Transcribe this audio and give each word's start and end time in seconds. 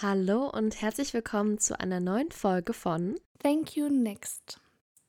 Hallo 0.00 0.48
und 0.48 0.80
herzlich 0.80 1.12
willkommen 1.12 1.58
zu 1.58 1.80
einer 1.80 1.98
neuen 1.98 2.30
Folge 2.30 2.72
von 2.72 3.16
Thank 3.42 3.74
You 3.74 3.88
Next, 3.88 4.60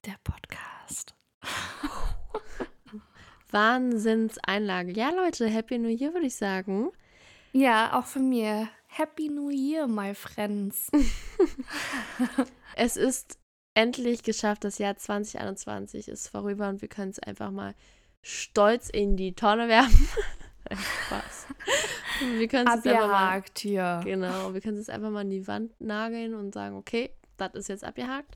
der 0.08 0.16
Podcast. 0.24 1.14
Wahnsinnseinlage. 3.52 4.92
Ja, 4.94 5.12
Leute, 5.12 5.48
Happy 5.48 5.78
New 5.78 5.90
Year 5.90 6.12
würde 6.16 6.26
ich 6.26 6.36
sagen. 6.36 6.90
Ja, 7.54 8.00
auch 8.00 8.06
von 8.06 8.30
mir. 8.30 8.68
Happy 8.88 9.30
New 9.30 9.52
Year, 9.52 9.86
my 9.86 10.16
friends. 10.16 10.90
es 12.76 12.98
ist 12.98 13.38
endlich 13.76 14.24
geschafft. 14.24 14.64
Das 14.64 14.80
Jahr 14.80 14.98
2021 14.98 16.08
ist 16.08 16.30
vorüber 16.30 16.68
und 16.68 16.82
wir 16.82 16.90
können 16.90 17.12
es 17.12 17.20
einfach 17.20 17.52
mal 17.52 17.76
stolz 18.24 18.90
in 18.90 19.18
die 19.18 19.36
Tonne 19.36 19.68
werfen. 19.68 20.08
Spaß. 20.78 21.48
Wir 22.38 22.48
können 22.48 22.68
es 22.68 22.86
einfach 22.86 23.08
mal, 23.08 23.44
hier. 23.58 24.02
Genau, 24.04 24.54
wir 24.54 24.62
können 24.62 24.78
es 24.78 24.90
einfach 24.90 25.10
mal 25.10 25.22
an 25.22 25.30
die 25.30 25.48
Wand 25.48 25.80
nageln 25.80 26.34
und 26.34 26.54
sagen, 26.54 26.76
okay, 26.76 27.12
das 27.38 27.54
ist 27.54 27.70
jetzt 27.70 27.84
abgehakt. 27.84 28.36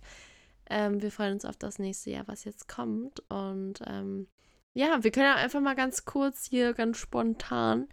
Ähm, 0.70 1.02
wir 1.02 1.12
freuen 1.12 1.34
uns 1.34 1.46
auf 1.46 1.58
das 1.58 1.80
nächste 1.80 2.12
Jahr, 2.12 2.28
was 2.28 2.46
jetzt 2.46 2.68
kommt. 2.68 3.20
Und 3.30 3.82
ähm, 3.86 4.28
ja, 4.74 5.04
wir 5.04 5.12
können 5.12 5.28
ja 5.28 5.36
einfach 5.36 5.62
mal 5.62 5.76
ganz 5.76 6.06
kurz 6.06 6.46
hier, 6.46 6.74
ganz 6.74 6.98
spontan 6.98 7.88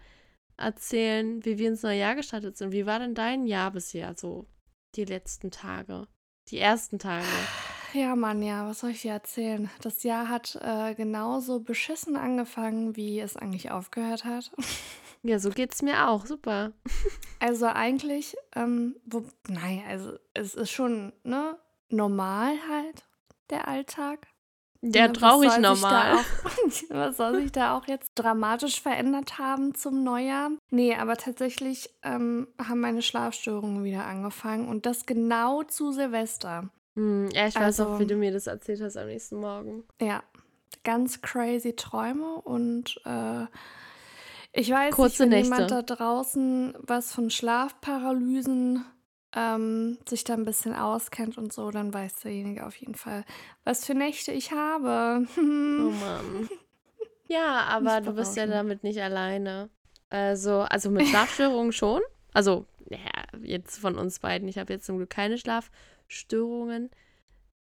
erzählen, 0.56 1.44
wie 1.44 1.58
wir 1.58 1.68
ins 1.68 1.82
neue 1.82 1.98
Jahr 1.98 2.14
gestartet 2.14 2.56
sind. 2.56 2.72
Wie 2.72 2.86
war 2.86 2.98
denn 2.98 3.14
dein 3.14 3.46
Jahr 3.46 3.70
bisher, 3.72 4.14
so 4.16 4.46
die 4.94 5.04
letzten 5.04 5.50
Tage, 5.50 6.06
die 6.48 6.58
ersten 6.58 6.98
Tage? 6.98 7.26
Ja, 7.92 8.14
Mann, 8.14 8.42
ja, 8.42 8.68
was 8.68 8.80
soll 8.80 8.90
ich 8.90 9.02
dir 9.02 9.12
erzählen? 9.12 9.70
Das 9.80 10.02
Jahr 10.02 10.28
hat 10.28 10.58
äh, 10.62 10.94
genauso 10.94 11.60
beschissen 11.60 12.16
angefangen, 12.16 12.96
wie 12.96 13.20
es 13.20 13.36
eigentlich 13.36 13.70
aufgehört 13.70 14.24
hat. 14.24 14.50
Ja, 15.22 15.38
so 15.38 15.50
geht's 15.50 15.82
mir 15.82 16.08
auch. 16.08 16.24
Super. 16.24 16.72
Also 17.40 17.66
eigentlich, 17.66 18.36
ähm, 18.56 18.96
wo, 19.04 19.22
nein, 19.48 19.82
also 19.86 20.12
es 20.32 20.54
ist 20.54 20.70
schon 20.70 21.12
ne, 21.24 21.58
normal 21.90 22.54
halt, 22.70 23.04
der 23.50 23.68
Alltag. 23.68 24.28
Der 24.82 25.08
ja, 25.08 25.12
traurig 25.12 25.58
normal. 25.58 26.14
Auch, 26.14 26.24
was 26.88 27.18
soll 27.18 27.42
sich 27.42 27.52
da 27.52 27.76
auch 27.76 27.86
jetzt 27.86 28.12
dramatisch 28.14 28.80
verändert 28.80 29.38
haben 29.38 29.74
zum 29.74 30.02
Neujahr? 30.04 30.52
Nee, 30.70 30.94
aber 30.94 31.18
tatsächlich 31.18 31.90
ähm, 32.02 32.48
haben 32.58 32.80
meine 32.80 33.02
Schlafstörungen 33.02 33.84
wieder 33.84 34.06
angefangen 34.06 34.68
und 34.68 34.86
das 34.86 35.04
genau 35.04 35.64
zu 35.64 35.92
Silvester. 35.92 36.70
Hm, 37.00 37.30
ja, 37.32 37.46
ich 37.46 37.54
weiß 37.54 37.80
auch, 37.80 37.98
wie 37.98 38.02
also 38.02 38.04
du 38.04 38.16
mir 38.16 38.30
das 38.30 38.46
erzählt 38.46 38.82
hast 38.82 38.98
am 38.98 39.06
nächsten 39.06 39.36
Morgen. 39.36 39.84
Ja, 40.02 40.22
ganz 40.84 41.22
crazy 41.22 41.74
Träume 41.74 42.42
und 42.42 43.00
äh, 43.06 43.46
ich 44.52 44.70
weiß 44.70 44.94
Kurze 44.96 45.04
nicht, 45.04 45.20
wenn 45.20 45.28
Nächte. 45.30 45.54
jemand 45.54 45.70
da 45.70 45.80
draußen 45.96 46.74
was 46.80 47.14
von 47.14 47.30
Schlafparalysen 47.30 48.84
ähm, 49.34 49.96
sich 50.06 50.24
da 50.24 50.34
ein 50.34 50.44
bisschen 50.44 50.74
auskennt 50.74 51.38
und 51.38 51.54
so, 51.54 51.70
dann 51.70 51.94
weiß 51.94 52.16
derjenige 52.16 52.66
auf 52.66 52.76
jeden 52.76 52.96
Fall, 52.96 53.24
was 53.64 53.86
für 53.86 53.94
Nächte 53.94 54.32
ich 54.32 54.52
habe. 54.52 55.26
oh 55.38 55.40
Mann. 55.40 56.50
Ja, 57.28 57.62
aber 57.68 58.02
du 58.02 58.12
bist 58.12 58.36
ja 58.36 58.46
damit 58.46 58.82
nicht 58.82 59.00
alleine. 59.00 59.70
Also, 60.10 60.62
also 60.62 60.90
mit 60.90 61.06
Schlafstörungen 61.06 61.72
schon. 61.72 62.02
Also, 62.34 62.66
ja, 62.90 62.98
jetzt 63.42 63.78
von 63.78 63.96
uns 63.96 64.20
beiden. 64.20 64.48
Ich 64.48 64.58
habe 64.58 64.72
jetzt 64.72 64.86
zum 64.86 64.96
Glück 64.96 65.10
keine 65.10 65.38
Schlafstörungen. 65.38 66.90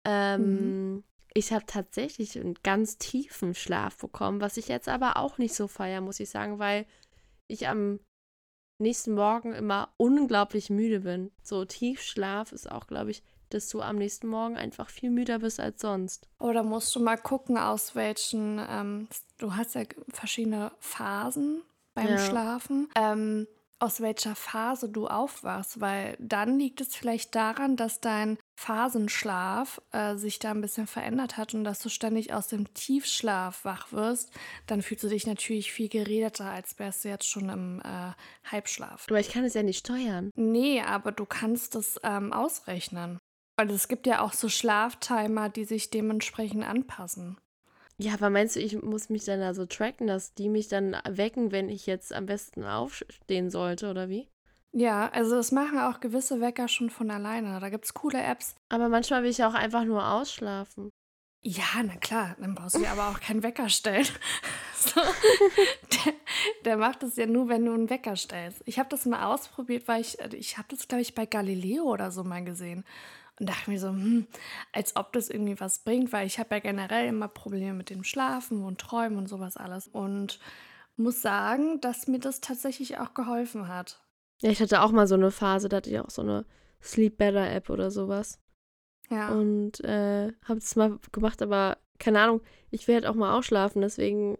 Ähm, 0.06 0.94
mhm. 0.96 1.04
Ich 1.34 1.52
habe 1.52 1.66
tatsächlich 1.68 2.40
einen 2.40 2.56
ganz 2.64 2.98
tiefen 2.98 3.54
Schlaf 3.54 3.98
bekommen, 3.98 4.42
was 4.42 4.58
ich 4.58 4.70
jetzt 4.70 4.90
aber 4.90 5.18
auch 5.18 5.38
nicht 5.38 5.54
so 5.54 5.68
feier, 5.68 6.02
muss 6.02 6.20
ich 6.20 6.30
sagen, 6.30 6.60
weil 6.60 6.86
ich 7.48 7.68
am 7.68 8.00
nächsten 8.80 9.14
Morgen 9.14 9.54
immer 9.54 9.90
unglaublich 9.98 10.70
müde 10.70 11.02
bin. 11.02 11.32
So 11.44 11.66
Tiefschlaf 11.66 12.52
ist 12.52 12.72
auch, 12.72 12.88
glaube 12.88 13.12
ich, 13.12 13.24
dass 13.50 13.70
du 13.70 13.82
am 13.82 13.98
nächsten 13.98 14.28
Morgen 14.28 14.58
einfach 14.58 14.90
viel 14.90 15.10
müder 15.10 15.40
bist 15.40 15.60
als 15.60 15.82
sonst. 15.82 16.28
Oder 16.40 16.64
musst 16.64 16.96
du 16.96 17.00
mal 17.00 17.18
gucken, 17.18 17.58
aus 17.58 17.96
welchen, 17.96 18.60
ähm, 18.70 19.08
du 19.38 19.56
hast 19.56 19.76
ja 19.76 19.84
verschiedene 20.10 20.72
Phasen 20.80 21.62
beim 21.94 22.10
ja. 22.10 22.18
Schlafen. 22.18 22.90
Ähm, 22.96 23.48
aus 23.80 24.02
welcher 24.02 24.36
Phase 24.36 24.90
du 24.90 25.08
aufwachst, 25.08 25.80
weil 25.80 26.18
dann 26.20 26.58
liegt 26.58 26.82
es 26.82 26.96
vielleicht 26.96 27.36
daran, 27.36 27.76
dass 27.76 28.02
dein 28.02 28.38
Phasenschlaf 28.60 29.82
äh, 29.92 30.16
sich 30.16 30.40
da 30.40 30.52
ein 30.52 30.62
bisschen 30.62 30.88
verändert 30.88 31.38
hat 31.38 31.54
und 31.54 31.64
dass 31.64 31.80
du 31.80 31.90
ständig 31.90 32.34
aus 32.34 32.48
dem 32.48 32.74
Tiefschlaf 32.74 33.66
wach 33.66 33.92
wirst, 33.92 34.32
dann 34.66 34.82
fühlst 34.82 35.04
du 35.04 35.10
dich 35.10 35.28
natürlich 35.28 35.72
viel 35.72 35.90
geredeter, 35.90 36.46
als 36.46 36.80
wärst 36.80 37.06
du 37.06 37.10
jetzt 37.10 37.30
schon 37.30 37.50
im 37.50 37.82
äh, 37.82 38.14
Halbschlaf. 38.52 39.06
Aber 39.10 39.20
ich 39.20 39.30
kann 39.30 39.44
es 39.44 39.54
ja 39.54 39.62
nicht 39.62 39.86
steuern. 39.86 40.32
Nee, 40.36 40.82
aber 40.82 41.12
du 41.12 41.26
kannst 41.26 41.76
es 41.76 42.00
ähm, 42.04 42.34
ausrechnen. 42.34 43.20
Und 43.60 43.72
es 43.72 43.88
gibt 43.88 44.08
ja 44.08 44.22
auch 44.22 44.34
so 44.34 44.50
Schlaftimer, 44.50 45.50
die 45.50 45.66
sich 45.66 45.90
dementsprechend 45.90 46.64
anpassen. 46.64 47.38
Ja, 48.00 48.14
aber 48.14 48.30
meinst 48.30 48.56
du, 48.56 48.60
ich 48.60 48.82
muss 48.82 49.10
mich 49.10 49.26
dann 49.26 49.40
da 49.40 49.54
so 49.54 49.66
tracken, 49.66 50.06
dass 50.08 50.34
die 50.36 50.50
mich 50.50 50.68
dann 50.68 50.96
wecken, 51.10 51.52
wenn 51.52 51.68
ich 51.68 51.88
jetzt 51.88 52.14
am 52.14 52.28
besten 52.28 52.64
aufstehen 52.64 53.50
sollte, 53.50 53.90
oder 53.90 54.08
wie? 54.08 54.28
Ja, 54.72 55.10
also 55.10 55.36
das 55.36 55.52
machen 55.52 55.80
auch 55.80 56.00
gewisse 56.00 56.40
Wecker 56.40 56.68
schon 56.68 56.92
von 56.92 57.10
alleine. 57.10 57.60
Da 57.60 57.70
gibt 57.70 57.86
es 57.86 57.96
coole 57.96 58.22
Apps. 58.22 58.56
Aber 58.70 58.90
manchmal 58.90 59.24
will 59.24 59.32
ich 59.32 59.44
auch 59.44 59.56
einfach 59.56 59.86
nur 59.86 60.08
ausschlafen. 60.08 60.92
Ja, 61.42 61.82
na 61.84 61.96
klar, 61.96 62.36
dann 62.40 62.56
brauchst 62.56 62.76
du 62.76 62.80
dir 62.80 62.92
aber 62.92 63.10
auch 63.10 63.20
keinen 63.20 63.42
Wecker 63.42 63.70
stellen. 63.70 64.06
so. 64.76 65.02
der, 66.06 66.14
der, 66.66 66.78
macht 66.78 67.04
das 67.04 67.16
ja 67.16 67.26
nur, 67.26 67.48
wenn 67.48 67.66
du 67.66 67.74
einen 67.74 67.90
Wecker 67.90 68.16
stellst. 68.16 68.62
Ich 68.66 68.78
habe 68.78 68.90
das 68.90 69.06
mal 69.06 69.34
ausprobiert, 69.34 69.88
weil 69.88 70.02
ich, 70.02 70.20
ich 70.34 70.58
habe 70.58 70.68
das, 70.70 70.88
glaube 70.88 71.02
ich, 71.02 71.16
bei 71.16 71.26
Galileo 71.26 71.84
oder 71.84 72.12
so 72.12 72.24
mal 72.24 72.44
gesehen. 72.44 72.84
Und 73.40 73.50
dachte 73.50 73.70
mir 73.70 73.80
so, 73.80 73.90
hm, 73.90 74.28
als 74.74 74.96
ob 74.96 75.14
das 75.14 75.30
irgendwie 75.30 75.60
was 75.60 75.80
bringt, 75.80 76.12
weil 76.12 76.26
ich 76.26 76.40
habe 76.40 76.56
ja 76.56 76.60
generell 76.60 77.08
immer 77.08 77.28
Probleme 77.28 77.74
mit 77.74 77.90
dem 77.90 78.04
Schlafen 78.04 78.64
und 78.64 78.80
Träumen 78.80 79.18
und 79.18 79.28
sowas 79.28 79.58
alles. 79.58 79.88
Und 79.88 80.40
muss 80.96 81.22
sagen, 81.22 81.80
dass 81.82 82.08
mir 82.08 82.20
das 82.20 82.42
tatsächlich 82.42 82.98
auch 82.98 83.14
geholfen 83.14 83.68
hat. 83.68 84.02
Ja, 84.42 84.50
ich 84.50 84.62
hatte 84.62 84.82
auch 84.82 84.92
mal 84.92 85.08
so 85.08 85.16
eine 85.16 85.32
Phase, 85.32 85.70
da 85.70 85.78
hatte 85.78 85.90
ich 85.90 86.00
auch 86.00 86.10
so 86.10 86.22
eine 86.22 86.46
Sleep 86.82 87.18
Better 87.18 87.50
App 87.50 87.70
oder 87.70 87.92
sowas. 87.92 88.40
Ja. 89.10 89.30
Und 89.30 89.84
äh, 89.84 90.32
habe 90.44 90.60
es 90.60 90.76
mal 90.76 91.00
gemacht, 91.12 91.42
aber 91.42 91.78
keine 92.00 92.22
Ahnung, 92.22 92.42
ich 92.70 92.88
will 92.88 92.96
halt 92.96 93.06
auch 93.06 93.16
mal 93.16 93.38
ausschlafen, 93.38 93.82
deswegen, 93.82 94.38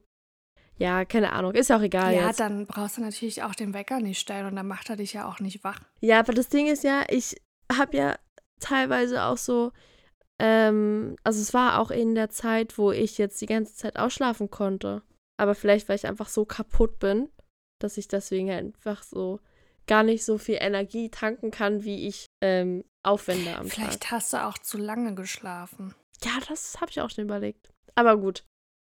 ja, 0.78 1.06
keine 1.06 1.34
Ahnung, 1.34 1.54
ist 1.54 1.72
auch 1.72 1.82
egal. 1.82 2.14
Ja, 2.14 2.28
jetzt. 2.28 2.40
dann 2.40 2.68
brauchst 2.68 2.98
du 2.98 3.02
natürlich 3.02 3.44
auch 3.44 3.56
den 3.56 3.74
Wecker 3.74 4.00
nicht 4.00 4.20
stellen 4.20 4.46
und 4.46 4.56
dann 4.56 4.68
macht 4.68 4.90
er 4.90 4.98
dich 4.98 5.14
ja 5.14 5.28
auch 5.28 5.40
nicht 5.40 5.64
wach. 5.64 5.80
Ja, 6.02 6.20
aber 6.20 6.34
das 6.34 6.50
Ding 6.50 6.68
ist 6.68 6.84
ja, 6.84 7.04
ich 7.10 7.42
habe 7.72 7.98
ja 7.98 8.16
teilweise 8.60 9.24
auch 9.24 9.38
so, 9.38 9.72
ähm, 10.40 11.16
also 11.24 11.42
es 11.42 11.54
war 11.54 11.80
auch 11.80 11.92
in 11.92 12.16
der 12.16 12.30
Zeit, 12.30 12.78
wo 12.78 12.92
ich 12.92 13.18
jetzt 13.18 13.42
die 13.42 13.46
ganze 13.46 13.76
Zeit 13.76 13.98
ausschlafen 13.98 14.50
konnte. 14.50 15.02
Aber 15.40 15.56
vielleicht, 15.56 15.88
weil 15.88 15.96
ich 15.96 16.08
einfach 16.08 16.30
so 16.30 16.46
kaputt 16.46 17.00
bin, 17.00 17.30
dass 17.80 17.98
ich 17.98 18.08
deswegen 18.08 18.50
einfach 18.50 19.04
so 19.04 19.40
gar 19.88 20.04
nicht 20.04 20.26
so 20.26 20.38
viel 20.38 20.58
Energie 20.60 21.10
tanken 21.10 21.52
kann, 21.52 21.84
wie 21.84 22.08
ich 22.08 22.26
ähm, 22.44 22.84
aufwende 23.04 23.56
am 23.56 23.68
Vielleicht 23.68 24.04
Tag. 24.04 24.12
hast 24.12 24.34
du 24.34 24.44
auch 24.46 24.58
zu 24.58 24.78
lange 24.78 25.16
geschlafen. 25.16 25.96
Ja, 26.24 26.32
das 26.48 26.82
habe 26.82 26.92
ich 26.92 27.00
auch 27.00 27.10
schon 27.10 27.24
überlegt. 27.24 27.72
Aber 27.96 28.18
gut, 28.18 28.44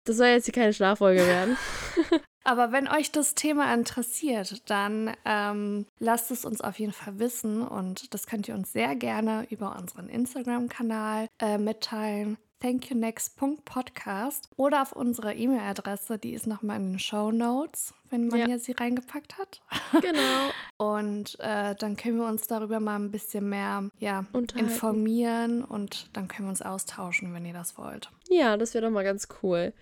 das 0.07 0.17
soll 0.17 0.27
jetzt 0.29 0.45
hier 0.45 0.55
keine 0.55 0.73
Schlaffolge 0.73 1.27
werden. 1.27 1.57
Aber 2.45 2.73
wenn 2.73 2.89
euch 2.89 3.13
das 3.13 3.35
Thema 3.35 3.73
interessiert, 3.75 4.69
dann 4.71 5.15
ähm, 5.25 5.87
lasst 5.99 6.31
es 6.31 6.45
uns 6.45 6.61
auf 6.61 6.79
jeden 6.79 6.93
Fall 6.93 7.19
wissen 7.19 7.63
und 7.63 8.15
das 8.15 8.27
könnt 8.27 8.49
ihr 8.49 8.55
uns 8.55 8.73
sehr 8.73 8.97
gerne 8.97 9.47
über 9.51 9.77
unseren 9.79 10.09
Instagram-Kanal 10.09 11.29
äh, 11.39 11.59
mitteilen 11.59 12.39
thankyounext.podcast 12.61 14.51
oder 14.57 14.83
auf 14.83 14.93
unserer 14.93 15.35
E-Mail-Adresse, 15.35 16.19
die 16.19 16.33
ist 16.33 16.47
nochmal 16.47 16.77
in 16.77 16.93
den 16.93 16.99
Show 16.99 17.31
Notes, 17.31 17.95
wenn 18.11 18.29
man 18.29 18.51
ja. 18.51 18.59
sie 18.59 18.73
reingepackt 18.73 19.39
hat. 19.39 19.63
Genau. 20.01 20.51
und 20.77 21.39
äh, 21.41 21.75
dann 21.75 21.97
können 21.97 22.19
wir 22.19 22.27
uns 22.27 22.47
darüber 22.47 22.79
mal 22.81 22.97
ein 22.97 23.11
bisschen 23.11 23.49
mehr 23.49 23.91
ja, 23.99 24.25
informieren 24.55 25.65
und 25.65 26.11
dann 26.17 26.29
können 26.29 26.47
wir 26.47 26.51
uns 26.51 26.63
austauschen, 26.63 27.35
wenn 27.35 27.45
ihr 27.45 27.53
das 27.53 27.77
wollt. 27.77 28.11
Ja, 28.29 28.57
das 28.57 28.75
wäre 28.75 28.87
doch 28.87 28.93
mal 28.93 29.05
ganz 29.05 29.27
cool. 29.43 29.73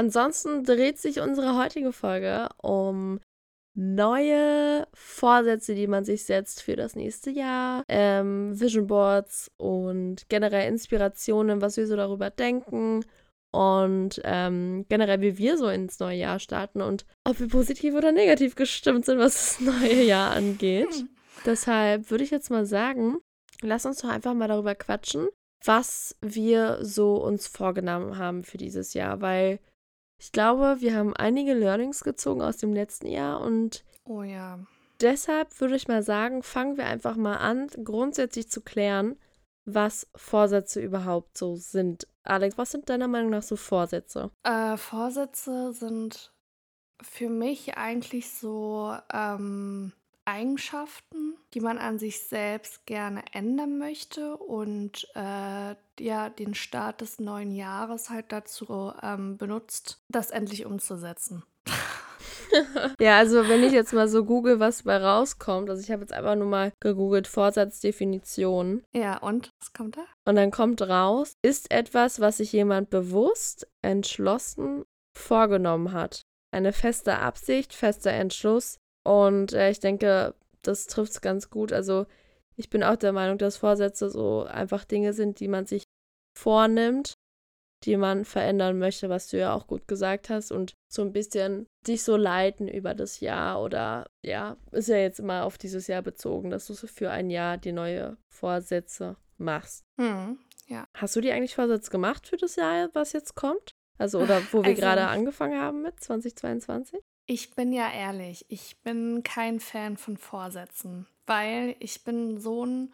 Ansonsten 0.00 0.64
dreht 0.64 0.96
sich 0.96 1.20
unsere 1.20 1.58
heutige 1.58 1.92
Folge 1.92 2.48
um 2.62 3.20
neue 3.74 4.88
Vorsätze, 4.94 5.74
die 5.74 5.86
man 5.86 6.06
sich 6.06 6.24
setzt 6.24 6.62
für 6.62 6.74
das 6.74 6.96
nächste 6.96 7.28
Jahr, 7.28 7.84
ähm, 7.86 8.58
Vision 8.58 8.86
Boards 8.86 9.50
und 9.58 10.26
generell 10.30 10.68
Inspirationen, 10.68 11.60
was 11.60 11.76
wir 11.76 11.86
so 11.86 11.96
darüber 11.96 12.30
denken 12.30 13.04
und 13.52 14.22
ähm, 14.24 14.86
generell, 14.88 15.20
wie 15.20 15.36
wir 15.36 15.58
so 15.58 15.68
ins 15.68 16.00
neue 16.00 16.16
Jahr 16.16 16.38
starten 16.38 16.80
und 16.80 17.04
ob 17.28 17.38
wir 17.38 17.48
positiv 17.48 17.94
oder 17.94 18.10
negativ 18.10 18.54
gestimmt 18.54 19.04
sind, 19.04 19.18
was 19.18 19.58
das 19.58 19.60
neue 19.82 20.02
Jahr 20.02 20.30
angeht. 20.30 21.04
Deshalb 21.44 22.10
würde 22.10 22.24
ich 22.24 22.30
jetzt 22.30 22.48
mal 22.48 22.64
sagen, 22.64 23.18
lass 23.60 23.84
uns 23.84 23.98
doch 23.98 24.08
einfach 24.08 24.32
mal 24.32 24.48
darüber 24.48 24.74
quatschen, 24.74 25.28
was 25.62 26.16
wir 26.22 26.78
so 26.80 27.16
uns 27.16 27.46
vorgenommen 27.46 28.16
haben 28.16 28.44
für 28.44 28.56
dieses 28.56 28.94
Jahr, 28.94 29.20
weil 29.20 29.60
ich 30.20 30.32
glaube, 30.32 30.76
wir 30.80 30.94
haben 30.94 31.16
einige 31.16 31.54
Learnings 31.54 32.04
gezogen 32.04 32.42
aus 32.42 32.58
dem 32.58 32.74
letzten 32.74 33.06
Jahr 33.06 33.40
und 33.40 33.84
oh 34.04 34.22
ja. 34.22 34.58
deshalb 35.00 35.58
würde 35.60 35.76
ich 35.76 35.88
mal 35.88 36.02
sagen, 36.02 36.42
fangen 36.42 36.76
wir 36.76 36.84
einfach 36.84 37.16
mal 37.16 37.38
an, 37.38 37.68
grundsätzlich 37.82 38.50
zu 38.50 38.60
klären, 38.60 39.16
was 39.64 40.06
Vorsätze 40.14 40.82
überhaupt 40.82 41.38
so 41.38 41.56
sind. 41.56 42.06
Alex, 42.22 42.58
was 42.58 42.70
sind 42.70 42.90
deiner 42.90 43.08
Meinung 43.08 43.30
nach 43.30 43.42
so 43.42 43.56
Vorsätze? 43.56 44.30
Äh, 44.42 44.76
Vorsätze 44.76 45.72
sind 45.72 46.34
für 47.00 47.30
mich 47.30 47.78
eigentlich 47.78 48.30
so 48.30 48.94
ähm, 49.12 49.94
Eigenschaften, 50.30 51.36
die 51.54 51.60
man 51.60 51.78
an 51.78 51.98
sich 51.98 52.20
selbst 52.20 52.86
gerne 52.86 53.24
ändern 53.32 53.78
möchte 53.78 54.36
und 54.36 55.08
äh, 55.14 55.74
ja, 55.98 56.30
den 56.30 56.54
Start 56.54 57.00
des 57.00 57.18
neuen 57.18 57.50
Jahres 57.50 58.10
halt 58.10 58.30
dazu 58.30 58.92
ähm, 59.02 59.36
benutzt, 59.36 60.02
das 60.08 60.30
endlich 60.30 60.66
umzusetzen. 60.66 61.42
ja, 63.00 63.18
also 63.18 63.48
wenn 63.48 63.64
ich 63.64 63.72
jetzt 63.72 63.92
mal 63.92 64.08
so 64.08 64.24
google, 64.24 64.60
was 64.60 64.84
bei 64.84 64.96
rauskommt, 64.96 65.68
also 65.68 65.82
ich 65.82 65.90
habe 65.90 66.02
jetzt 66.02 66.12
einfach 66.12 66.36
nur 66.36 66.46
mal 66.46 66.72
gegoogelt 66.80 67.26
Vorsatzdefinition. 67.26 68.82
Ja, 68.92 69.18
und 69.18 69.52
was 69.58 69.72
kommt 69.72 69.96
da? 69.96 70.04
Und 70.24 70.36
dann 70.36 70.50
kommt 70.50 70.82
raus, 70.82 71.34
ist 71.42 71.70
etwas, 71.70 72.20
was 72.20 72.38
sich 72.38 72.52
jemand 72.52 72.90
bewusst, 72.90 73.68
entschlossen 73.82 74.84
vorgenommen 75.16 75.92
hat. 75.92 76.22
Eine 76.52 76.72
feste 76.72 77.18
Absicht, 77.18 77.72
fester 77.72 78.10
Entschluss. 78.10 78.78
Und 79.04 79.52
äh, 79.52 79.70
ich 79.70 79.80
denke, 79.80 80.34
das 80.62 80.86
trifft 80.86 81.12
es 81.12 81.20
ganz 81.20 81.50
gut. 81.50 81.72
Also 81.72 82.06
ich 82.56 82.70
bin 82.70 82.82
auch 82.82 82.96
der 82.96 83.12
Meinung, 83.12 83.38
dass 83.38 83.56
Vorsätze 83.56 84.10
so 84.10 84.44
einfach 84.44 84.84
Dinge 84.84 85.12
sind, 85.12 85.40
die 85.40 85.48
man 85.48 85.66
sich 85.66 85.84
vornimmt 86.38 87.14
die 87.84 87.96
man 87.96 88.24
verändern 88.24 88.78
möchte, 88.78 89.08
was 89.08 89.28
du 89.28 89.38
ja 89.38 89.54
auch 89.54 89.66
gut 89.66 89.88
gesagt 89.88 90.28
hast 90.28 90.52
und 90.52 90.74
so 90.92 91.02
ein 91.02 91.12
bisschen 91.12 91.66
dich 91.86 92.02
so 92.02 92.16
leiten 92.16 92.68
über 92.68 92.94
das 92.94 93.20
Jahr 93.20 93.62
oder 93.62 94.06
ja, 94.22 94.56
ist 94.70 94.88
ja 94.88 94.96
jetzt 94.96 95.20
immer 95.20 95.44
auf 95.44 95.56
dieses 95.56 95.86
Jahr 95.86 96.02
bezogen, 96.02 96.50
dass 96.50 96.66
du 96.66 96.74
so 96.74 96.86
für 96.86 97.10
ein 97.10 97.30
Jahr 97.30 97.56
die 97.56 97.72
neue 97.72 98.18
Vorsätze 98.28 99.16
machst. 99.38 99.84
Hm, 99.98 100.38
ja. 100.66 100.86
Hast 100.94 101.16
du 101.16 101.20
die 101.20 101.32
eigentlich 101.32 101.54
Vorsätze 101.54 101.90
gemacht 101.90 102.26
für 102.26 102.36
das 102.36 102.56
Jahr, 102.56 102.90
was 102.92 103.12
jetzt 103.12 103.34
kommt? 103.34 103.70
Also 103.98 104.20
oder 104.20 104.40
wo 104.52 104.62
wir 104.62 104.70
also, 104.70 104.80
gerade 104.80 105.06
angefangen 105.06 105.58
haben 105.58 105.82
mit 105.82 106.00
2022? 106.00 107.00
Ich 107.30 107.54
bin 107.54 107.72
ja 107.72 107.88
ehrlich, 107.88 108.44
ich 108.48 108.82
bin 108.82 109.22
kein 109.22 109.60
Fan 109.60 109.96
von 109.96 110.16
Vorsätzen, 110.16 111.06
weil 111.26 111.76
ich 111.78 112.02
bin 112.02 112.40
so 112.40 112.66
ein 112.66 112.92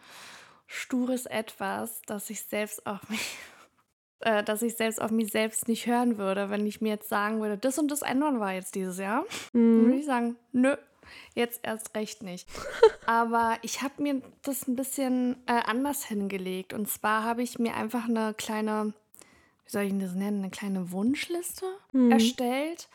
stures 0.67 1.25
Etwas, 1.25 2.03
dass 2.03 2.29
ich 2.29 2.43
selbst 2.43 2.87
auf 2.87 3.09
mich 3.09 3.39
äh, 4.21 4.45
dass 4.45 4.61
ich 4.61 4.77
selbst 4.77 5.01
auf 5.01 5.11
mich 5.11 5.33
selbst 5.33 5.69
nicht 5.69 5.87
hören 5.87 6.19
würde, 6.19 6.51
wenn 6.51 6.67
ich 6.67 6.83
mir 6.83 6.91
jetzt 6.91 7.09
sagen 7.09 7.41
würde, 7.41 7.57
das 7.57 7.79
und 7.79 7.91
das 7.91 8.03
ändern 8.03 8.37
wir 8.37 8.53
jetzt 8.53 8.75
dieses 8.75 8.99
Jahr. 8.99 9.23
Mhm. 9.55 9.79
Dann 9.79 9.85
würde 9.87 9.99
ich 10.01 10.05
sagen, 10.05 10.37
nö, 10.53 10.77
jetzt 11.35 11.61
erst 11.63 11.97
recht 11.97 12.23
nicht. 12.23 12.47
Aber 13.07 13.57
ich 13.63 13.81
habe 13.81 14.03
mir 14.03 14.21
das 14.43 14.69
ein 14.69 14.77
bisschen 14.77 15.37
äh, 15.47 15.63
anders 15.65 16.05
hingelegt. 16.05 16.75
Und 16.75 16.91
zwar 16.91 17.25
habe 17.25 17.43
ich 17.43 17.59
mir 17.59 17.75
einfach 17.75 18.07
eine 18.07 18.35
kleine, 18.35 18.93
wie 19.65 19.71
soll 19.71 19.85
ich 19.85 19.99
das 19.99 20.13
nennen, 20.13 20.41
eine 20.43 20.51
kleine 20.51 20.93
Wunschliste 20.93 21.65
mhm. 21.93 22.13
erstellt, 22.13 22.91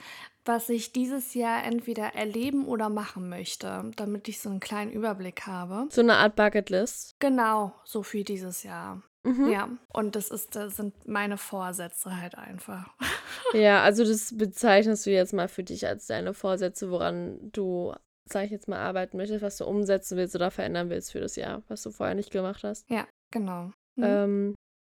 was 0.46 0.70
ich 0.70 0.92
dieses 0.92 1.34
Jahr 1.34 1.64
entweder 1.64 2.16
erleben 2.16 2.66
oder 2.66 2.90
machen 2.90 3.30
möchte, 3.30 3.92
damit 3.96 4.28
ich 4.28 4.40
so 4.40 4.50
einen 4.50 4.60
kleinen 4.60 4.92
Überblick 4.92 5.46
habe. 5.48 5.88
So 5.90 6.02
eine 6.02 6.16
Art 6.16 6.36
Bucketlist. 6.36 7.16
Genau, 7.20 7.74
so 7.86 8.04
für 8.04 8.24
dieses 8.24 8.64
Jahr. 8.64 9.02
Mhm. 9.24 9.52
Ja, 9.52 9.70
und 9.94 10.16
das 10.16 10.30
ist, 10.30 10.56
das 10.56 10.78
sind 10.78 11.08
meine 11.08 11.38
Vorsätze 11.38 12.18
halt 12.18 12.36
einfach. 12.36 12.94
Ja, 13.54 13.84
also 13.84 14.06
das 14.06 14.38
bezeichnest 14.38 15.06
du 15.06 15.12
jetzt 15.12 15.34
mal 15.34 15.50
für 15.50 15.64
dich 15.64 15.86
als 15.86 16.08
deine 16.08 16.34
Vorsätze, 16.34 16.90
woran 16.90 17.52
du, 17.52 17.94
sag 18.30 18.46
ich 18.46 18.52
jetzt 18.52 18.70
mal, 18.70 18.80
arbeiten 18.80 19.18
möchtest, 19.18 19.42
was 19.42 19.58
du 19.58 19.66
umsetzen 19.66 20.18
willst 20.18 20.36
oder 20.36 20.52
verändern 20.52 20.90
willst 20.90 21.12
für 21.12 21.20
das 21.20 21.36
Jahr, 21.36 21.62
was 21.68 21.84
du 21.84 21.92
vorher 21.92 22.16
nicht 22.16 22.32
gemacht 22.32 22.64
hast. 22.64 22.90
Ja, 22.90 23.06
genau. 23.30 23.72
Mhm. 23.98 24.04
Ähm, 24.04 24.56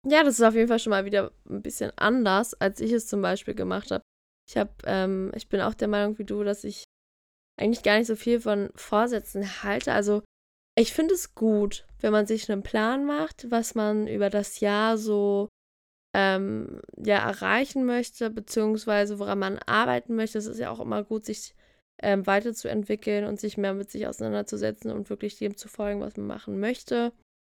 ja, 0.06 0.22
das 0.22 0.34
ist 0.34 0.42
auf 0.42 0.54
jeden 0.54 0.68
Fall 0.68 0.80
schon 0.80 0.90
mal 0.90 1.06
wieder 1.06 1.32
ein 1.48 1.62
bisschen 1.62 1.92
anders, 1.96 2.52
als 2.54 2.80
ich 2.80 2.92
es 2.92 3.06
zum 3.06 3.22
Beispiel 3.22 3.54
gemacht 3.54 3.90
habe. 3.90 4.01
Ich 4.52 4.58
habe, 4.58 4.70
ähm, 4.84 5.32
ich 5.34 5.48
bin 5.48 5.62
auch 5.62 5.72
der 5.72 5.88
Meinung 5.88 6.18
wie 6.18 6.24
du, 6.24 6.44
dass 6.44 6.62
ich 6.62 6.84
eigentlich 7.58 7.82
gar 7.82 7.96
nicht 7.96 8.06
so 8.06 8.16
viel 8.16 8.38
von 8.38 8.68
Vorsätzen 8.74 9.62
halte. 9.62 9.94
Also 9.94 10.22
ich 10.76 10.92
finde 10.92 11.14
es 11.14 11.34
gut, 11.34 11.86
wenn 12.00 12.12
man 12.12 12.26
sich 12.26 12.52
einen 12.52 12.62
Plan 12.62 13.06
macht, 13.06 13.50
was 13.50 13.74
man 13.74 14.06
über 14.06 14.28
das 14.28 14.60
Jahr 14.60 14.98
so 14.98 15.48
ähm, 16.14 16.82
ja, 16.98 17.26
erreichen 17.26 17.86
möchte, 17.86 18.28
beziehungsweise 18.28 19.18
woran 19.18 19.38
man 19.38 19.58
arbeiten 19.60 20.16
möchte. 20.16 20.36
Es 20.36 20.46
ist 20.46 20.58
ja 20.58 20.70
auch 20.70 20.80
immer 20.80 21.02
gut, 21.02 21.24
sich 21.24 21.54
ähm, 22.02 22.26
weiterzuentwickeln 22.26 23.24
und 23.24 23.40
sich 23.40 23.56
mehr 23.56 23.72
mit 23.72 23.90
sich 23.90 24.06
auseinanderzusetzen 24.06 24.90
und 24.90 25.08
wirklich 25.08 25.38
dem 25.38 25.56
zu 25.56 25.68
folgen, 25.68 26.00
was 26.00 26.18
man 26.18 26.26
machen 26.26 26.60
möchte. 26.60 27.12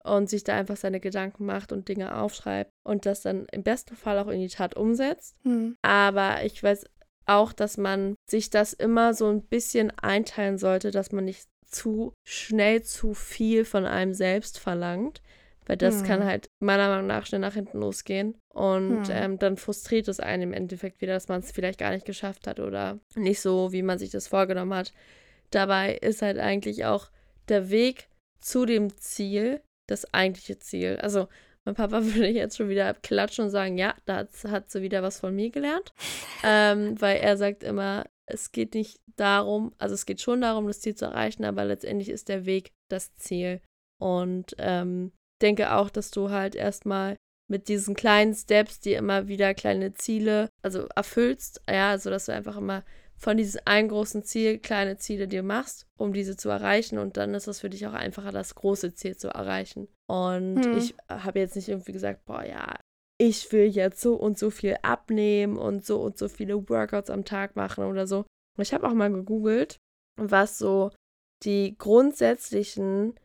Und 0.07 0.30
sich 0.30 0.44
da 0.44 0.56
einfach 0.56 0.77
seine 0.77 1.00
Gedanken 1.00 1.45
macht 1.45 1.71
und 1.71 1.88
Dinge 1.88 2.15
aufschreibt 2.15 2.71
und 2.83 3.06
das 3.06 3.21
dann 3.21 3.45
im 3.51 3.63
besten 3.63 3.95
Fall 3.95 4.18
auch 4.19 4.27
in 4.27 4.39
die 4.39 4.48
Tat 4.48 4.75
umsetzt. 4.75 5.36
Mhm. 5.44 5.75
Aber 5.81 6.44
ich 6.44 6.62
weiß 6.63 6.86
auch, 7.25 7.54
dass 7.54 7.77
man 7.77 8.15
sich 8.30 8.50
das 8.50 8.74
immer 8.74 9.13
so 9.13 9.27
ein 9.27 9.42
bisschen 9.42 9.92
einteilen 10.00 10.57
sollte, 10.57 10.92
dass 10.92 11.12
man 11.12 11.25
nicht 11.25 11.48
zu 11.65 12.13
schnell 12.25 12.83
zu 12.83 13.13
viel 13.13 13.65
von 13.65 13.86
einem 13.86 14.13
selbst 14.13 14.59
verlangt. 14.59 15.21
Weil 15.65 15.75
das 15.75 16.00
hm. 16.00 16.04
kann 16.06 16.24
halt 16.24 16.50
meiner 16.62 16.88
Meinung 16.88 17.07
nach 17.07 17.25
schnell 17.25 17.42
nach 17.42 17.53
hinten 17.53 17.80
losgehen. 17.80 18.38
Und 18.53 19.10
hm. 19.10 19.13
ähm, 19.15 19.39
dann 19.39 19.57
frustriert 19.57 20.07
es 20.07 20.21
einen 20.21 20.44
im 20.44 20.53
Endeffekt 20.53 21.01
wieder, 21.01 21.13
dass 21.13 21.27
man 21.27 21.42
es 21.42 21.51
vielleicht 21.51 21.77
gar 21.77 21.92
nicht 21.92 22.06
geschafft 22.06 22.48
hat 22.48 22.62
oder 22.62 23.00
nicht 23.15 23.42
so, 23.42 23.74
wie 23.74 23.81
man 23.81 24.00
sich 24.00 24.10
das 24.10 24.30
vorgenommen 24.30 24.74
hat. 24.74 24.94
Dabei 25.51 25.95
ist 25.95 26.21
halt 26.21 26.39
eigentlich 26.39 26.86
auch 26.86 27.10
der 27.50 27.69
Weg 27.69 28.07
zu 28.39 28.65
dem 28.65 28.95
Ziel 28.98 29.62
das 29.88 30.13
eigentliche 30.13 30.60
Ziel. 30.60 30.98
Also 31.01 31.28
mein 31.66 31.75
Papa 31.75 32.01
würde 32.04 32.28
jetzt 32.28 32.57
schon 32.57 32.69
wieder 32.69 32.94
klatschen 32.94 33.45
und 33.45 33.51
sagen, 33.51 33.78
ja, 33.78 33.95
da 34.06 34.28
hat 34.48 34.72
sie 34.72 34.81
wieder 34.81 35.04
was 35.04 35.19
von 35.19 35.36
mir 35.36 35.50
gelernt. 35.50 35.94
ähm, 36.44 37.00
weil 37.01 37.18
er 37.18 37.38
sagt 37.38 37.63
immer, 37.63 38.06
es 38.25 38.51
geht 38.51 38.74
nicht 38.74 39.00
darum, 39.16 39.74
also 39.78 39.95
es 39.95 40.06
geht 40.06 40.22
schon 40.22 40.42
darum, 40.42 40.68
das 40.68 40.81
Ziel 40.81 40.95
zu 40.95 41.06
erreichen, 41.06 41.45
aber 41.45 41.66
letztendlich 41.66 42.10
ist 42.10 42.30
der 42.30 42.45
Weg 42.45 42.72
das 42.89 43.16
Ziel. 43.16 43.62
Und 44.00 44.56
ähm, 44.60 45.12
denke 45.42 45.74
auch, 45.74 45.89
dass 45.89 46.12
du 46.12 46.30
halt 46.30 46.56
erstmal 46.56 47.16
mit 47.50 47.69
diesen 47.69 47.95
kleinen 47.95 48.34
Steps, 48.34 48.80
die 48.80 48.94
immer 48.94 49.28
wieder 49.28 49.54
kleine 49.54 49.94
Ziele, 49.94 50.50
also 50.62 50.88
erfüllst, 50.95 51.62
ja, 51.69 51.92
also 51.92 52.10
dass 52.10 52.25
du 52.25 52.34
einfach 52.34 52.57
immer 52.57 52.84
von 53.17 53.37
diesem 53.37 53.61
einen 53.65 53.89
großen 53.89 54.23
Ziel 54.23 54.59
kleine 54.59 54.97
Ziele 54.97 55.27
dir 55.27 55.43
machst, 55.43 55.87
um 55.97 56.13
diese 56.13 56.37
zu 56.37 56.49
erreichen 56.49 56.99
und 56.99 57.17
dann 57.17 57.33
ist 57.33 57.47
es 57.47 57.59
für 57.59 57.69
dich 57.69 57.87
auch 57.87 57.93
einfacher, 57.93 58.31
das 58.31 58.55
große 58.55 58.93
Ziel 58.93 59.17
zu 59.17 59.29
erreichen. 59.29 59.87
Und 60.07 60.63
hm. 60.63 60.77
ich 60.77 60.95
habe 61.09 61.39
jetzt 61.39 61.55
nicht 61.55 61.67
irgendwie 61.67 61.93
gesagt, 61.93 62.25
boah, 62.25 62.43
ja, 62.43 62.79
ich 63.19 63.51
will 63.51 63.65
jetzt 63.65 64.00
so 64.00 64.15
und 64.15 64.38
so 64.38 64.51
viel 64.51 64.77
abnehmen 64.83 65.57
und 65.57 65.83
so 65.83 66.00
und 66.01 66.17
so 66.17 66.27
viele 66.27 66.69
Workouts 66.69 67.09
am 67.09 67.25
Tag 67.25 67.55
machen 67.55 67.83
oder 67.83 68.05
so. 68.05 68.25
Ich 68.59 68.74
habe 68.74 68.88
auch 68.88 68.93
mal 68.93 69.12
gegoogelt, 69.12 69.77
was 70.15 70.57
so 70.57 70.91
die 71.43 71.75
grundsätzlichen 71.77 73.19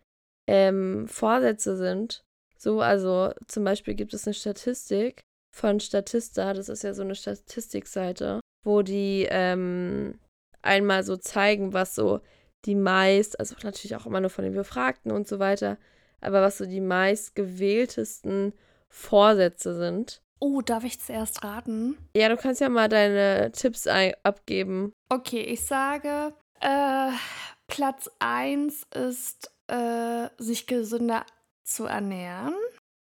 ähm, 0.49 1.07
Vorsätze 1.09 1.77
sind. 1.77 2.23
So, 2.57 2.81
also 2.81 3.33
zum 3.47 3.65
Beispiel 3.65 3.95
gibt 3.95 4.15
es 4.15 4.27
eine 4.27 4.35
Statistik 4.35 5.21
von 5.55 5.81
Statista, 5.81 6.55
das 6.55 6.69
ist 6.69 6.83
ja 6.83 6.95
so 6.95 7.03
eine 7.03 7.15
Statistikseite, 7.15 8.41
wo 8.63 8.83
die 8.83 9.27
ähm, 9.31 10.19
einmal 10.63 11.05
so 11.05 11.17
zeigen, 11.17 11.73
was 11.73 11.95
so 11.95 12.21
die 12.65 12.75
meist, 12.75 13.39
also 13.41 13.57
natürlich 13.63 13.97
auch 13.97 14.07
immer 14.07 14.21
nur 14.21 14.31
von 14.31 14.45
den 14.45 14.55
Befragten 14.55 15.11
und 15.11 15.27
so 15.27 15.39
weiter, 15.39 15.79
aber 16.21 16.43
was 16.43 16.59
so 16.59 16.67
die 16.67 16.81
meist 16.81 17.35
gewähltesten 17.35 18.53
Vorsätze 18.89 19.75
sind. 19.75 20.23
Oh, 20.39 20.61
darf 20.61 20.85
ich 20.85 21.01
zuerst 21.01 21.45
raten? 21.45 21.97
Ja, 22.17 22.29
du 22.29 22.37
kannst 22.37 22.61
ja 22.61 22.69
mal 22.69 22.89
deine 22.89 23.53
Tipps 23.53 23.87
abgeben. 23.87 24.93
Okay, 25.09 25.41
ich 25.41 25.65
sage, 25.65 26.35
äh, 26.61 27.11
Platz 27.69 28.11
1 28.19 28.87
ist, 28.95 29.51
äh, 29.69 30.29
sich 30.39 30.67
gesünder 30.67 31.25
zu 31.65 31.87
ernähren. 31.87 32.55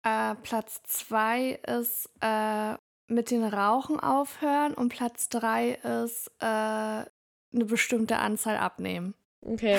Äh, 0.04 0.34
Platz 0.42 0.82
2 0.84 1.60
ist, 1.66 2.08
äh, 2.20 2.74
mit 3.08 3.30
den 3.30 3.44
Rauchen 3.44 4.00
aufhören. 4.00 4.74
Und 4.74 4.90
Platz 4.90 5.28
3 5.28 6.04
ist, 6.04 6.30
äh, 6.40 6.44
eine 7.54 7.64
bestimmte 7.66 8.16
Anzahl 8.16 8.56
abnehmen. 8.56 9.14
Okay. 9.44 9.78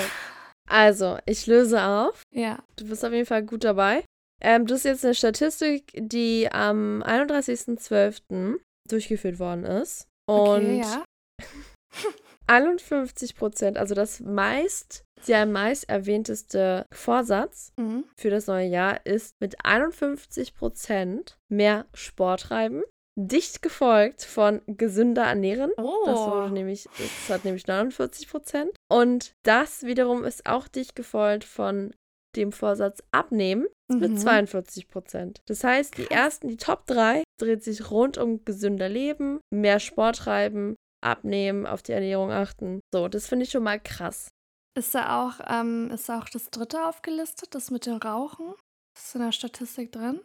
Also, 0.68 1.18
ich 1.26 1.46
löse 1.46 1.82
auf. 1.82 2.22
Ja. 2.32 2.58
Du 2.76 2.88
bist 2.88 3.04
auf 3.04 3.12
jeden 3.12 3.26
Fall 3.26 3.44
gut 3.44 3.64
dabei. 3.64 4.04
Ähm, 4.40 4.66
das 4.66 4.78
ist 4.78 4.84
jetzt 4.84 5.04
eine 5.04 5.14
Statistik, 5.14 5.92
die 5.94 6.48
am 6.50 7.02
31.12. 7.02 8.58
durchgeführt 8.88 9.38
worden 9.38 9.64
ist. 9.64 10.08
Und 10.28 10.64
okay, 10.64 10.80
ja. 10.80 11.04
51 12.48 13.34
Prozent, 13.34 13.76
also 13.76 13.94
das 13.94 14.20
meist, 14.20 15.04
der 15.26 15.46
meist 15.46 15.88
erwähnteste 15.88 16.86
Vorsatz 16.92 17.72
mhm. 17.76 18.04
für 18.16 18.30
das 18.30 18.46
neue 18.46 18.68
Jahr 18.68 19.04
ist 19.04 19.32
mit 19.40 19.64
51 19.64 20.54
Prozent 20.54 21.38
mehr 21.48 21.86
Sport 21.92 22.42
treiben. 22.42 22.84
Dicht 23.18 23.62
gefolgt 23.62 24.22
von 24.22 24.60
gesünder 24.66 25.24
ernähren. 25.24 25.72
Oh. 25.78 26.04
Das 26.04 26.18
wurde 26.18 26.52
nämlich, 26.52 26.86
das 26.98 27.30
hat 27.30 27.44
nämlich 27.44 27.66
49 27.66 28.28
Prozent. 28.28 28.70
Und 28.90 29.32
das 29.42 29.84
wiederum 29.84 30.24
ist 30.24 30.46
auch 30.46 30.68
dicht 30.68 30.94
gefolgt 30.94 31.44
von 31.44 31.94
dem 32.36 32.52
Vorsatz 32.52 33.02
abnehmen 33.12 33.66
mit 33.88 34.10
Mhm. 34.12 34.18
42 34.18 34.88
Prozent. 34.88 35.40
Das 35.46 35.64
heißt, 35.64 35.96
die 35.96 36.10
ersten, 36.10 36.48
die 36.48 36.58
Top 36.58 36.86
3 36.86 37.22
dreht 37.40 37.64
sich 37.64 37.90
rund 37.90 38.18
um 38.18 38.44
gesünder 38.44 38.90
Leben, 38.90 39.40
mehr 39.50 39.80
Sport 39.80 40.16
treiben, 40.18 40.76
abnehmen, 41.02 41.66
auf 41.66 41.82
die 41.82 41.92
Ernährung 41.92 42.30
achten. 42.30 42.80
So, 42.92 43.08
das 43.08 43.26
finde 43.26 43.44
ich 43.44 43.50
schon 43.50 43.62
mal 43.62 43.80
krass. 43.80 44.28
Ist 44.76 44.94
da 44.94 45.24
auch, 45.24 45.40
ähm, 45.48 45.90
ist 45.90 46.08
da 46.10 46.18
auch 46.18 46.28
das 46.28 46.50
dritte 46.50 46.84
aufgelistet, 46.84 47.54
das 47.54 47.70
mit 47.70 47.86
dem 47.86 47.96
Rauchen? 47.96 48.54
Ist 48.98 49.14
in 49.14 49.22
der 49.22 49.32
Statistik 49.32 49.92
drin? 49.92 50.20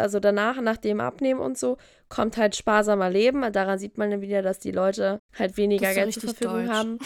Also 0.00 0.20
danach, 0.20 0.60
nach 0.60 0.76
dem 0.76 1.00
Abnehmen 1.00 1.40
und 1.40 1.58
so, 1.58 1.76
kommt 2.08 2.36
halt 2.36 2.56
sparsamer 2.56 3.10
Leben. 3.10 3.52
Daran 3.52 3.78
sieht 3.78 3.98
man 3.98 4.10
dann 4.10 4.20
wieder, 4.20 4.42
dass 4.42 4.58
die 4.58 4.72
Leute 4.72 5.20
halt 5.38 5.56
weniger 5.56 5.94
Geld 5.94 6.14
zur 6.14 6.34
Verfügung 6.34 6.66
deutsch. 6.66 6.76
haben. 6.76 6.98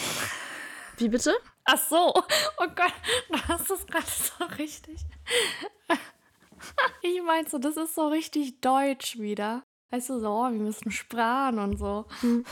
Wie 0.97 1.09
bitte? 1.09 1.33
Ach 1.65 1.77
so, 1.77 2.13
oh 2.15 2.67
Gott, 2.75 2.93
du 3.29 3.37
hast 3.47 3.69
das 3.69 3.85
gerade 3.85 4.05
so 4.05 4.45
richtig. 4.57 5.01
Ich 7.01 7.21
meinte 7.23 7.51
so, 7.51 7.57
das 7.57 7.77
ist 7.77 7.95
so 7.95 8.07
richtig 8.07 8.61
deutsch 8.61 9.19
wieder. 9.19 9.63
Weißt 9.91 10.09
du, 10.09 10.19
so, 10.19 10.29
oh, 10.29 10.51
wir 10.51 10.59
müssen 10.59 10.91
sparen 10.91 11.59
und 11.59 11.77
so. 11.77 12.05
Hm. 12.21 12.43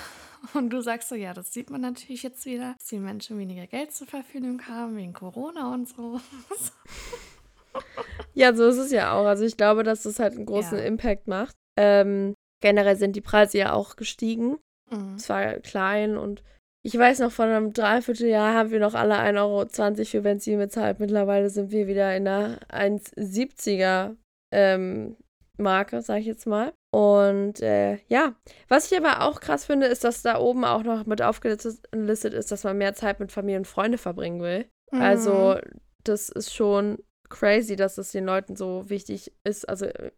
Und 0.54 0.70
du 0.70 0.82
sagst 0.82 1.10
so, 1.10 1.16
ja, 1.16 1.34
das 1.34 1.54
sieht 1.54 1.70
man 1.70 1.82
natürlich 1.82 2.24
jetzt 2.24 2.46
wieder, 2.46 2.76
dass 2.78 2.88
die 2.88 3.00
Menschen 3.00 3.40
weniger 3.40 3.66
Geld 3.66 3.94
zur 3.94 4.08
Verfügung 4.08 4.62
haben 4.68 4.98
wegen 4.98 5.14
Corona 5.14 5.74
und 5.74 5.88
so. 5.88 6.20
Ja, 8.36 8.54
so 8.56 8.66
ist 8.68 8.78
es 8.78 8.92
ja 8.92 9.14
auch. 9.14 9.26
Also 9.26 9.46
ich 9.46 9.58
glaube, 9.58 9.84
dass 9.84 10.04
das 10.04 10.18
halt 10.20 10.34
einen 10.36 10.46
großen 10.48 10.78
Ja. 10.80 10.84
Impact 10.86 11.28
macht. 11.28 11.56
Ähm, 11.80 12.34
generell 12.62 12.96
sind 12.96 13.16
die 13.16 13.22
Preise 13.22 13.60
ja 13.60 13.74
auch 13.74 13.96
gestiegen. 13.96 14.58
Mhm. 14.92 15.16
Es 15.18 15.30
war 15.30 15.54
klein 15.60 16.18
und 16.18 16.44
ich 16.86 16.98
weiß 16.98 17.20
noch, 17.20 17.32
vor 17.32 17.46
einem 17.46 17.74
Dreivierteljahr 17.74 18.54
haben 18.56 18.72
wir 18.72 18.80
noch 18.80 18.94
alle 18.96 19.16
1,20 19.16 19.40
Euro 19.40 20.06
für 20.06 20.22
Benzin 20.22 20.58
bezahlt. 20.60 21.00
Mittlerweile 21.00 21.50
sind 21.50 21.72
wir 21.72 21.88
wieder 21.88 22.16
in 22.18 22.26
der 22.26 22.60
1,70er 22.70 24.16
ähm, 24.52 25.16
Marke, 25.58 26.02
sag 26.02 26.20
ich 26.20 26.26
jetzt 26.26 26.48
mal. 26.48 26.74
Und 26.92 27.62
äh, 27.62 28.00
ja, 28.08 28.36
was 28.68 28.92
ich 28.92 28.98
aber 28.98 29.22
auch 29.28 29.40
krass 29.40 29.66
finde, 29.66 29.88
ist, 29.88 30.04
dass 30.04 30.22
da 30.24 30.40
oben 30.40 30.66
auch 30.66 30.84
noch 30.84 31.06
mit 31.06 31.22
aufgelistet 31.22 32.34
ist, 32.34 32.52
dass 32.52 32.64
man 32.64 32.78
mehr 32.78 32.94
Zeit 32.96 33.20
mit 33.20 33.32
Familie 33.32 33.60
und 33.60 33.68
Freunde 33.68 33.98
verbringen 33.98 34.42
will. 34.42 34.66
Also, 34.92 35.56
Mhm. 35.56 35.80
das 36.04 36.30
ist 36.30 36.54
schon 36.54 37.00
crazy, 37.34 37.76
dass 37.76 37.98
es 37.98 38.12
den 38.12 38.26
Leuten 38.26 38.56
so 38.56 38.90
wichtig 38.90 39.34
ist. 39.44 39.68
Also, 39.68 39.86
äh, 39.86 40.12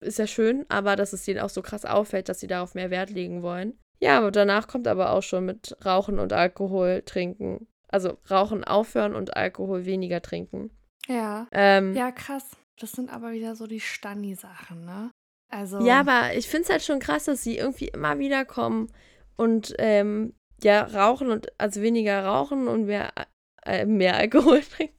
ist 0.00 0.18
ja 0.18 0.26
schön, 0.26 0.64
aber 0.68 0.96
dass 0.96 1.12
es 1.12 1.24
denen 1.24 1.40
auch 1.40 1.50
so 1.50 1.62
krass 1.62 1.84
auffällt, 1.84 2.28
dass 2.28 2.40
sie 2.40 2.46
darauf 2.46 2.74
mehr 2.74 2.90
Wert 2.90 3.10
legen 3.10 3.42
wollen. 3.42 3.78
Ja, 3.98 4.18
aber 4.18 4.30
danach 4.30 4.66
kommt 4.66 4.88
aber 4.88 5.12
auch 5.12 5.22
schon 5.22 5.44
mit 5.44 5.76
Rauchen 5.84 6.18
und 6.18 6.32
Alkohol 6.32 7.02
trinken. 7.04 7.66
Also 7.88 8.18
Rauchen 8.30 8.64
aufhören 8.64 9.14
und 9.14 9.36
Alkohol 9.36 9.84
weniger 9.84 10.22
trinken. 10.22 10.70
Ja. 11.06 11.48
Ähm, 11.52 11.94
Ja, 11.94 12.12
krass. 12.12 12.48
Das 12.78 12.92
sind 12.92 13.12
aber 13.12 13.32
wieder 13.32 13.56
so 13.56 13.66
die 13.66 13.80
Stani-Sachen, 13.80 14.84
ne? 14.84 15.10
Also. 15.50 15.80
Ja, 15.80 16.00
aber 16.00 16.34
ich 16.34 16.48
finde 16.48 16.64
es 16.64 16.70
halt 16.70 16.82
schon 16.82 17.00
krass, 17.00 17.24
dass 17.24 17.42
sie 17.42 17.58
irgendwie 17.58 17.88
immer 17.88 18.18
wieder 18.18 18.44
kommen 18.44 18.90
und 19.36 19.74
ähm, 19.78 20.34
ja, 20.62 20.82
rauchen 20.84 21.30
und 21.30 21.48
also 21.58 21.82
weniger 21.82 22.24
rauchen 22.24 22.68
und 22.68 22.86
mehr, 22.86 23.12
äh, 23.64 23.84
mehr 23.84 24.16
Alkohol 24.16 24.60
trinken. 24.76 24.94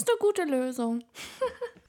Ist 0.00 0.08
eine 0.08 0.18
gute 0.18 0.44
Lösung. 0.44 1.04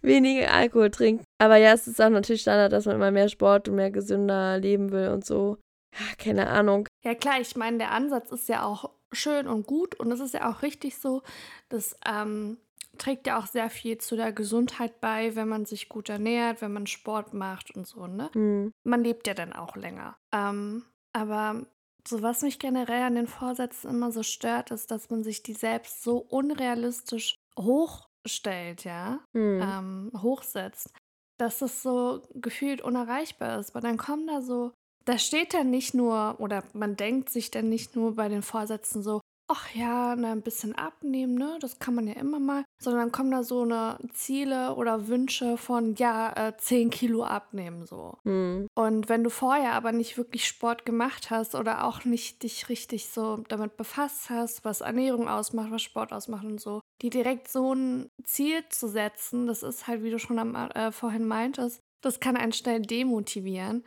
Weniger 0.02 0.52
Alkohol 0.52 0.92
trinken. 0.92 1.24
Aber 1.40 1.58
ja, 1.58 1.74
es 1.74 1.88
ist 1.88 2.02
auch 2.02 2.10
natürlich 2.10 2.42
Standard, 2.42 2.74
dass 2.74 2.86
man 2.86 2.96
immer 2.96 3.12
mehr 3.12 3.30
Sport 3.30 3.70
und 3.70 3.76
mehr 3.76 3.92
gesünder 3.92 4.58
leben 4.58 4.92
will 4.92 5.10
und 5.10 5.26
so. 5.26 5.58
Ja, 5.94 6.16
keine 6.18 6.48
Ahnung. 6.48 6.88
Ja, 7.04 7.16
klar, 7.16 7.40
ich 7.40 7.56
meine, 7.56 7.78
der 7.78 7.92
Ansatz 7.92 8.32
ist 8.32 8.50
ja 8.50 8.66
auch 8.66 8.90
schön 9.12 9.48
und 9.48 9.68
gut 9.68 9.96
und 10.00 10.12
es 10.12 10.20
ist 10.20 10.34
ja 10.34 10.52
auch 10.52 10.62
richtig 10.62 10.98
so. 10.98 11.22
Das 11.70 11.96
ähm, 12.06 12.58
trägt 12.98 13.28
ja 13.28 13.40
auch 13.40 13.48
sehr 13.48 13.70
viel 13.70 13.98
zu 13.98 14.16
der 14.16 14.32
Gesundheit 14.34 15.00
bei, 15.00 15.36
wenn 15.36 15.48
man 15.48 15.66
sich 15.66 15.90
gut 15.90 16.10
ernährt, 16.10 16.62
wenn 16.62 16.74
man 16.74 16.88
Sport 16.88 17.34
macht 17.34 17.76
und 17.76 17.88
so, 17.88 18.08
ne? 18.08 18.30
Hm. 18.34 18.72
Man 18.84 19.04
lebt 19.04 19.28
ja 19.28 19.34
dann 19.34 19.54
auch 19.54 19.76
länger. 19.76 20.18
Ähm, 20.34 20.84
aber 21.14 21.66
so 22.08 22.22
was 22.22 22.42
mich 22.42 22.60
generell 22.60 23.04
an 23.04 23.16
den 23.16 23.28
Vorsätzen 23.28 23.90
immer 23.90 24.12
so 24.12 24.24
stört, 24.24 24.72
ist, 24.72 24.92
dass 24.92 25.10
man 25.10 25.24
sich 25.24 25.44
die 25.44 25.54
selbst 25.54 26.04
so 26.04 26.18
unrealistisch 26.18 27.36
hochstellt, 27.60 28.84
ja? 28.84 29.20
Hm. 29.34 29.62
ähm, 29.62 30.12
hochsetzt, 30.22 30.92
dass 31.38 31.62
es 31.62 31.82
so 31.82 32.22
gefühlt 32.34 32.82
unerreichbar 32.82 33.60
ist. 33.60 33.74
Weil 33.76 33.82
dann 33.82 33.98
kommen 33.98 34.28
da 34.28 34.42
so, 34.42 34.74
da 35.06 35.18
steht 35.18 35.54
dann 35.54 35.70
nicht 35.70 35.94
nur, 35.94 36.40
oder 36.40 36.64
man 36.74 36.96
denkt 36.96 37.30
sich 37.30 37.52
dann 37.52 37.70
nicht 37.70 37.96
nur 37.96 38.16
bei 38.16 38.30
den 38.30 38.42
Vorsätzen 38.42 39.04
so, 39.04 39.22
ach 39.48 39.74
ja, 39.76 40.16
na, 40.16 40.32
ein 40.32 40.42
bisschen 40.42 40.74
abnehmen, 40.76 41.36
ne? 41.36 41.58
Das 41.60 41.80
kann 41.80 41.96
man 41.96 42.08
ja 42.08 42.14
immer 42.14 42.40
mal. 42.40 42.64
Sondern 42.82 43.02
dann 43.02 43.12
kommen 43.12 43.32
da 43.32 43.44
so 43.44 43.62
eine 43.62 43.98
Ziele 44.14 44.76
oder 44.76 45.08
Wünsche 45.08 45.58
von, 45.58 45.96
ja, 45.96 46.32
äh, 46.50 46.58
10 46.58 46.90
Kilo 46.90 47.24
abnehmen 47.24 47.86
so. 47.86 48.18
Hm. 48.24 48.68
Und 48.76 49.10
wenn 49.10 49.24
du 49.24 49.30
vorher 49.30 49.74
aber 49.74 49.92
nicht 49.92 50.18
wirklich 50.18 50.48
Sport 50.48 50.86
gemacht 50.86 51.30
hast 51.30 51.56
oder 51.56 51.86
auch 51.86 52.06
nicht 52.06 52.44
dich 52.44 52.70
richtig 52.70 53.10
so 53.10 53.38
damit 53.48 53.78
befasst 53.78 54.30
hast, 54.30 54.64
was 54.66 54.82
Ernährung 54.82 55.28
ausmacht, 55.28 55.72
was 55.72 55.82
Sport 55.82 56.14
ausmacht 56.14 56.46
und 56.46 56.62
so, 56.62 56.82
die 57.02 57.10
direkt 57.10 57.48
so 57.48 57.74
ein 57.74 58.10
Ziel 58.24 58.64
zu 58.70 58.88
setzen, 58.88 59.48
das 59.48 59.64
ist 59.64 59.88
halt, 59.88 60.04
wie 60.04 60.12
du 60.12 60.20
schon 60.20 60.40
am, 60.40 60.56
äh, 60.56 60.92
vorhin 60.92 61.28
meintest, 61.28 61.80
das 62.02 62.20
kann 62.20 62.38
einen 62.38 62.54
schnell 62.54 62.82
demotivieren. 62.82 63.84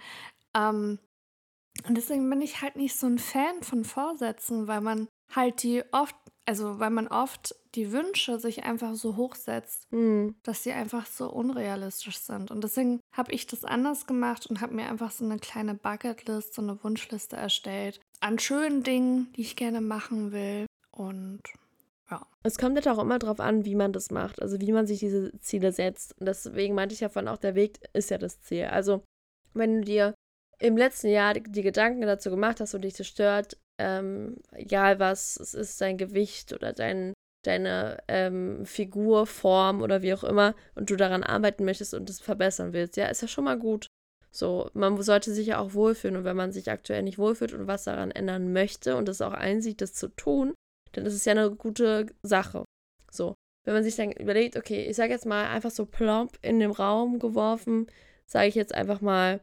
Ähm, 0.54 0.98
und 1.86 1.96
deswegen 1.96 2.28
bin 2.30 2.40
ich 2.40 2.62
halt 2.62 2.76
nicht 2.76 2.96
so 2.96 3.06
ein 3.06 3.18
Fan 3.18 3.62
von 3.62 3.84
Vorsätzen, 3.84 4.66
weil 4.66 4.80
man 4.80 5.08
halt 5.34 5.62
die 5.62 5.82
oft, 5.92 6.16
also 6.44 6.78
weil 6.78 6.90
man 6.90 7.08
oft 7.08 7.54
die 7.74 7.92
Wünsche 7.92 8.38
sich 8.38 8.64
einfach 8.64 8.94
so 8.94 9.16
hochsetzt 9.16 9.86
Hm. 9.90 10.34
dass 10.42 10.62
sie 10.62 10.72
einfach 10.72 11.06
so 11.06 11.30
unrealistisch 11.30 12.18
sind. 12.18 12.50
Und 12.50 12.64
deswegen 12.64 13.00
habe 13.12 13.32
ich 13.32 13.46
das 13.46 13.64
anders 13.64 14.06
gemacht 14.06 14.46
und 14.46 14.60
habe 14.60 14.74
mir 14.74 14.88
einfach 14.88 15.10
so 15.10 15.24
eine 15.24 15.38
kleine 15.38 15.74
Bucketlist, 15.74 16.54
so 16.54 16.62
eine 16.62 16.82
Wunschliste 16.82 17.36
erstellt 17.36 18.00
an 18.20 18.38
schönen 18.38 18.82
Dingen, 18.82 19.32
die 19.36 19.42
ich 19.42 19.56
gerne 19.56 19.80
machen 19.80 20.32
will. 20.32 20.66
Und 20.90 21.42
Es 22.42 22.58
kommt 22.58 22.76
halt 22.76 22.88
auch 22.88 23.02
immer 23.02 23.18
drauf 23.18 23.40
an, 23.40 23.64
wie 23.64 23.74
man 23.74 23.92
das 23.92 24.10
macht, 24.10 24.40
also 24.40 24.60
wie 24.60 24.72
man 24.72 24.86
sich 24.86 25.00
diese 25.00 25.32
Ziele 25.40 25.72
setzt. 25.72 26.18
Und 26.18 26.26
deswegen 26.26 26.74
meinte 26.74 26.94
ich 26.94 27.00
ja 27.00 27.08
vorhin 27.08 27.28
auch, 27.28 27.38
der 27.38 27.54
Weg 27.54 27.80
ist 27.92 28.10
ja 28.10 28.18
das 28.18 28.40
Ziel. 28.40 28.66
Also, 28.66 29.02
wenn 29.52 29.80
du 29.80 29.84
dir 29.84 30.14
im 30.58 30.76
letzten 30.76 31.08
Jahr 31.08 31.34
die, 31.34 31.42
die 31.42 31.62
Gedanken 31.62 32.02
dazu 32.02 32.30
gemacht 32.30 32.60
hast 32.60 32.74
und 32.74 32.82
dich 32.82 32.94
das 32.94 33.06
stört, 33.06 33.58
ähm, 33.78 34.36
egal 34.52 34.98
was, 34.98 35.38
es 35.38 35.54
ist 35.54 35.80
dein 35.80 35.98
Gewicht 35.98 36.52
oder 36.52 36.72
dein, 36.72 37.12
deine 37.44 37.98
ähm, 38.08 38.64
Figur, 38.66 39.26
Form 39.26 39.82
oder 39.82 40.02
wie 40.02 40.14
auch 40.14 40.24
immer, 40.24 40.54
und 40.74 40.90
du 40.90 40.96
daran 40.96 41.22
arbeiten 41.22 41.64
möchtest 41.64 41.94
und 41.94 42.08
es 42.10 42.20
verbessern 42.20 42.72
willst, 42.72 42.96
ja, 42.96 43.06
ist 43.06 43.22
ja 43.22 43.28
schon 43.28 43.44
mal 43.44 43.58
gut. 43.58 43.86
So, 44.30 44.70
man 44.74 45.00
sollte 45.00 45.32
sich 45.32 45.46
ja 45.46 45.58
auch 45.58 45.72
wohlfühlen 45.72 46.16
und 46.16 46.24
wenn 46.24 46.36
man 46.36 46.52
sich 46.52 46.70
aktuell 46.70 47.02
nicht 47.02 47.18
wohlfühlt 47.18 47.54
und 47.54 47.66
was 47.66 47.84
daran 47.84 48.10
ändern 48.10 48.52
möchte 48.52 48.96
und 48.96 49.08
es 49.08 49.22
auch 49.22 49.32
einsieht, 49.32 49.80
das 49.80 49.94
zu 49.94 50.08
tun, 50.08 50.54
dann 50.92 51.06
ist 51.06 51.14
es 51.14 51.24
ja 51.24 51.32
eine 51.32 51.50
gute 51.50 52.06
Sache. 52.22 52.64
So, 53.10 53.34
wenn 53.64 53.74
man 53.74 53.82
sich 53.82 53.96
dann 53.96 54.12
überlegt, 54.12 54.56
okay, 54.56 54.84
ich 54.84 54.96
sage 54.96 55.12
jetzt 55.12 55.26
mal 55.26 55.48
einfach 55.48 55.70
so 55.70 55.86
plomp 55.86 56.38
in 56.42 56.60
den 56.60 56.70
Raum 56.70 57.18
geworfen, 57.18 57.86
sage 58.26 58.48
ich 58.48 58.54
jetzt 58.54 58.74
einfach 58.74 59.00
mal, 59.00 59.40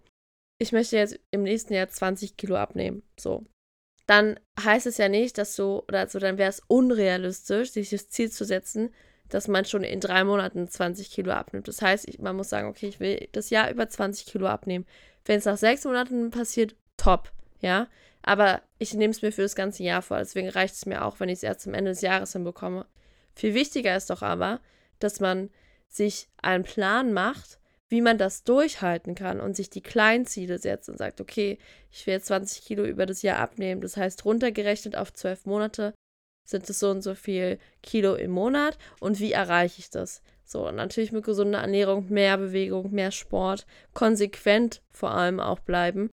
ich 0.59 0.71
möchte 0.71 0.95
jetzt 0.95 1.19
im 1.31 1.43
nächsten 1.43 1.73
Jahr 1.73 1.89
20 1.89 2.37
Kilo 2.37 2.55
abnehmen. 2.55 3.03
So. 3.19 3.45
Dann 4.05 4.39
heißt 4.61 4.85
es 4.85 4.97
ja 4.97 5.07
nicht, 5.07 5.37
dass 5.37 5.55
du, 5.55 5.79
oder 5.87 5.99
also 5.99 6.19
dann 6.19 6.37
wäre 6.37 6.49
es 6.49 6.61
unrealistisch, 6.67 7.71
sich 7.71 7.89
das 7.89 8.09
Ziel 8.09 8.29
zu 8.31 8.43
setzen, 8.45 8.93
dass 9.29 9.47
man 9.47 9.65
schon 9.65 9.83
in 9.83 9.99
drei 9.99 10.23
Monaten 10.23 10.67
20 10.67 11.09
Kilo 11.09 11.31
abnimmt. 11.31 11.67
Das 11.67 11.81
heißt, 11.81 12.07
ich, 12.07 12.19
man 12.19 12.35
muss 12.35 12.49
sagen, 12.49 12.67
okay, 12.67 12.87
ich 12.87 12.99
will 12.99 13.27
das 13.31 13.49
Jahr 13.49 13.71
über 13.71 13.87
20 13.87 14.25
Kilo 14.27 14.47
abnehmen. 14.47 14.85
Wenn 15.25 15.39
es 15.39 15.45
nach 15.45 15.57
sechs 15.57 15.85
Monaten 15.85 16.29
passiert, 16.31 16.75
top, 16.97 17.31
ja. 17.61 17.87
Aber 18.21 18.61
ich 18.77 18.93
nehme 18.93 19.11
es 19.11 19.21
mir 19.21 19.31
für 19.31 19.41
das 19.41 19.55
ganze 19.55 19.83
Jahr 19.83 20.01
vor. 20.01 20.17
Deswegen 20.19 20.49
reicht 20.49 20.75
es 20.75 20.85
mir 20.85 21.03
auch, 21.03 21.19
wenn 21.19 21.29
ich 21.29 21.37
es 21.37 21.43
erst 21.43 21.61
zum 21.61 21.73
Ende 21.73 21.91
des 21.91 22.01
Jahres 22.01 22.33
hinbekomme. 22.33 22.85
Viel 23.33 23.53
wichtiger 23.53 23.95
ist 23.95 24.09
doch 24.09 24.21
aber, 24.21 24.59
dass 24.99 25.19
man 25.19 25.49
sich 25.89 26.27
einen 26.41 26.63
Plan 26.63 27.13
macht, 27.13 27.59
wie 27.93 28.01
man 28.01 28.17
das 28.17 28.43
durchhalten 28.43 29.13
kann 29.13 29.39
und 29.39 29.55
sich 29.55 29.69
die 29.69 29.83
kleinen 29.83 30.25
Ziele 30.25 30.57
setzt 30.57 30.89
und 30.89 30.97
sagt, 30.97 31.21
okay, 31.21 31.59
ich 31.91 32.07
will 32.07 32.15
jetzt 32.15 32.25
20 32.25 32.65
Kilo 32.65 32.85
über 32.85 33.05
das 33.05 33.21
Jahr 33.21 33.37
abnehmen. 33.37 33.81
Das 33.81 33.97
heißt, 33.97 34.25
runtergerechnet 34.25 34.95
auf 34.95 35.13
zwölf 35.13 35.45
Monate 35.45 35.93
sind 36.43 36.67
es 36.67 36.79
so 36.79 36.89
und 36.89 37.03
so 37.03 37.13
viel 37.13 37.59
Kilo 37.83 38.15
im 38.15 38.31
Monat 38.31 38.79
und 38.99 39.19
wie 39.19 39.31
erreiche 39.31 39.77
ich 39.77 39.91
das? 39.91 40.23
So, 40.43 40.67
und 40.67 40.75
natürlich 40.75 41.11
mit 41.11 41.23
gesunder 41.23 41.59
Ernährung, 41.59 42.09
mehr 42.09 42.39
Bewegung, 42.39 42.89
mehr 42.89 43.11
Sport, 43.11 43.67
konsequent 43.93 44.81
vor 44.89 45.11
allem 45.11 45.39
auch 45.39 45.59
bleiben 45.59 46.09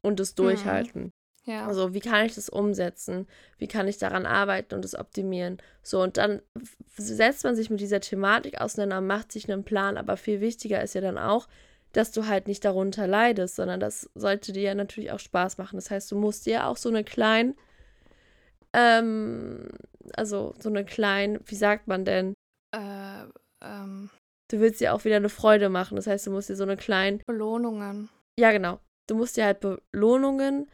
und 0.00 0.20
es 0.20 0.34
durchhalten. 0.34 1.10
Ja. 1.48 1.66
Also, 1.66 1.94
wie 1.94 2.00
kann 2.00 2.26
ich 2.26 2.34
das 2.34 2.48
umsetzen? 2.48 3.26
Wie 3.56 3.66
kann 3.66 3.88
ich 3.88 3.98
daran 3.98 4.26
arbeiten 4.26 4.74
und 4.74 4.84
es 4.84 4.94
optimieren? 4.94 5.58
So, 5.82 6.02
und 6.02 6.18
dann 6.18 6.42
setzt 6.96 7.44
man 7.44 7.56
sich 7.56 7.70
mit 7.70 7.80
dieser 7.80 8.00
Thematik 8.00 8.60
auseinander, 8.60 9.00
macht 9.00 9.32
sich 9.32 9.50
einen 9.50 9.64
Plan, 9.64 9.96
aber 9.96 10.16
viel 10.16 10.40
wichtiger 10.40 10.82
ist 10.82 10.94
ja 10.94 11.00
dann 11.00 11.18
auch, 11.18 11.48
dass 11.92 12.12
du 12.12 12.26
halt 12.26 12.48
nicht 12.48 12.64
darunter 12.64 13.06
leidest, 13.06 13.56
sondern 13.56 13.80
das 13.80 14.10
sollte 14.14 14.52
dir 14.52 14.62
ja 14.62 14.74
natürlich 14.74 15.10
auch 15.10 15.18
Spaß 15.18 15.58
machen. 15.58 15.76
Das 15.76 15.90
heißt, 15.90 16.12
du 16.12 16.16
musst 16.16 16.44
dir 16.44 16.66
auch 16.66 16.76
so 16.76 16.90
eine 16.90 17.02
kleine, 17.02 17.54
ähm, 18.74 19.68
also 20.14 20.54
so 20.58 20.68
eine 20.68 20.84
kleine, 20.84 21.40
wie 21.46 21.56
sagt 21.56 21.88
man 21.88 22.04
denn? 22.04 22.34
Äh, 22.74 23.24
ähm. 23.62 24.10
Du 24.50 24.60
willst 24.60 24.80
dir 24.80 24.94
auch 24.94 25.04
wieder 25.04 25.16
eine 25.16 25.28
Freude 25.28 25.68
machen. 25.68 25.96
Das 25.96 26.06
heißt, 26.06 26.26
du 26.26 26.30
musst 26.30 26.48
dir 26.48 26.56
so 26.56 26.62
eine 26.62 26.76
kleine 26.76 27.18
Belohnungen. 27.26 28.08
Ja, 28.38 28.52
genau. 28.52 28.80
Du 29.06 29.14
musst 29.14 29.36
dir 29.36 29.44
halt 29.44 29.60
Belohnungen 29.60 30.70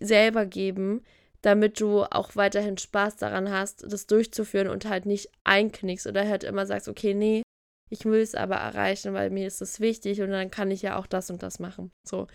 selber 0.00 0.46
geben, 0.46 1.02
damit 1.42 1.80
du 1.80 2.04
auch 2.04 2.36
weiterhin 2.36 2.78
Spaß 2.78 3.16
daran 3.16 3.50
hast, 3.50 3.84
das 3.90 4.06
durchzuführen 4.06 4.68
und 4.68 4.86
halt 4.86 5.06
nicht 5.06 5.30
einknickst 5.44 6.06
oder 6.06 6.26
halt 6.26 6.44
immer 6.44 6.66
sagst, 6.66 6.88
okay, 6.88 7.14
nee, 7.14 7.42
ich 7.90 8.04
will 8.04 8.20
es 8.20 8.34
aber 8.34 8.56
erreichen, 8.56 9.12
weil 9.12 9.30
mir 9.30 9.46
ist 9.46 9.60
das 9.60 9.78
wichtig 9.78 10.22
und 10.22 10.30
dann 10.30 10.50
kann 10.50 10.70
ich 10.70 10.82
ja 10.82 10.96
auch 10.96 11.06
das 11.06 11.30
und 11.30 11.42
das 11.42 11.58
machen. 11.58 11.90
So. 12.08 12.26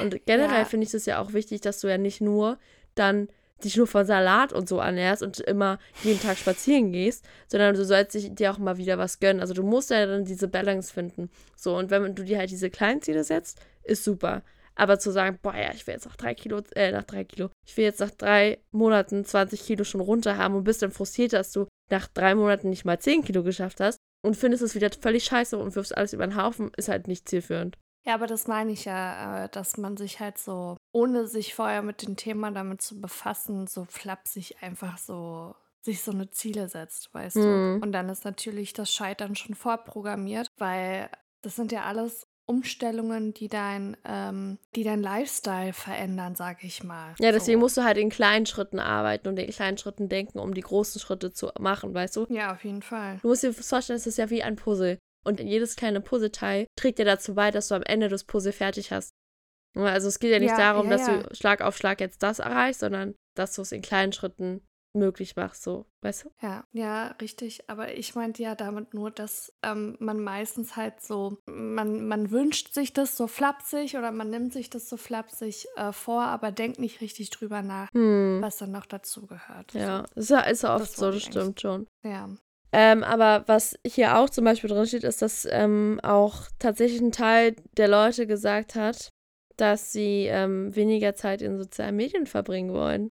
Und 0.00 0.26
generell 0.26 0.60
ja. 0.60 0.64
finde 0.64 0.86
ich 0.86 0.94
es 0.94 1.06
ja 1.06 1.20
auch 1.20 1.32
wichtig, 1.32 1.60
dass 1.60 1.80
du 1.80 1.88
ja 1.88 1.96
nicht 1.96 2.20
nur 2.20 2.58
dann 2.94 3.28
dich 3.64 3.76
nur 3.76 3.86
von 3.86 4.04
Salat 4.04 4.52
und 4.52 4.68
so 4.68 4.78
ernährst 4.78 5.22
und 5.22 5.40
immer 5.40 5.78
jeden 6.02 6.20
Tag 6.20 6.36
spazieren 6.36 6.92
gehst, 6.92 7.24
sondern 7.46 7.74
du 7.74 7.84
sollst 7.84 8.14
dir 8.38 8.50
auch 8.50 8.58
mal 8.58 8.76
wieder 8.76 8.98
was 8.98 9.18
gönnen. 9.18 9.40
Also 9.40 9.54
du 9.54 9.62
musst 9.62 9.90
ja 9.90 10.04
dann 10.04 10.24
diese 10.24 10.48
Balance 10.48 10.92
finden. 10.92 11.30
So, 11.56 11.76
und 11.76 11.90
wenn 11.90 12.14
du 12.14 12.24
dir 12.24 12.38
halt 12.38 12.50
diese 12.50 12.68
kleinen 12.68 13.00
Ziele 13.00 13.24
setzt, 13.24 13.60
ist 13.84 14.04
super. 14.04 14.42
Aber 14.76 14.98
zu 14.98 15.10
sagen, 15.10 15.38
boah, 15.42 15.56
ja, 15.56 15.72
ich 15.72 15.86
will 15.86 15.94
jetzt 15.94 16.06
nach 16.06 16.16
drei 16.16 16.34
Kilo, 16.34 16.60
äh, 16.74 16.92
nach 16.92 17.04
drei 17.04 17.24
Kilo, 17.24 17.50
ich 17.66 17.76
will 17.76 17.84
jetzt 17.84 18.00
nach 18.00 18.10
drei 18.10 18.58
Monaten 18.70 19.24
20 19.24 19.62
Kilo 19.62 19.84
schon 19.84 20.00
runter 20.00 20.36
haben 20.36 20.54
und 20.54 20.64
bist 20.64 20.82
dann 20.82 20.92
frustriert, 20.92 21.32
dass 21.32 21.50
du 21.50 21.66
nach 21.90 22.08
drei 22.08 22.34
Monaten 22.34 22.70
nicht 22.70 22.84
mal 22.84 22.98
10 22.98 23.24
Kilo 23.24 23.42
geschafft 23.42 23.80
hast 23.80 23.98
und 24.22 24.36
findest 24.36 24.62
es 24.62 24.74
wieder 24.74 24.90
völlig 24.90 25.24
scheiße 25.24 25.56
und 25.56 25.74
wirfst 25.74 25.96
alles 25.96 26.12
über 26.12 26.26
den 26.26 26.36
Haufen, 26.36 26.70
ist 26.76 26.88
halt 26.88 27.08
nicht 27.08 27.28
zielführend. 27.28 27.78
Ja, 28.04 28.14
aber 28.14 28.28
das 28.28 28.46
meine 28.46 28.70
ich 28.70 28.84
ja, 28.84 29.44
äh, 29.44 29.48
dass 29.48 29.78
man 29.78 29.96
sich 29.96 30.20
halt 30.20 30.38
so, 30.38 30.76
ohne 30.92 31.26
sich 31.26 31.54
vorher 31.54 31.82
mit 31.82 32.02
dem 32.02 32.16
Thema 32.16 32.52
damit 32.52 32.80
zu 32.80 33.00
befassen, 33.00 33.66
so 33.66 33.84
flapsig 33.84 34.62
einfach 34.62 34.98
so 34.98 35.54
sich 35.86 36.02
so 36.02 36.12
eine 36.12 36.30
Ziele 36.30 36.68
setzt, 36.68 37.12
weißt 37.14 37.36
mhm. 37.36 37.42
du. 37.42 37.78
Und 37.82 37.92
dann 37.92 38.08
ist 38.08 38.24
natürlich 38.24 38.72
das 38.72 38.92
Scheitern 38.92 39.34
schon 39.34 39.54
vorprogrammiert, 39.54 40.48
weil 40.58 41.08
das 41.42 41.56
sind 41.56 41.72
ja 41.72 41.84
alles 41.84 42.26
Umstellungen, 42.46 43.34
die 43.34 43.48
dein, 43.48 43.96
ähm, 44.04 44.58
die 44.74 44.84
dein 44.84 45.02
Lifestyle 45.02 45.72
verändern, 45.72 46.36
sag 46.36 46.62
ich 46.62 46.84
mal. 46.84 47.14
Ja, 47.18 47.32
deswegen 47.32 47.58
so. 47.58 47.64
musst 47.64 47.76
du 47.76 47.84
halt 47.84 47.98
in 47.98 48.08
kleinen 48.08 48.46
Schritten 48.46 48.78
arbeiten 48.78 49.28
und 49.28 49.38
in 49.38 49.50
kleinen 49.50 49.78
Schritten 49.78 50.08
denken, 50.08 50.38
um 50.38 50.54
die 50.54 50.60
großen 50.60 51.00
Schritte 51.00 51.32
zu 51.32 51.50
machen, 51.58 51.92
weißt 51.92 52.16
du? 52.16 52.26
Ja, 52.28 52.52
auf 52.52 52.64
jeden 52.64 52.82
Fall. 52.82 53.18
Du 53.22 53.28
musst 53.28 53.42
dir 53.42 53.52
vorstellen, 53.52 53.96
es 53.96 54.06
ist 54.06 54.18
ja 54.18 54.30
wie 54.30 54.42
ein 54.42 54.56
Puzzle. 54.56 54.98
Und 55.24 55.40
jedes 55.40 55.74
kleine 55.74 56.00
Puzzleteil 56.00 56.66
trägt 56.78 57.00
dir 57.00 57.04
dazu 57.04 57.34
bei, 57.34 57.50
dass 57.50 57.68
du 57.68 57.74
am 57.74 57.82
Ende 57.82 58.08
das 58.08 58.22
Puzzle 58.22 58.52
fertig 58.52 58.92
hast. 58.92 59.10
Also 59.74 60.08
es 60.08 60.20
geht 60.20 60.30
ja 60.30 60.38
nicht 60.38 60.50
ja, 60.50 60.56
darum, 60.56 60.88
ja, 60.88 60.96
dass 60.96 61.06
ja. 61.08 61.22
du 61.22 61.34
Schlag 61.34 61.60
auf 61.60 61.76
Schlag 61.76 62.00
jetzt 62.00 62.22
das 62.22 62.38
erreichst, 62.38 62.80
sondern 62.80 63.14
dass 63.36 63.54
du 63.54 63.62
es 63.62 63.72
in 63.72 63.82
kleinen 63.82 64.12
Schritten 64.12 64.64
möglich 64.96 65.36
machst, 65.36 65.62
so, 65.62 65.86
weißt 66.02 66.24
du? 66.24 66.30
Ja, 66.42 66.64
ja, 66.72 67.08
richtig. 67.20 67.68
Aber 67.68 67.94
ich 67.94 68.14
meinte 68.14 68.42
ja 68.42 68.54
damit 68.54 68.94
nur, 68.94 69.10
dass 69.10 69.52
ähm, 69.62 69.96
man 70.00 70.20
meistens 70.20 70.76
halt 70.76 71.00
so, 71.00 71.38
man, 71.46 72.06
man 72.08 72.30
wünscht 72.30 72.74
sich 72.74 72.92
das 72.92 73.16
so 73.16 73.26
flapsig 73.26 73.96
oder 73.96 74.12
man 74.12 74.30
nimmt 74.30 74.52
sich 74.52 74.70
das 74.70 74.88
so 74.88 74.96
flapsig 74.96 75.66
äh, 75.76 75.92
vor, 75.92 76.22
aber 76.22 76.52
denkt 76.52 76.78
nicht 76.78 77.00
richtig 77.00 77.30
drüber 77.30 77.62
nach, 77.62 77.88
hm. 77.92 78.38
was 78.40 78.56
dann 78.56 78.72
noch 78.72 78.86
dazu 78.86 79.26
gehört. 79.26 79.72
Ja, 79.74 80.04
so. 80.14 80.20
ist 80.20 80.30
ja 80.30 80.40
ist 80.40 80.64
oft 80.64 80.80
das 80.80 80.96
so, 80.96 81.10
das 81.10 81.22
stimmt 81.22 81.60
schon. 81.60 81.86
Ja. 82.02 82.28
Ähm, 82.72 83.04
aber 83.04 83.44
was 83.46 83.78
hier 83.86 84.18
auch 84.18 84.28
zum 84.28 84.44
Beispiel 84.44 84.68
drin 84.68 84.86
steht, 84.86 85.04
ist, 85.04 85.22
dass 85.22 85.46
ähm, 85.50 86.00
auch 86.02 86.42
tatsächlich 86.58 87.00
ein 87.00 87.12
Teil 87.12 87.56
der 87.76 87.88
Leute 87.88 88.26
gesagt 88.26 88.74
hat, 88.74 89.10
dass 89.56 89.92
sie 89.92 90.26
ähm, 90.26 90.74
weniger 90.74 91.14
Zeit 91.14 91.42
in 91.42 91.58
sozialen 91.58 91.96
Medien 91.96 92.26
verbringen 92.26 92.72
wollen. 92.72 93.10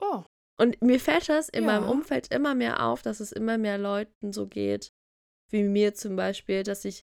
Oh. 0.00 0.24
Und 0.56 0.80
mir 0.82 1.00
fällt 1.00 1.28
das 1.28 1.48
in 1.48 1.64
ja. 1.64 1.72
meinem 1.72 1.88
Umfeld 1.88 2.32
immer 2.32 2.54
mehr 2.54 2.84
auf, 2.84 3.02
dass 3.02 3.20
es 3.20 3.32
immer 3.32 3.58
mehr 3.58 3.78
Leuten 3.78 4.32
so 4.32 4.46
geht, 4.46 4.92
wie 5.50 5.64
mir 5.64 5.94
zum 5.94 6.16
Beispiel, 6.16 6.62
dass 6.62 6.84
ich 6.84 7.02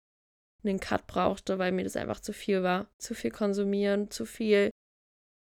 einen 0.65 0.81
Cut 0.81 1.07
brauchte, 1.07 1.59
weil 1.59 1.73
mir 1.73 1.85
das 1.85 1.97
einfach 1.97 2.21
zu 2.21 2.33
viel 2.33 2.63
war. 2.63 2.91
Zu 2.99 3.15
viel 3.15 3.31
konsumieren, 3.31 4.11
zu 4.11 4.27
viel 4.27 4.71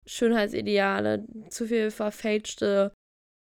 Schönheitsideale, 0.06 1.26
zu 1.48 1.66
viel 1.66 1.90
verfälschte, 1.90 2.92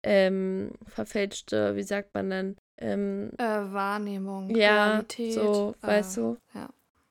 ähm, 0.04 0.72
verfälschte, 0.86 1.76
wie 1.76 1.84
sagt 1.84 2.14
man 2.14 2.30
denn? 2.30 2.56
Ähm, 2.78 3.32
äh, 3.38 3.44
Wahrnehmung, 3.44 4.56
ja, 4.56 4.92
Qualität. 4.92 5.34
So, 5.34 5.76
äh, 5.82 5.88
weißt 5.88 6.18
du? 6.18 6.38
Ja. 6.54 6.70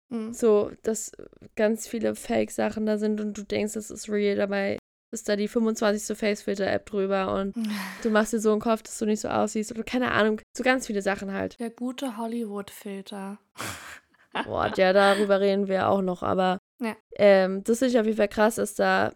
Mhm. 0.09 0.33
So, 0.33 0.71
dass 0.83 1.13
ganz 1.57 1.89
viele 1.89 2.15
Fake-Sachen 2.15 2.87
da 2.87 2.97
sind 2.97 3.21
und 3.21 3.37
du 3.37 3.43
denkst, 3.43 3.75
das 3.75 3.91
ist 3.91 4.09
real, 4.09 4.37
dabei 4.37 4.79
ist 5.13 5.29
da 5.29 5.37
die 5.37 5.49
25. 5.49 6.17
Facefilter-App 6.17 6.87
drüber 6.87 7.35
und 7.35 7.55
du 8.03 8.11
machst 8.11 8.33
dir 8.33 8.41
so 8.41 8.53
einen 8.53 8.61
Kopf, 8.61 8.83
dass 8.83 8.99
du 8.99 9.07
nicht 9.07 9.21
so 9.21 9.29
aussiehst 9.29 9.73
oder 9.73 9.83
keine 9.83 10.13
Ahnung, 10.13 10.41
so 10.57 10.63
ganz 10.63 10.87
viele 10.87 11.03
Sachen 11.03 11.33
halt. 11.33 11.59
Der 11.61 11.71
gute 11.71 12.17
Hollywood-Filter. 12.17 13.39
Boah, 14.45 14.71
ja, 14.77 14.93
darüber 14.93 15.41
reden 15.41 15.67
wir 15.67 15.89
auch 15.89 16.03
noch, 16.03 16.23
aber 16.23 16.59
ja. 16.81 16.95
ähm, 17.15 17.65
das 17.65 17.81
ist 17.81 17.97
auf 17.97 18.05
jeden 18.05 18.19
Fall 18.19 18.29
krass, 18.29 18.57
dass 18.57 18.75
da, 18.75 19.15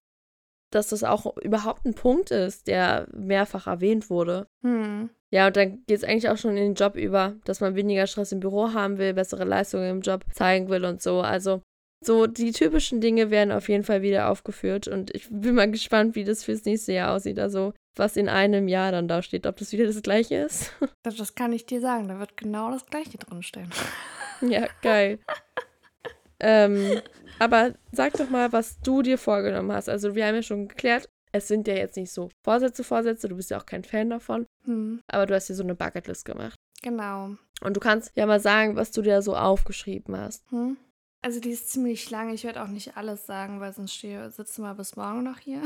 dass 0.71 0.89
das 0.89 1.05
auch 1.05 1.37
überhaupt 1.39 1.85
ein 1.85 1.95
Punkt 1.95 2.31
ist, 2.31 2.69
der 2.69 3.07
mehrfach 3.13 3.67
erwähnt 3.67 4.09
wurde. 4.09 4.47
Hm. 4.63 5.11
Ja, 5.31 5.47
und 5.47 5.57
dann 5.57 5.85
geht 5.87 5.99
es 5.99 6.05
eigentlich 6.05 6.29
auch 6.29 6.39
schon 6.39 6.57
in 6.57 6.57
den 6.57 6.75
Job 6.75 6.97
über, 6.97 7.37
dass 7.45 7.61
man 7.61 7.77
weniger 7.77 8.07
Stress 8.07 8.33
im 8.33 8.41
Büro 8.41 8.73
haben 8.73 8.99
will, 8.99 9.15
bessere 9.15 9.45
Leistungen 9.45 9.91
im 9.91 10.01
Job 10.01 10.25
zeigen 10.33 10.69
will 10.69 10.85
und 10.85 11.03
so. 11.03 11.21
Also 11.21 11.63
so, 12.03 12.27
die 12.27 12.53
typischen 12.53 13.01
Dinge 13.01 13.31
werden 13.31 13.53
auf 13.53 13.69
jeden 13.69 13.85
Fall 13.85 14.01
wieder 14.01 14.31
aufgeführt 14.31 14.89
und 14.89 15.15
ich 15.15 15.29
bin 15.31 15.55
mal 15.55 15.71
gespannt, 15.71 16.15
wie 16.15 16.25
das 16.25 16.45
fürs 16.45 16.65
nächste 16.65 16.95
Jahr 16.95 17.15
aussieht. 17.15 17.39
Also, 17.39 17.75
was 17.95 18.17
in 18.17 18.29
einem 18.29 18.69
Jahr 18.69 18.91
dann 18.91 19.07
da 19.07 19.23
steht, 19.23 19.47
ob 19.47 19.57
das 19.59 19.73
wieder 19.73 19.87
das 19.87 20.01
gleiche 20.03 20.37
ist. 20.37 20.73
Das, 21.03 21.17
das 21.17 21.35
kann 21.35 21.53
ich 21.53 21.65
dir 21.65 21.81
sagen, 21.81 22.09
da 22.09 22.19
wird 22.19 22.37
genau 22.37 22.71
das 22.71 22.85
gleiche 22.87 23.17
drinstehen. 23.17 23.71
Ja, 24.43 24.69
geil. 24.83 25.19
ähm, 26.41 27.01
aber 27.39 27.75
sag 27.93 28.15
doch 28.15 28.29
mal, 28.29 28.53
was 28.53 28.81
du 28.81 29.03
dir 29.03 29.19
vorgenommen 29.19 29.73
hast. 29.73 29.89
Also, 29.89 30.15
wir 30.15 30.27
haben 30.27 30.35
ja 30.35 30.43
schon 30.43 30.69
geklärt, 30.69 31.09
es 31.33 31.49
sind 31.49 31.69
ja 31.69 31.75
jetzt 31.75 31.97
nicht 31.97 32.13
so 32.13 32.31
Vorsätze, 32.43 32.85
Vorsätze, 32.85 33.29
du 33.29 33.37
bist 33.37 33.51
ja 33.51 33.59
auch 33.59 33.67
kein 33.67 33.85
Fan 33.85 34.11
davon. 34.11 34.47
Hm. 34.65 35.01
Aber 35.07 35.27
du 35.27 35.35
hast 35.35 35.49
dir 35.49 35.55
so 35.55 35.63
eine 35.63 35.75
Bucketlist 35.75 36.25
gemacht. 36.25 36.59
Genau. 36.83 37.37
Und 37.63 37.77
du 37.77 37.81
kannst 37.81 38.13
ja 38.17 38.27
mal 38.27 38.41
sagen, 38.41 38.77
was 38.77 38.91
du 38.91 39.03
dir 39.03 39.23
so 39.23 39.37
aufgeschrieben 39.37 40.17
hast. 40.17 40.51
Hm. 40.51 40.77
Also 41.23 41.39
die 41.39 41.51
ist 41.51 41.71
ziemlich 41.71 42.09
lang. 42.09 42.33
Ich 42.33 42.45
werde 42.45 42.63
auch 42.63 42.69
nicht 42.69 42.97
alles 42.97 43.27
sagen, 43.27 43.61
weil 43.61 43.75
sonst 43.75 43.95
stehe, 43.95 44.31
sitzen 44.31 44.63
wir 44.63 44.75
bis 44.75 44.97
morgen 44.97 45.23
noch 45.23 45.39
hier. 45.39 45.63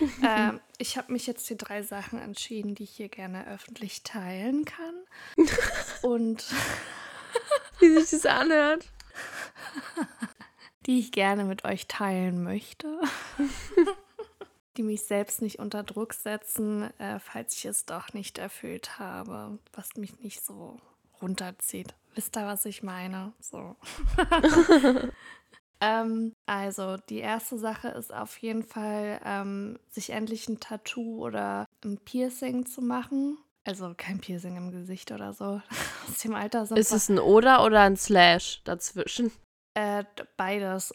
ähm, 0.26 0.60
ich 0.78 0.96
habe 0.96 1.12
mich 1.12 1.26
jetzt 1.28 1.46
für 1.46 1.54
drei 1.54 1.82
Sachen 1.82 2.18
entschieden, 2.18 2.74
die 2.74 2.84
ich 2.84 2.90
hier 2.90 3.08
gerne 3.08 3.46
öffentlich 3.46 4.02
teilen 4.02 4.64
kann. 4.64 4.94
Und 6.02 6.44
wie 7.78 8.00
sich 8.00 8.10
das 8.10 8.26
anhört. 8.26 8.86
die 10.86 10.98
ich 10.98 11.12
gerne 11.12 11.44
mit 11.44 11.64
euch 11.64 11.86
teilen 11.86 12.42
möchte. 12.42 13.00
die 14.76 14.82
mich 14.82 15.02
selbst 15.02 15.40
nicht 15.40 15.60
unter 15.60 15.84
Druck 15.84 16.14
setzen, 16.14 16.90
äh, 16.98 17.20
falls 17.20 17.54
ich 17.54 17.66
es 17.66 17.84
doch 17.84 18.12
nicht 18.12 18.38
erfüllt 18.38 18.98
habe, 18.98 19.58
was 19.72 19.96
mich 19.96 20.18
nicht 20.20 20.44
so 20.44 20.80
runterzieht. 21.20 21.94
Wisst 22.14 22.36
ihr, 22.36 22.46
was 22.46 22.64
ich 22.64 22.82
meine? 22.82 23.32
So. 23.40 23.76
ähm, 25.80 26.32
also, 26.46 26.96
die 27.08 27.18
erste 27.18 27.58
Sache 27.58 27.88
ist 27.88 28.12
auf 28.12 28.36
jeden 28.38 28.62
Fall, 28.62 29.20
ähm, 29.24 29.78
sich 29.88 30.10
endlich 30.10 30.48
ein 30.48 30.60
Tattoo 30.60 31.24
oder 31.24 31.66
ein 31.84 31.98
Piercing 31.98 32.66
zu 32.66 32.82
machen. 32.82 33.38
Also 33.64 33.94
kein 33.96 34.18
Piercing 34.20 34.56
im 34.56 34.70
Gesicht 34.70 35.12
oder 35.12 35.32
so. 35.32 35.60
Aus 36.08 36.18
dem 36.22 36.34
Alter 36.34 36.66
sind 36.66 36.78
Ist 36.78 36.92
es 36.92 37.08
ein 37.08 37.18
Oder 37.18 37.64
oder 37.64 37.82
ein 37.82 37.96
Slash 37.96 38.62
dazwischen? 38.64 39.30
Äh, 39.74 40.04
beides. 40.36 40.92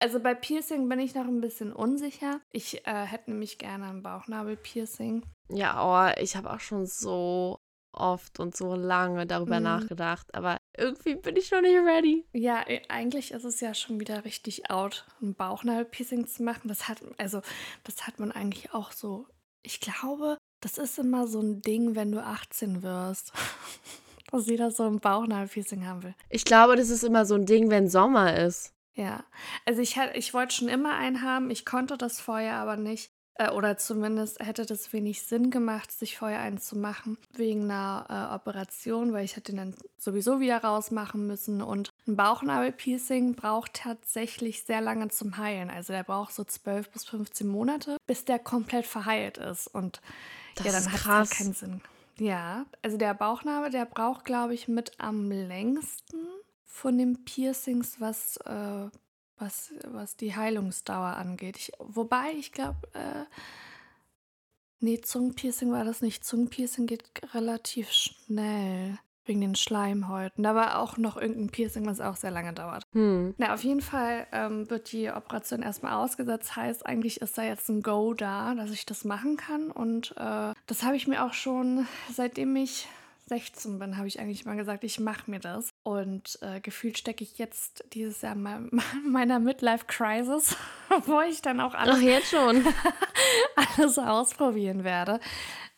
also 0.00 0.20
bei 0.20 0.34
Piercing 0.34 0.88
bin 0.88 0.98
ich 0.98 1.14
noch 1.14 1.24
ein 1.24 1.40
bisschen 1.40 1.72
unsicher. 1.72 2.40
Ich 2.50 2.86
äh, 2.86 3.04
hätte 3.06 3.30
nämlich 3.30 3.58
gerne 3.58 3.86
ein 3.86 4.02
Bauchnabel-Piercing. 4.02 5.24
Ja, 5.48 6.10
oh, 6.10 6.20
ich 6.20 6.36
habe 6.36 6.52
auch 6.52 6.60
schon 6.60 6.86
so 6.86 7.58
oft 7.92 8.40
und 8.40 8.56
so 8.56 8.74
lange 8.74 9.26
darüber 9.26 9.58
mhm. 9.58 9.64
nachgedacht, 9.64 10.34
aber 10.34 10.58
irgendwie 10.76 11.14
bin 11.14 11.36
ich 11.36 11.50
noch 11.50 11.60
nicht 11.60 11.76
ready. 11.76 12.24
Ja, 12.32 12.62
äh, 12.66 12.82
eigentlich 12.88 13.32
ist 13.32 13.44
es 13.44 13.60
ja 13.60 13.74
schon 13.74 14.00
wieder 14.00 14.24
richtig 14.24 14.70
out, 14.70 15.06
ein 15.20 15.34
Bauchnabelpiercing 15.34 16.26
zu 16.26 16.42
machen. 16.42 16.68
Das 16.68 16.88
hat, 16.88 17.02
also, 17.18 17.42
das 17.84 18.06
hat 18.06 18.18
man 18.18 18.32
eigentlich 18.32 18.72
auch 18.72 18.92
so. 18.92 19.26
Ich 19.62 19.80
glaube, 19.80 20.38
das 20.60 20.78
ist 20.78 20.98
immer 20.98 21.26
so 21.26 21.40
ein 21.40 21.62
Ding, 21.62 21.94
wenn 21.94 22.12
du 22.12 22.22
18 22.22 22.82
wirst. 22.82 23.32
dass 24.32 24.46
jeder 24.46 24.70
so 24.70 24.84
ein 24.84 24.98
Bauchnabelpiercing 24.98 25.86
haben 25.86 26.02
will. 26.02 26.14
Ich 26.30 26.46
glaube, 26.46 26.76
das 26.76 26.88
ist 26.88 27.04
immer 27.04 27.26
so 27.26 27.34
ein 27.34 27.44
Ding, 27.44 27.68
wenn 27.68 27.88
Sommer 27.88 28.34
ist. 28.38 28.72
Ja, 28.94 29.24
also 29.66 29.80
ich, 29.80 29.98
ich 30.14 30.34
wollte 30.34 30.54
schon 30.54 30.68
immer 30.68 30.94
einen 30.96 31.22
haben, 31.22 31.50
ich 31.50 31.64
konnte 31.64 31.96
das 31.96 32.20
vorher 32.20 32.54
aber 32.54 32.76
nicht. 32.76 33.11
Äh, 33.34 33.50
oder 33.50 33.78
zumindest 33.78 34.40
hätte 34.40 34.66
das 34.66 34.92
wenig 34.92 35.22
Sinn 35.22 35.50
gemacht, 35.50 35.90
sich 35.90 36.18
vorher 36.18 36.40
einen 36.40 36.58
zu 36.58 36.76
machen, 36.76 37.16
wegen 37.34 37.64
einer 37.70 38.06
äh, 38.08 38.34
Operation, 38.34 39.12
weil 39.12 39.24
ich 39.24 39.36
hätte 39.36 39.52
den 39.52 39.56
dann 39.56 39.74
sowieso 39.96 40.40
wieder 40.40 40.58
rausmachen 40.58 41.26
müssen. 41.26 41.62
Und 41.62 41.92
Ein 42.06 42.16
Bauchnabelpiercing 42.16 43.34
braucht 43.34 43.74
tatsächlich 43.74 44.64
sehr 44.64 44.80
lange 44.80 45.08
zum 45.08 45.38
Heilen. 45.38 45.70
Also 45.70 45.92
der 45.92 46.04
braucht 46.04 46.34
so 46.34 46.44
12 46.44 46.90
bis 46.90 47.04
15 47.04 47.46
Monate, 47.46 47.96
bis 48.06 48.24
der 48.24 48.38
komplett 48.38 48.86
verheilt 48.86 49.38
ist. 49.38 49.66
Und 49.66 50.02
Das 50.56 50.66
ja, 50.66 50.72
dann 50.72 50.92
hat 50.92 51.24
es 51.24 51.30
keinen 51.30 51.54
Sinn. 51.54 51.80
Ja, 52.18 52.66
also 52.82 52.98
der 52.98 53.14
Bauchnabel, 53.14 53.70
der 53.70 53.86
braucht, 53.86 54.26
glaube 54.26 54.52
ich, 54.52 54.68
mit 54.68 54.92
am 54.98 55.30
längsten 55.30 56.18
von 56.64 56.98
den 56.98 57.24
Piercings, 57.24 58.00
was, 58.00 58.36
äh, 58.38 58.88
was, 59.42 59.74
was 59.84 60.16
die 60.16 60.34
Heilungsdauer 60.34 61.16
angeht. 61.16 61.56
Ich, 61.58 61.72
wobei, 61.78 62.32
ich 62.38 62.52
glaube, 62.52 62.88
äh, 62.94 63.24
nee, 64.80 65.00
Zungenpiercing 65.00 65.72
war 65.72 65.84
das 65.84 66.00
nicht. 66.00 66.24
Zungenpiercing 66.24 66.86
geht 66.86 67.04
relativ 67.34 67.90
schnell. 67.90 68.98
Wegen 69.24 69.40
den 69.40 69.54
Schleimhäuten. 69.54 70.42
Da 70.42 70.56
war 70.56 70.80
auch 70.80 70.96
noch 70.96 71.16
irgendein 71.16 71.50
Piercing, 71.50 71.86
was 71.86 72.00
auch 72.00 72.16
sehr 72.16 72.32
lange 72.32 72.54
dauert. 72.54 72.82
Hm. 72.92 73.34
Na, 73.38 73.54
auf 73.54 73.62
jeden 73.62 73.80
Fall 73.80 74.26
ähm, 74.32 74.68
wird 74.68 74.90
die 74.90 75.10
Operation 75.10 75.62
erstmal 75.62 75.92
ausgesetzt. 75.92 76.56
Heißt, 76.56 76.84
eigentlich 76.84 77.20
ist 77.20 77.38
da 77.38 77.44
jetzt 77.44 77.68
ein 77.68 77.82
Go 77.82 78.14
da, 78.14 78.56
dass 78.56 78.72
ich 78.72 78.84
das 78.84 79.04
machen 79.04 79.36
kann. 79.36 79.70
Und 79.70 80.12
äh, 80.16 80.52
das 80.66 80.82
habe 80.82 80.96
ich 80.96 81.06
mir 81.06 81.24
auch 81.24 81.34
schon, 81.34 81.86
seitdem 82.12 82.56
ich 82.56 82.88
16 83.32 83.78
bin, 83.78 83.96
habe 83.96 84.08
ich 84.08 84.20
eigentlich 84.20 84.44
mal 84.44 84.56
gesagt, 84.56 84.84
ich 84.84 85.00
mache 85.00 85.30
mir 85.30 85.40
das. 85.40 85.70
Und 85.84 86.38
äh, 86.42 86.60
gefühlt 86.60 86.98
stecke 86.98 87.24
ich 87.24 87.38
jetzt 87.38 87.82
dieses 87.94 88.20
Jahr 88.20 88.34
mal 88.34 88.68
meiner 89.06 89.38
Midlife-Crisis, 89.38 90.54
wo 91.06 91.22
ich 91.22 91.40
dann 91.40 91.58
auch 91.60 91.72
alles 91.72 91.96
Ach, 91.96 92.02
jetzt 92.02 92.28
schon. 92.28 92.62
alles 93.56 93.98
ausprobieren 93.98 94.84
werde. 94.84 95.18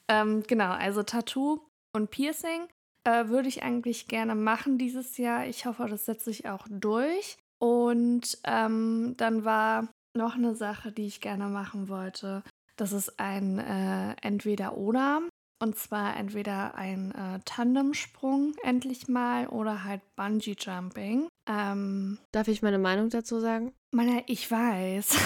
Ähm, 0.09 0.43
genau, 0.49 0.73
also 0.73 1.05
Tattoo 1.05 1.61
und 1.95 2.11
Piercing 2.11 2.67
äh, 3.05 3.29
würde 3.29 3.49
ich 3.49 3.63
eigentlich 3.63 4.09
gerne 4.09 4.35
machen 4.35 4.77
dieses 4.77 5.17
Jahr. 5.17 5.47
Ich 5.47 5.65
hoffe, 5.65 5.87
das 5.89 6.07
setzt 6.07 6.25
sich 6.25 6.49
auch 6.49 6.67
durch. 6.69 7.37
Und 7.61 8.37
ähm, 8.43 9.15
dann 9.17 9.45
war 9.45 9.89
noch 10.17 10.35
eine 10.35 10.57
Sache, 10.57 10.91
die 10.91 11.07
ich 11.07 11.21
gerne 11.21 11.47
machen 11.47 11.89
wollte. 11.89 12.43
Das 12.77 12.91
ist 12.91 13.21
ein 13.21 13.61
äh, 13.61 14.17
Entweder-Oder. 14.23 15.23
Und 15.65 15.79
zwar 15.79 16.15
entweder 16.19 16.75
ein 16.75 17.11
äh, 17.13 17.41
Tandemsprung 17.47 18.53
endlich 18.65 19.09
mal 19.09 19.47
oder 19.47 19.83
halt 19.83 20.03
Bungee-Jumping. 20.15 21.27
Ähm, 21.49 22.19
Darf 22.33 22.49
ich 22.49 22.61
meine 22.61 22.79
Meinung 22.79 23.09
dazu 23.09 23.41
sagen? 23.41 23.73
meine, 23.91 24.25
ich 24.27 24.51
weiß. 24.51 25.17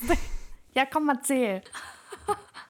ja, 0.74 0.84
komm, 0.84 1.08
erzähl. 1.10 1.62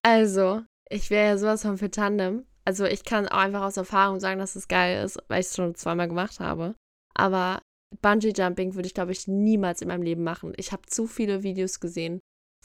Also, 0.03 0.61
ich 0.87 1.09
wäre 1.09 1.29
ja 1.29 1.37
sowas 1.39 1.63
von 1.63 1.79
für 1.79 1.89
Tandem. 1.89 2.45
Also, 2.63 2.85
ich 2.85 3.03
kann 3.03 3.27
auch 3.27 3.39
einfach 3.39 3.63
aus 3.63 3.77
Erfahrung 3.77 4.19
sagen, 4.19 4.37
dass 4.39 4.55
es 4.55 4.67
geil 4.67 5.03
ist, 5.03 5.17
weil 5.29 5.41
ich 5.41 5.47
es 5.47 5.55
schon 5.55 5.73
zweimal 5.73 6.07
gemacht 6.07 6.39
habe. 6.39 6.75
Aber 7.15 7.59
Bungee 8.03 8.33
Jumping 8.37 8.75
würde 8.75 8.85
ich, 8.85 8.93
glaube 8.93 9.13
ich, 9.13 9.27
niemals 9.27 9.81
in 9.81 9.87
meinem 9.87 10.03
Leben 10.03 10.23
machen. 10.23 10.53
Ich 10.57 10.71
habe 10.71 10.83
zu 10.85 11.07
viele 11.07 11.41
Videos 11.41 11.79
gesehen, 11.79 12.19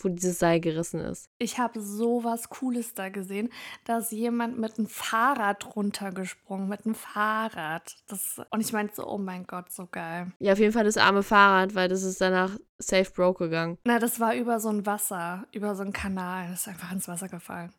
wo 0.04 0.08
dieses 0.08 0.38
Seil 0.38 0.60
gerissen 0.60 1.00
ist. 1.00 1.28
Ich 1.38 1.58
habe 1.58 1.80
sowas 1.80 2.48
Cooles 2.48 2.94
da 2.94 3.08
gesehen. 3.08 3.50
Da 3.84 3.98
ist 3.98 4.12
jemand 4.12 4.58
mit 4.58 4.78
einem 4.78 4.88
Fahrrad 4.88 5.76
runtergesprungen, 5.76 6.68
mit 6.68 6.84
einem 6.84 6.94
Fahrrad. 6.94 7.96
Das, 8.08 8.40
und 8.50 8.60
ich 8.60 8.72
meinte 8.72 8.94
so, 8.96 9.06
oh 9.06 9.18
mein 9.18 9.46
Gott, 9.46 9.70
so 9.70 9.86
geil. 9.86 10.32
Ja, 10.38 10.52
auf 10.52 10.58
jeden 10.58 10.72
Fall 10.72 10.84
das 10.84 10.96
arme 10.96 11.22
Fahrrad, 11.22 11.74
weil 11.74 11.88
das 11.88 12.02
ist 12.02 12.20
danach 12.20 12.56
safe 12.78 13.10
broke 13.10 13.44
gegangen. 13.44 13.78
Na, 13.84 13.98
das 13.98 14.20
war 14.20 14.34
über 14.34 14.60
so 14.60 14.68
ein 14.68 14.86
Wasser, 14.86 15.46
über 15.52 15.74
so 15.74 15.82
einen 15.82 15.92
Kanal. 15.92 16.50
Das 16.50 16.60
ist 16.62 16.68
einfach 16.68 16.92
ins 16.92 17.08
Wasser 17.08 17.28
gefallen. 17.28 17.72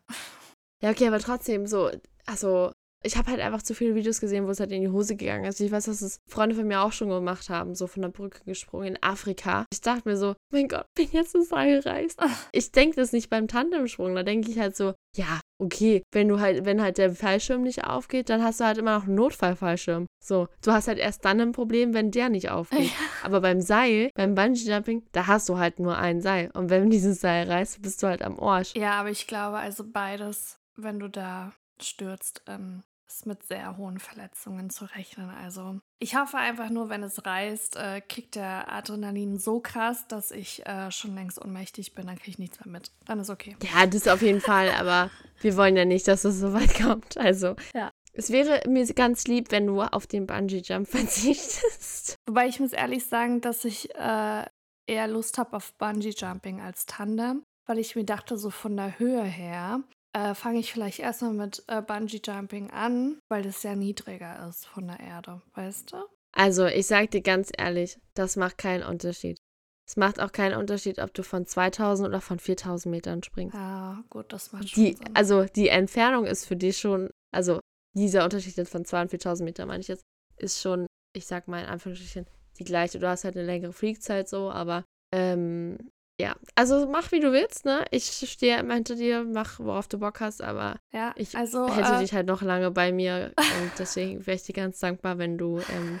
Ja, 0.80 0.90
okay, 0.90 1.06
aber 1.06 1.20
trotzdem 1.20 1.66
so, 1.66 1.90
also 2.26 2.72
ich 3.02 3.16
habe 3.16 3.30
halt 3.30 3.40
einfach 3.40 3.62
zu 3.62 3.74
viele 3.74 3.94
Videos 3.94 4.20
gesehen, 4.20 4.46
wo 4.46 4.50
es 4.50 4.60
halt 4.60 4.72
in 4.72 4.82
die 4.82 4.88
Hose 4.88 5.16
gegangen 5.16 5.44
ist. 5.44 5.60
Ich 5.60 5.72
weiß, 5.72 5.86
dass 5.86 6.02
es 6.02 6.18
Freunde 6.28 6.54
von 6.54 6.66
mir 6.66 6.82
auch 6.82 6.92
schon 6.92 7.08
gemacht 7.08 7.50
haben, 7.50 7.74
so 7.74 7.86
von 7.86 8.02
der 8.02 8.10
Brücke 8.10 8.40
gesprungen 8.44 8.88
in 8.88 9.02
Afrika. 9.02 9.66
Ich 9.72 9.80
dachte 9.80 10.08
mir 10.08 10.16
so, 10.16 10.34
mein 10.52 10.68
Gott, 10.68 10.86
wenn 10.96 11.08
jetzt 11.10 11.34
das 11.34 11.48
Seil 11.48 11.80
reißt. 11.80 12.20
Ich 12.52 12.72
denke 12.72 12.96
das 12.96 13.12
nicht 13.12 13.30
beim 13.30 13.48
Tandemsprung. 13.48 14.14
Da 14.14 14.22
denke 14.22 14.50
ich 14.50 14.58
halt 14.58 14.76
so, 14.76 14.94
ja, 15.16 15.40
okay, 15.58 16.02
wenn 16.12 16.28
du 16.28 16.40
halt, 16.40 16.64
wenn 16.64 16.82
halt 16.82 16.98
der 16.98 17.14
Fallschirm 17.14 17.62
nicht 17.62 17.84
aufgeht, 17.84 18.30
dann 18.30 18.42
hast 18.42 18.60
du 18.60 18.64
halt 18.64 18.78
immer 18.78 18.96
noch 18.98 19.04
einen 19.04 19.14
Notfallfallschirm. 19.14 20.06
So, 20.22 20.48
du 20.62 20.72
hast 20.72 20.88
halt 20.88 20.98
erst 20.98 21.24
dann 21.24 21.40
ein 21.40 21.52
Problem, 21.52 21.94
wenn 21.94 22.10
der 22.10 22.28
nicht 22.28 22.50
aufgeht. 22.50 22.90
Aber 23.22 23.40
beim 23.40 23.60
Seil, 23.60 24.10
beim 24.14 24.34
Bungee-Jumping, 24.34 25.04
da 25.12 25.26
hast 25.26 25.48
du 25.48 25.58
halt 25.58 25.78
nur 25.78 25.96
ein 25.96 26.20
Seil. 26.20 26.50
Und 26.54 26.70
wenn 26.70 26.90
dieses 26.90 27.20
Seil 27.20 27.50
reißt, 27.50 27.82
bist 27.82 28.02
du 28.02 28.06
halt 28.06 28.22
am 28.22 28.38
Arsch. 28.40 28.74
Ja, 28.76 28.92
aber 28.92 29.10
ich 29.10 29.26
glaube, 29.26 29.58
also 29.58 29.84
beides, 29.84 30.58
wenn 30.76 30.98
du 30.98 31.08
da 31.08 31.52
stürzt, 31.80 32.42
ähm, 32.46 32.82
ist 33.12 33.26
mit 33.26 33.42
sehr 33.46 33.76
hohen 33.76 33.98
Verletzungen 33.98 34.70
zu 34.70 34.84
rechnen. 34.86 35.30
Also 35.30 35.80
ich 35.98 36.16
hoffe 36.16 36.36
einfach 36.38 36.70
nur, 36.70 36.88
wenn 36.88 37.02
es 37.02 37.24
reißt, 37.24 37.76
äh, 37.76 38.00
kickt 38.00 38.34
der 38.34 38.72
Adrenalin 38.72 39.38
so 39.38 39.60
krass, 39.60 40.06
dass 40.08 40.30
ich 40.30 40.66
äh, 40.66 40.90
schon 40.90 41.14
längst 41.14 41.40
ohnmächtig 41.42 41.94
bin, 41.94 42.06
dann 42.06 42.16
kriege 42.16 42.30
ich 42.30 42.38
nichts 42.38 42.64
mehr 42.64 42.72
mit. 42.72 42.90
Dann 43.06 43.20
ist 43.20 43.30
okay. 43.30 43.56
Ja, 43.62 43.86
das 43.86 44.08
auf 44.08 44.22
jeden 44.22 44.40
Fall, 44.40 44.70
aber 44.70 45.10
wir 45.40 45.56
wollen 45.56 45.76
ja 45.76 45.84
nicht, 45.84 46.08
dass 46.08 46.24
es 46.24 46.38
so 46.40 46.52
weit 46.52 46.74
kommt. 46.74 47.16
Also, 47.16 47.54
Ja. 47.74 47.90
es 48.12 48.30
wäre 48.30 48.62
mir 48.68 48.84
ganz 48.94 49.26
lieb, 49.26 49.50
wenn 49.50 49.66
du 49.66 49.80
auf 49.82 50.06
den 50.06 50.26
Bungee-Jump 50.26 50.88
verzichtest. 50.88 52.16
Wobei 52.26 52.48
ich 52.48 52.60
muss 52.60 52.72
ehrlich 52.72 53.06
sagen, 53.06 53.40
dass 53.40 53.64
ich 53.64 53.94
äh, 53.94 54.44
eher 54.86 55.08
Lust 55.08 55.38
habe 55.38 55.56
auf 55.56 55.72
Bungee-Jumping 55.74 56.60
als 56.60 56.86
Tandem, 56.86 57.42
weil 57.66 57.78
ich 57.78 57.94
mir 57.96 58.04
dachte, 58.04 58.36
so 58.36 58.50
von 58.50 58.76
der 58.76 58.98
Höhe 58.98 59.22
her 59.22 59.80
äh, 60.14 60.34
fange 60.34 60.58
ich 60.60 60.72
vielleicht 60.72 60.98
erstmal 60.98 61.32
mit 61.32 61.62
äh, 61.68 61.80
Bungee-Jumping 61.82 62.70
an, 62.70 63.18
weil 63.28 63.42
das 63.42 63.62
ja 63.62 63.74
niedriger 63.74 64.46
ist 64.48 64.66
von 64.66 64.86
der 64.88 65.00
Erde, 65.00 65.40
weißt 65.54 65.92
du? 65.92 65.96
Also, 66.34 66.66
ich 66.66 66.86
sag 66.86 67.10
dir 67.10 67.20
ganz 67.22 67.50
ehrlich, 67.56 67.98
das 68.14 68.36
macht 68.36 68.58
keinen 68.58 68.82
Unterschied. 68.84 69.38
Es 69.86 69.96
macht 69.96 70.20
auch 70.20 70.32
keinen 70.32 70.56
Unterschied, 70.58 70.98
ob 70.98 71.12
du 71.12 71.22
von 71.22 71.44
2000 71.44 72.08
oder 72.08 72.20
von 72.20 72.38
4000 72.38 72.90
Metern 72.90 73.22
springst. 73.22 73.54
Ja, 73.54 74.02
gut, 74.08 74.32
das 74.32 74.52
macht 74.52 74.68
schon 74.70 74.82
Die, 74.84 74.92
Sinn. 74.94 75.10
also, 75.14 75.44
die 75.44 75.68
Entfernung 75.68 76.24
ist 76.24 76.46
für 76.46 76.56
dich 76.56 76.78
schon, 76.78 77.10
also, 77.34 77.60
dieser 77.94 78.24
Unterschied 78.24 78.56
jetzt 78.56 78.70
von 78.72 78.84
2.000 78.84 79.02
und 79.02 79.10
4000 79.10 79.44
Metern, 79.44 79.68
meine 79.68 79.80
ich 79.80 79.88
jetzt, 79.88 80.02
ist 80.38 80.60
schon, 80.60 80.86
ich 81.14 81.26
sag 81.26 81.48
mal 81.48 81.60
in 81.62 81.68
Anführungsstrichen, 81.68 82.26
die 82.58 82.64
gleiche. 82.64 82.98
Du 82.98 83.08
hast 83.08 83.24
halt 83.24 83.36
eine 83.36 83.44
längere 83.44 83.72
Fliegzeit 83.72 84.28
so, 84.28 84.50
aber, 84.50 84.84
ähm, 85.14 85.76
ja. 86.22 86.36
Also, 86.54 86.86
mach 86.86 87.10
wie 87.10 87.18
du 87.18 87.32
willst, 87.32 87.64
ne? 87.64 87.84
Ich 87.90 88.04
stehe 88.04 88.60
immer 88.60 88.74
hinter 88.74 88.94
dir, 88.94 89.24
mach, 89.24 89.58
worauf 89.58 89.88
du 89.88 89.98
Bock 89.98 90.20
hast, 90.20 90.40
aber 90.40 90.76
ja, 90.92 91.12
ich 91.16 91.36
also 91.36 91.68
hätte 91.74 91.96
äh, 91.96 91.98
dich 91.98 92.12
halt 92.12 92.28
noch 92.28 92.42
lange 92.42 92.70
bei 92.70 92.92
mir 92.92 93.32
und 93.36 93.72
deswegen 93.76 94.24
wäre 94.24 94.36
ich 94.36 94.44
dir 94.44 94.52
ganz 94.52 94.78
dankbar, 94.78 95.18
wenn 95.18 95.36
du 95.36 95.58
ähm, 95.58 95.98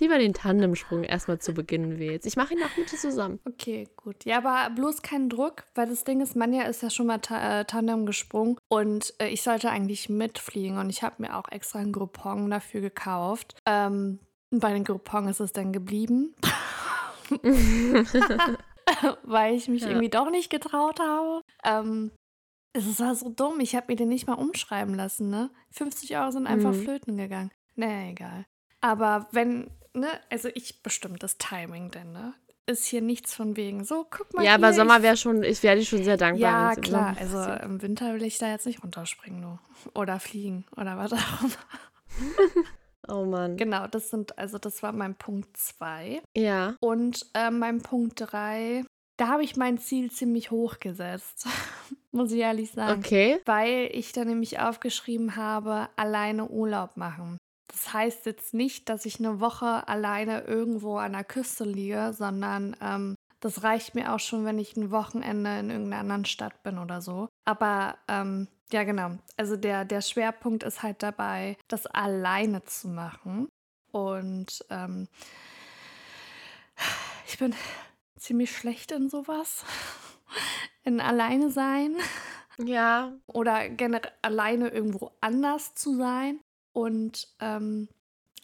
lieber 0.00 0.18
den 0.18 0.34
Tandemsprung 0.34 1.04
erstmal 1.04 1.38
zu 1.38 1.54
Beginn 1.54 2.00
wählst. 2.00 2.26
Ich 2.26 2.36
mache 2.36 2.54
ihn 2.54 2.62
auch 2.64 2.76
mit 2.76 2.90
dir 2.90 2.98
zusammen. 2.98 3.38
Okay, 3.46 3.86
gut. 3.94 4.24
Ja, 4.24 4.38
aber 4.38 4.74
bloß 4.74 5.02
keinen 5.02 5.28
Druck, 5.28 5.62
weil 5.76 5.88
das 5.88 6.02
Ding 6.02 6.20
ist, 6.20 6.34
Manja 6.34 6.62
ist 6.62 6.82
ja 6.82 6.90
schon 6.90 7.06
mal 7.06 7.18
ta 7.18 7.60
äh, 7.60 7.64
Tandem 7.64 8.06
gesprungen 8.06 8.56
und 8.66 9.14
äh, 9.20 9.28
ich 9.28 9.42
sollte 9.42 9.70
eigentlich 9.70 10.08
mitfliegen 10.08 10.78
und 10.78 10.90
ich 10.90 11.04
habe 11.04 11.14
mir 11.18 11.36
auch 11.36 11.48
extra 11.48 11.78
einen 11.78 11.92
Groupon 11.92 12.50
dafür 12.50 12.80
gekauft. 12.80 13.54
Ähm, 13.66 14.18
bei 14.50 14.72
den 14.72 14.82
Groupon 14.82 15.28
ist 15.28 15.38
es 15.38 15.52
dann 15.52 15.72
geblieben, 15.72 16.34
weil 19.24 19.54
ich 19.54 19.68
mich 19.68 19.82
Ja. 19.82 19.88
irgendwie 19.88 20.08
doch 20.10 20.30
nicht 20.30 20.50
getraut 20.50 21.00
habe. 21.00 21.42
Ähm, 21.64 22.12
es 22.72 23.00
war 23.00 23.14
so 23.14 23.28
dumm, 23.30 23.60
ich 23.60 23.74
habe 23.74 23.86
mir 23.88 23.96
den 23.96 24.08
nicht 24.08 24.26
mal 24.26 24.34
umschreiben 24.34 24.94
lassen, 24.94 25.28
ne? 25.30 25.50
50 25.72 26.16
Euro 26.16 26.30
sind 26.30 26.46
einfach 26.46 26.72
Mhm. 26.72 26.82
flöten 26.82 27.16
gegangen. 27.16 27.50
Nee, 27.74 28.10
egal. 28.12 28.46
Aber 28.80 29.28
wenn, 29.32 29.70
ne, 29.94 30.08
also 30.30 30.48
ich 30.54 30.82
bestimmt 30.82 31.22
das 31.22 31.36
Timing 31.38 31.90
denn, 31.90 32.12
ne? 32.12 32.34
Ist 32.66 32.84
hier 32.84 33.00
nichts 33.02 33.34
von 33.34 33.56
wegen 33.56 33.82
so, 33.84 34.06
guck 34.08 34.32
mal. 34.34 34.44
ja, 34.44 34.54
aber 34.54 34.68
hier, 34.68 34.74
Sommer 34.74 34.98
ich- 34.98 35.02
wäre 35.02 35.16
schon, 35.16 35.42
ich 35.42 35.62
wäre 35.64 35.76
dir 35.76 35.84
schon 35.84 36.04
sehr 36.04 36.16
dankbar. 36.16 36.74
Ja, 36.74 36.80
klar. 36.80 37.16
Sommer 37.18 37.40
Also 37.58 37.64
im 37.64 37.82
Winter 37.82 38.14
will 38.14 38.22
ich 38.22 38.38
da 38.38 38.48
jetzt 38.48 38.66
nicht 38.66 38.84
runterspringen, 38.84 39.40
nur. 39.40 39.58
Oder 39.94 40.20
fliegen 40.20 40.64
oder 40.76 40.96
was 40.96 41.12
auch 41.12 41.40
immer. 41.42 41.50
Oh 43.08 43.24
Mann. 43.24 43.56
Genau, 43.56 43.86
das 43.86 44.10
sind, 44.10 44.38
also 44.38 44.58
das 44.58 44.82
war 44.82 44.92
mein 44.92 45.14
Punkt 45.14 45.56
2. 45.56 46.22
Ja. 46.36 46.76
Und 46.80 47.26
äh, 47.34 47.50
mein 47.50 47.80
Punkt 47.80 48.14
3, 48.16 48.84
da 49.16 49.28
habe 49.28 49.42
ich 49.42 49.56
mein 49.56 49.78
Ziel 49.78 50.10
ziemlich 50.10 50.50
hoch 50.50 50.78
gesetzt. 50.78 51.46
Muss 52.12 52.32
ich 52.32 52.40
ehrlich 52.40 52.72
sagen. 52.72 53.00
Okay. 53.00 53.40
Weil 53.46 53.88
ich 53.92 54.12
da 54.12 54.24
nämlich 54.24 54.58
aufgeschrieben 54.58 55.36
habe, 55.36 55.88
alleine 55.96 56.48
Urlaub 56.48 56.96
machen. 56.96 57.38
Das 57.68 57.92
heißt 57.92 58.26
jetzt 58.26 58.52
nicht, 58.52 58.88
dass 58.88 59.06
ich 59.06 59.20
eine 59.20 59.40
Woche 59.40 59.86
alleine 59.86 60.42
irgendwo 60.42 60.96
an 60.96 61.12
der 61.12 61.22
Küste 61.22 61.64
liege, 61.64 62.12
sondern 62.12 62.76
ähm, 62.80 63.14
das 63.38 63.62
reicht 63.62 63.94
mir 63.94 64.12
auch 64.12 64.18
schon, 64.18 64.44
wenn 64.44 64.58
ich 64.58 64.76
ein 64.76 64.90
Wochenende 64.90 65.58
in 65.58 65.70
irgendeiner 65.70 66.00
anderen 66.00 66.24
Stadt 66.24 66.62
bin 66.62 66.78
oder 66.78 67.00
so. 67.00 67.28
Aber 67.44 67.96
ähm, 68.08 68.48
ja, 68.72 68.84
genau. 68.84 69.18
Also 69.36 69.56
der, 69.56 69.84
der 69.84 70.00
Schwerpunkt 70.00 70.62
ist 70.62 70.82
halt 70.82 71.02
dabei, 71.02 71.56
das 71.68 71.86
alleine 71.86 72.64
zu 72.64 72.88
machen. 72.88 73.48
Und 73.92 74.64
ähm, 74.70 75.08
ich 77.26 77.38
bin 77.38 77.54
ziemlich 78.16 78.56
schlecht 78.56 78.92
in 78.92 79.08
sowas. 79.08 79.64
In 80.82 80.98
alleine 81.00 81.50
sein 81.50 81.94
Ja. 82.56 83.12
oder 83.26 83.68
generell 83.68 84.10
alleine 84.22 84.68
irgendwo 84.68 85.10
anders 85.20 85.74
zu 85.74 85.96
sein. 85.96 86.40
Und 86.72 87.28
ähm, 87.40 87.88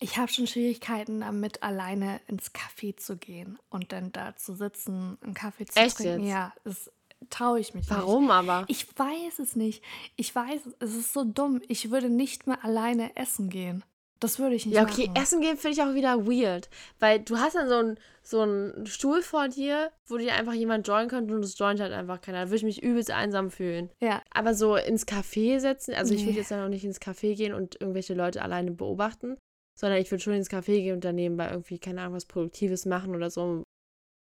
Ich 0.01 0.19
habe 0.19 0.31
schon 0.31 0.47
Schwierigkeiten 0.47 1.21
damit, 1.21 1.63
alleine 1.63 2.21
ins 2.27 2.53
Café 2.53 2.95
zu 2.97 3.17
gehen 3.17 3.59
und 3.71 3.93
dann 3.93 4.13
da 4.13 4.37
zu 4.37 4.55
sitzen, 4.55 5.17
einen 5.23 5.33
Kaffee 5.33 5.65
zu 5.65 5.79
Echt 5.81 5.97
trinken. 5.97 6.21
jetzt? 6.25 6.31
Ja, 6.31 6.53
das 6.65 6.91
traue 7.31 7.61
ich 7.61 7.75
mich 7.75 7.89
nicht. 7.89 7.91
Warum 7.99 8.31
aber? 8.31 8.65
Ich 8.69 8.87
weiß 8.99 9.39
es 9.41 9.57
nicht. 9.57 9.83
Ich 10.17 10.35
weiß, 10.35 10.61
es 10.81 10.95
ist 10.95 11.13
so 11.13 11.25
dumm. 11.25 11.61
Ich 11.69 11.91
würde 11.91 12.09
nicht 12.11 12.47
mehr 12.47 12.65
alleine 12.65 13.15
essen 13.17 13.49
gehen. 13.51 13.85
Das 14.19 14.39
würde 14.39 14.55
ich 14.55 14.65
nicht 14.65 14.75
Ja, 14.75 14.83
okay, 14.85 15.09
machen. 15.09 15.23
Essen 15.23 15.41
gehen 15.43 15.59
finde 15.59 15.77
ich 15.77 15.83
auch 15.83 15.93
wieder 15.95 16.27
weird. 16.27 16.71
Weil 17.01 17.21
du 17.21 17.37
hast 17.37 17.55
dann 17.55 17.69
so 17.69 17.75
einen 17.75 17.99
so 18.23 18.41
einen 18.41 18.87
Stuhl 18.87 19.21
vor 19.23 19.49
dir, 19.49 19.93
wo 20.07 20.17
dir 20.17 20.33
einfach 20.35 20.55
jemand 20.55 20.89
joinen 20.89 21.09
könnte 21.09 21.35
und 21.35 21.45
es 21.45 21.59
joint 21.59 21.81
halt 21.81 21.93
einfach 21.93 22.21
keiner. 22.23 22.41
Da 22.45 22.47
würde 22.47 22.57
ich 22.57 22.63
mich 22.65 22.83
übelst 22.83 23.11
einsam 23.11 23.51
fühlen. 23.51 23.91
Ja, 24.01 24.23
Aber 24.33 24.55
so 24.55 24.75
ins 24.77 25.07
Café 25.07 25.61
setzen, 25.61 25.95
also 25.95 26.15
ich 26.15 26.21
würde 26.23 26.33
Nee. 26.33 26.39
jetzt 26.39 26.51
dann 26.51 26.65
auch 26.65 26.69
nicht 26.71 26.85
ins 26.85 27.01
Café 27.01 27.37
gehen 27.37 27.53
und 27.53 27.79
irgendwelche 27.81 28.15
Leute 28.15 28.41
alleine 28.43 28.71
beobachten, 28.73 29.37
sondern 29.79 30.01
ich 30.01 30.11
würde 30.11 30.23
schon 30.25 30.33
ins 30.33 30.51
Café 30.51 30.81
gehen 30.83 30.95
und 30.95 31.05
dann 31.05 31.15
nebenbei 31.15 31.51
irgendwie, 31.51 31.79
keine 31.79 32.01
Ahnung, 32.01 32.15
was 32.15 32.25
Produktives 32.25 32.87
machen 32.87 33.15
oder 33.15 33.31
so. 33.31 33.63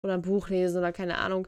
Oder 0.04 0.16
ein 0.16 0.22
Buch 0.22 0.50
lesen 0.50 0.78
oder 0.78 0.92
keine 0.92 1.18
Ahnung. 1.18 1.48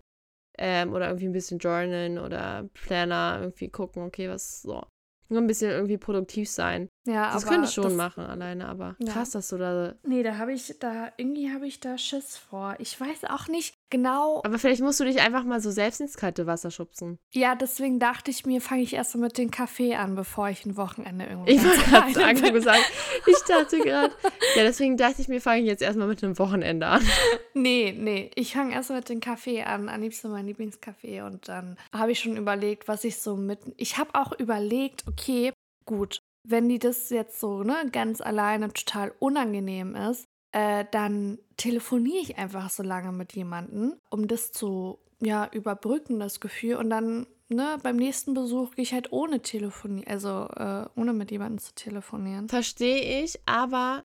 Ähm, 0.57 0.93
oder 0.93 1.07
irgendwie 1.07 1.27
ein 1.27 1.33
bisschen 1.33 1.59
journalen 1.59 2.17
oder 2.17 2.69
Planner 2.73 3.39
irgendwie 3.41 3.69
gucken, 3.69 4.03
okay, 4.03 4.29
was 4.29 4.61
so. 4.61 4.83
Nur 5.29 5.41
ein 5.41 5.47
bisschen 5.47 5.71
irgendwie 5.71 5.97
produktiv 5.97 6.49
sein. 6.49 6.89
Ja, 7.07 7.33
Das 7.33 7.43
aber 7.43 7.51
könnte 7.53 7.67
ich 7.69 7.73
schon 7.73 7.83
das, 7.85 7.93
machen 7.93 8.23
alleine, 8.25 8.67
aber 8.67 8.95
Ja. 8.99 9.13
krass, 9.13 9.31
dass 9.31 9.47
du 9.49 9.57
da. 9.57 9.95
Nee, 10.03 10.23
da 10.23 10.37
habe 10.37 10.53
ich 10.53 10.75
da 10.79 11.11
irgendwie 11.17 11.51
habe 11.53 11.65
ich 11.65 11.79
da 11.79 11.97
Schiss 11.97 12.37
vor. 12.37 12.75
Ich 12.79 12.99
weiß 12.99 13.23
auch 13.29 13.47
nicht 13.47 13.75
genau. 13.89 14.41
Aber 14.45 14.59
vielleicht 14.59 14.81
musst 14.81 14.99
du 14.99 15.05
dich 15.05 15.21
einfach 15.21 15.43
mal 15.43 15.61
so 15.61 15.71
selbst 15.71 16.01
ins 16.01 16.17
kalte 16.17 16.45
Wasser 16.45 16.69
schubsen. 16.69 17.17
Ja, 17.33 17.55
deswegen 17.55 17.99
dachte 17.99 18.29
ich 18.31 18.45
mir, 18.45 18.61
fange 18.61 18.81
ich 18.83 18.93
erst 18.93 19.15
mal 19.15 19.21
mit 19.21 19.37
dem 19.37 19.49
Kaffee 19.49 19.95
an, 19.95 20.15
bevor 20.15 20.49
ich 20.49 20.65
ein 20.65 20.77
Wochenende 20.77 21.25
irgendwo 21.25 21.47
Ich 21.49 21.63
wollte 21.63 21.79
gerade 21.89 22.13
sagen, 22.13 22.53
gesagt, 22.53 22.91
ich 23.25 23.37
dachte 23.47 23.79
gerade. 23.79 24.13
Ja, 24.55 24.63
deswegen 24.63 24.97
dachte 24.97 25.21
ich 25.21 25.27
mir, 25.27 25.39
fange 25.41 25.61
ich 25.61 25.67
jetzt 25.67 25.81
erstmal 25.81 26.07
mit 26.07 26.23
einem 26.23 26.37
Wochenende 26.37 26.87
an. 26.87 27.01
Nee, 27.53 27.95
nee, 27.97 28.29
ich 28.35 28.53
fange 28.53 28.73
erst 28.75 28.91
mit 28.91 29.09
dem 29.09 29.19
Kaffee 29.19 29.63
an, 29.63 29.89
am 29.89 29.99
liebsten 30.01 30.29
mein 30.29 30.45
Lieblingskaffee 30.45 31.21
und 31.21 31.47
dann 31.47 31.75
habe 31.91 32.11
ich 32.11 32.19
schon 32.19 32.37
überlegt, 32.37 32.87
was 32.87 33.03
ich 33.03 33.17
so 33.17 33.35
mit. 33.35 33.59
Ich 33.77 33.97
habe 33.97 34.11
auch 34.13 34.31
überlegt, 34.37 35.03
okay, 35.07 35.51
gut, 35.85 36.21
wenn 36.49 36.69
die 36.69 36.79
das 36.79 37.09
jetzt 37.09 37.39
so, 37.39 37.63
ne, 37.63 37.75
ganz 37.91 38.21
alleine 38.21 38.71
total 38.71 39.13
unangenehm 39.19 39.95
ist, 39.95 40.25
äh, 40.51 40.85
dann 40.91 41.39
telefoniere 41.57 42.21
ich 42.21 42.37
einfach 42.37 42.69
so 42.69 42.83
lange 42.83 43.11
mit 43.11 43.33
jemandem, 43.33 43.95
um 44.09 44.27
das 44.27 44.51
zu, 44.51 44.99
ja, 45.19 45.49
überbrücken, 45.51 46.19
das 46.19 46.39
Gefühl 46.39 46.75
und 46.77 46.89
dann, 46.89 47.27
ne, 47.49 47.77
beim 47.83 47.97
nächsten 47.97 48.33
Besuch 48.33 48.75
gehe 48.75 48.83
ich 48.83 48.93
halt 48.93 49.11
ohne 49.11 49.41
telefonieren, 49.41 50.07
also 50.07 50.47
äh, 50.55 50.85
ohne 50.95 51.13
mit 51.13 51.31
jemandem 51.31 51.59
zu 51.59 51.73
telefonieren. 51.75 52.47
Verstehe 52.47 53.23
ich, 53.23 53.39
aber 53.45 54.03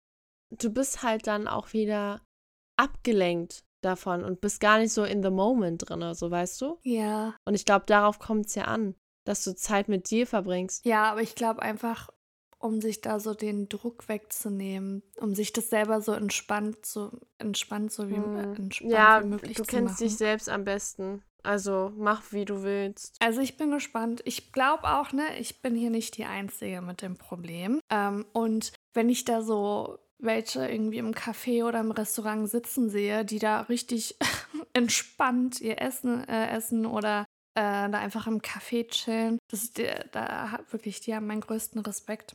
du 0.51 0.71
bist 0.71 1.03
halt 1.03 1.27
dann 1.27 1.47
auch 1.47 1.73
wieder 1.73 2.23
abgelenkt 2.77 3.65
davon 3.83 4.25
und 4.25 4.41
bist 4.41 4.61
gar 4.61 4.79
nicht 4.79 4.93
so 4.93 5.05
in 5.05 5.23
the 5.23 5.31
moment 5.31 5.89
drin, 5.89 6.15
so 6.15 6.31
weißt 6.31 6.61
du? 6.61 6.79
Ja, 6.83 7.35
Und 7.45 7.55
ich 7.55 7.65
glaube, 7.65 7.87
darauf 7.87 8.19
kommt 8.19 8.47
es 8.47 8.55
ja 8.55 8.65
an, 8.65 8.95
dass 9.25 9.45
du 9.45 9.55
Zeit 9.55 9.89
mit 9.89 10.11
dir 10.11 10.27
verbringst. 10.27 10.85
Ja, 10.85 11.11
aber 11.11 11.23
ich 11.23 11.35
glaube 11.35 11.63
einfach, 11.63 12.11
um 12.61 12.81
sich 12.81 13.01
da 13.01 13.19
so 13.19 13.35
den 13.35 13.69
Druck 13.69 14.09
wegzunehmen, 14.09 15.03
um 15.17 15.35
sich 15.35 15.53
das 15.53 15.71
selber 15.71 16.01
so 16.03 16.13
entspannt, 16.13 16.85
so 16.87 17.11
entspannt, 17.39 17.91
so 17.91 18.09
wie 18.09 18.17
Hm. 18.17 18.55
entspannt 18.55 18.93
Ja, 18.93 19.23
wie 19.23 19.29
möglich 19.29 19.57
du 19.57 19.65
zu 19.65 19.71
kennst 19.71 19.95
machen. 19.95 20.05
dich 20.05 20.17
selbst 20.17 20.49
am 20.49 20.65
besten. 20.65 21.23
Also 21.43 21.93
mach, 21.97 22.33
wie 22.33 22.45
du 22.45 22.63
willst. 22.63 23.17
Also 23.21 23.41
ich 23.41 23.57
bin 23.57 23.71
gespannt. 23.71 24.21
Ich 24.27 24.53
glaube 24.53 24.85
auch, 24.85 25.13
ne, 25.13 25.39
ich 25.39 25.63
bin 25.63 25.75
hier 25.75 25.89
nicht 25.91 26.19
die 26.19 26.27
Einzige 26.27 26.83
mit 26.83 27.01
dem 27.01 27.17
Problem. 27.17 27.81
Ähm, 27.91 28.27
und 28.33 28.73
wenn 28.93 29.09
ich 29.09 29.25
da 29.25 29.43
so 29.43 29.99
welche 30.19 30.69
irgendwie 30.69 30.99
im 30.99 31.15
Café 31.15 31.65
oder 31.65 31.81
im 31.81 31.93
Restaurant 31.93 32.51
sitzen 32.51 32.91
sehe, 32.91 33.25
die 33.25 33.39
da 33.39 33.63
richtig 33.63 34.17
entspannt 34.75 35.63
ihr 35.63 35.81
Essen 35.81 36.29
äh, 36.29 36.51
essen 36.51 36.85
oder 36.85 37.25
äh, 37.55 37.89
da 37.89 37.99
einfach 37.99 38.27
im 38.27 38.41
Café 38.41 38.87
chillen, 38.89 39.39
das 39.51 39.63
ist 39.63 39.81
da 40.13 40.51
hat 40.53 40.71
wirklich, 40.75 41.01
die 41.01 41.15
haben 41.15 41.27
meinen 41.27 41.41
größten 41.41 41.81
Respekt. 41.81 42.35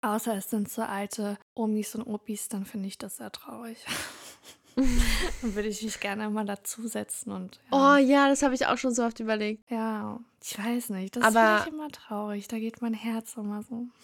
Außer 0.00 0.36
es 0.36 0.50
sind 0.50 0.70
so 0.70 0.82
alte 0.82 1.38
Omis 1.54 1.94
und 1.94 2.02
Opis, 2.06 2.48
dann 2.48 2.64
finde 2.64 2.86
ich 2.88 2.98
das 2.98 3.16
sehr 3.16 3.32
traurig. 3.32 3.78
dann 4.76 5.54
würde 5.56 5.68
ich 5.68 5.82
mich 5.82 5.98
gerne 5.98 6.30
mal 6.30 6.44
dazusetzen 6.44 7.32
und 7.32 7.58
Oh 7.72 7.96
ja, 7.96 7.98
ja, 7.98 8.28
das 8.28 8.42
habe 8.42 8.54
ich 8.54 8.66
auch 8.66 8.78
schon 8.78 8.94
so 8.94 9.02
oft 9.04 9.18
überlegt. 9.20 9.68
ja 9.70 10.20
ich 10.40 10.56
weiß 10.56 10.90
nicht, 10.90 11.16
das 11.16 11.24
finde 11.26 11.58
ich 11.62 11.72
immer 11.72 11.88
traurig. 11.88 12.46
Da 12.46 12.58
geht 12.60 12.80
mein 12.80 12.94
Herz 12.94 13.36
immer 13.36 13.62
so. 13.62 13.86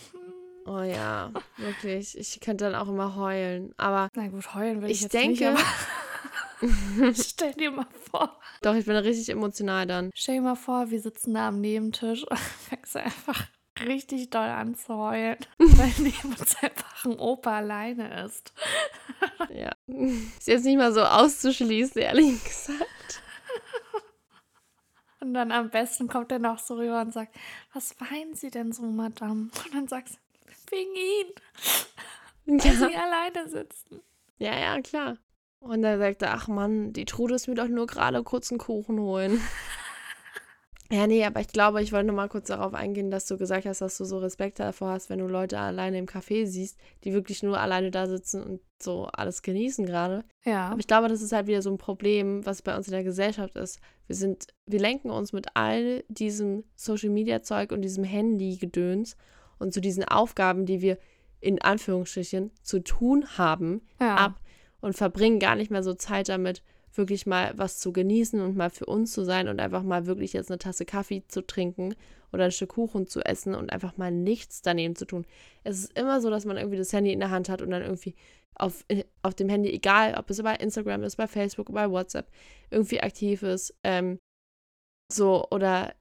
Oh 0.67 0.81
ja, 0.81 1.31
wirklich. 1.59 2.17
Ich 2.17 2.41
könnte 2.41 2.65
dann 2.65 2.75
auch 2.75 2.89
immer 2.89 3.17
heulen. 3.17 3.75
Aber 3.77 4.09
Na 4.15 4.29
gut, 4.29 4.55
heulen 4.55 4.81
will 4.81 4.89
ich, 4.91 4.97
Ich 4.97 5.03
jetzt 5.03 5.13
denke- 5.13 5.53
nicht, 5.53 7.19
stell 7.27 7.53
dir 7.53 7.71
mal 7.71 7.87
vor, 8.11 8.41
doch, 8.63 8.75
ich 8.75 8.87
bin 8.87 8.97
richtig 8.97 9.29
emotional 9.29 9.87
dann. 9.87 10.11
stell 10.15 10.37
dir 10.37 10.41
mal 10.41 10.55
vor, 10.57 10.91
wir 10.91 11.01
sitzen 11.03 11.35
da 11.35 11.49
am 11.49 11.61
Nebentisch 11.61 12.25
und 12.27 12.39
fängst 12.39 12.97
einfach 12.97 13.47
richtig 13.81 14.31
doll 14.31 14.43
an 14.49 14.75
zu 14.75 14.95
heulen, 14.97 15.39
weil 15.59 15.93
neben 15.99 16.35
uns 16.39 16.57
einfach 16.63 17.05
ein 17.05 17.19
Opa 17.19 17.59
alleine 17.59 18.25
ist. 18.25 18.53
Ja. 19.51 19.71
Ist 19.87 20.47
jetzt 20.49 20.65
nicht 20.65 20.77
mal 20.77 20.93
so 20.93 21.03
auszuschließen, 21.03 22.01
ehrlich 22.01 22.43
gesagt. 22.45 23.23
Und 25.21 25.35
dann 25.35 25.53
am 25.53 25.71
besten 25.71 26.09
kommt 26.09 26.31
er 26.33 26.39
noch 26.39 26.59
so 26.59 26.75
rüber 26.75 27.01
und 27.01 27.13
sagt, 27.13 27.35
was 27.73 27.99
weinen 28.01 28.35
Sie 28.35 28.51
denn 28.51 28.73
so, 28.73 28.83
Madame? 28.83 29.51
Und 29.65 29.75
dann 29.75 29.89
sagst 29.89 30.15
du, 30.17 30.19
wegen 30.71 30.95
Ihnen, 30.95 31.33
weil 32.65 32.73
Ja, 32.73 32.89
Sie 32.89 32.97
alleine 32.97 33.49
sitzen. 33.49 34.01
ja, 34.39 34.59
ja, 34.59 34.81
klar. 34.83 35.17
Und 35.61 35.83
dann 35.83 35.99
sagt 35.99 36.21
er, 36.23 36.35
ach 36.35 36.49
Mann, 36.49 36.93
die 36.93 37.07
Trude 37.07 37.35
ist 37.37 37.49
mir 37.49 37.55
doch 37.55 37.69
nur 37.69 37.87
gerade 37.87 38.23
kurz 38.23 38.51
einen 38.51 38.59
Kuchen 38.59 38.99
holen. 39.01 39.41
Ja, 40.95 41.09
nee, 41.09 41.25
aber 41.25 41.41
ich 41.41 41.49
glaube, 41.49 41.83
ich 41.83 41.93
wollte 41.93 42.07
nur 42.07 42.15
mal 42.15 42.29
kurz 42.29 42.47
darauf 42.47 42.73
eingehen, 42.73 43.11
dass 43.11 43.27
du 43.27 43.37
gesagt 43.37 43.67
hast, 43.67 43.81
dass 43.81 43.99
du 43.99 44.05
so 44.05 44.19
Respekt 44.19 44.61
davor 44.61 44.91
hast, 44.91 45.11
wenn 45.11 45.19
du 45.19 45.27
Leute 45.27 45.59
alleine 45.59 45.99
im 45.99 46.07
Café 46.07 46.47
siehst, 46.47 46.79
die 47.03 47.13
wirklich 47.13 47.43
nur 47.43 47.59
alleine 47.59 47.91
da 47.91 48.07
sitzen 48.07 48.45
und 48.45 48.61
so 48.81 49.07
alles 49.07 49.43
genießen 49.43 49.87
gerade. 49.87 50.25
Ja, 50.45 50.69
Aber 50.69 50.79
ich 50.79 50.87
glaube, 50.87 51.09
das 51.09 51.21
ist 51.21 51.33
halt 51.33 51.49
wieder 51.49 51.63
so 51.63 51.71
ein 51.71 51.79
Problem, 51.79 52.47
was 52.47 52.63
bei 52.63 52.77
uns 52.77 52.87
in 52.87 52.93
der 52.93 53.03
Gesellschaft 53.03 53.57
ist. 53.57 53.81
Wir 54.07 54.15
sind, 54.15 54.47
wir 54.67 54.79
lenken 54.79 55.11
uns 55.11 55.33
mit 55.33 55.49
all 55.55 56.05
diesem 56.07 56.63
Social 56.77 57.11
Media 57.11 57.43
Zeug 57.43 57.73
und 57.73 57.83
diesem 57.83 58.05
Handy-Gedöns 58.05 59.17
und 59.59 59.75
zu 59.75 59.81
diesen 59.81 60.05
Aufgaben, 60.05 60.65
die 60.65 60.81
wir 60.81 60.99
in 61.41 61.61
Anführungsstrichen 61.61 62.53
zu 62.63 62.85
tun 62.85 63.27
haben, 63.37 63.83
ja. 64.01 64.15
ab 64.15 64.41
und 64.81 64.97
verbringen 64.97 65.41
gar 65.41 65.57
nicht 65.57 65.73
mehr 65.73 65.83
so 65.83 65.95
Zeit 65.95 66.29
damit, 66.29 66.63
wirklich 66.97 67.27
mal 67.27 67.53
was 67.57 67.79
zu 67.79 67.93
genießen 67.93 68.41
und 68.41 68.57
mal 68.57 68.71
für 68.71 68.87
uns 68.87 69.13
zu 69.13 69.25
sein 69.25 69.49
und 69.49 69.61
einfach 69.61 69.83
mal 69.83 70.07
wirklich 70.07 70.33
jetzt 70.33 70.51
eine 70.51 70.59
Tasse 70.59 70.85
Kaffee 70.85 71.23
zu 71.29 71.47
trinken 71.47 71.95
oder 72.33 72.45
ein 72.45 72.53
Stück 72.53 72.71
Kuchen 72.71 73.07
zu 73.07 73.21
essen 73.21 73.55
und 73.55 73.73
einfach 73.73 73.97
mal 73.97 74.11
nichts 74.11 74.63
daneben 74.63 74.97
zu 74.97 75.05
tun. 75.05 75.25
Es 75.63 75.79
ist 75.79 75.99
immer 75.99 76.21
so, 76.21 76.31
dass 76.31 76.45
man 76.45 76.57
irgendwie 76.57 76.79
das 76.79 76.93
Handy 76.93 77.13
in 77.13 77.21
der 77.21 77.31
Hand 77.31 77.49
hat 77.49 77.63
und 77.63 77.71
dann 77.71 77.83
irgendwie 77.83 78.15
auf, 78.57 78.85
äh, 78.89 79.05
auf 79.23 79.35
dem 79.35 79.49
Handy, 79.49 79.71
egal 79.71 80.15
ob 80.17 80.31
es 80.31 80.43
bei 80.43 80.55
Instagram 80.55 81.03
ist, 81.03 81.17
bei 81.17 81.27
Facebook, 81.27 81.73
bei 81.73 81.91
WhatsApp, 81.91 82.29
irgendwie 82.71 83.01
aktiv 83.01 83.43
ist, 83.43 83.75
ähm, 83.83 84.19
so 85.13 85.47
oder 85.51 85.95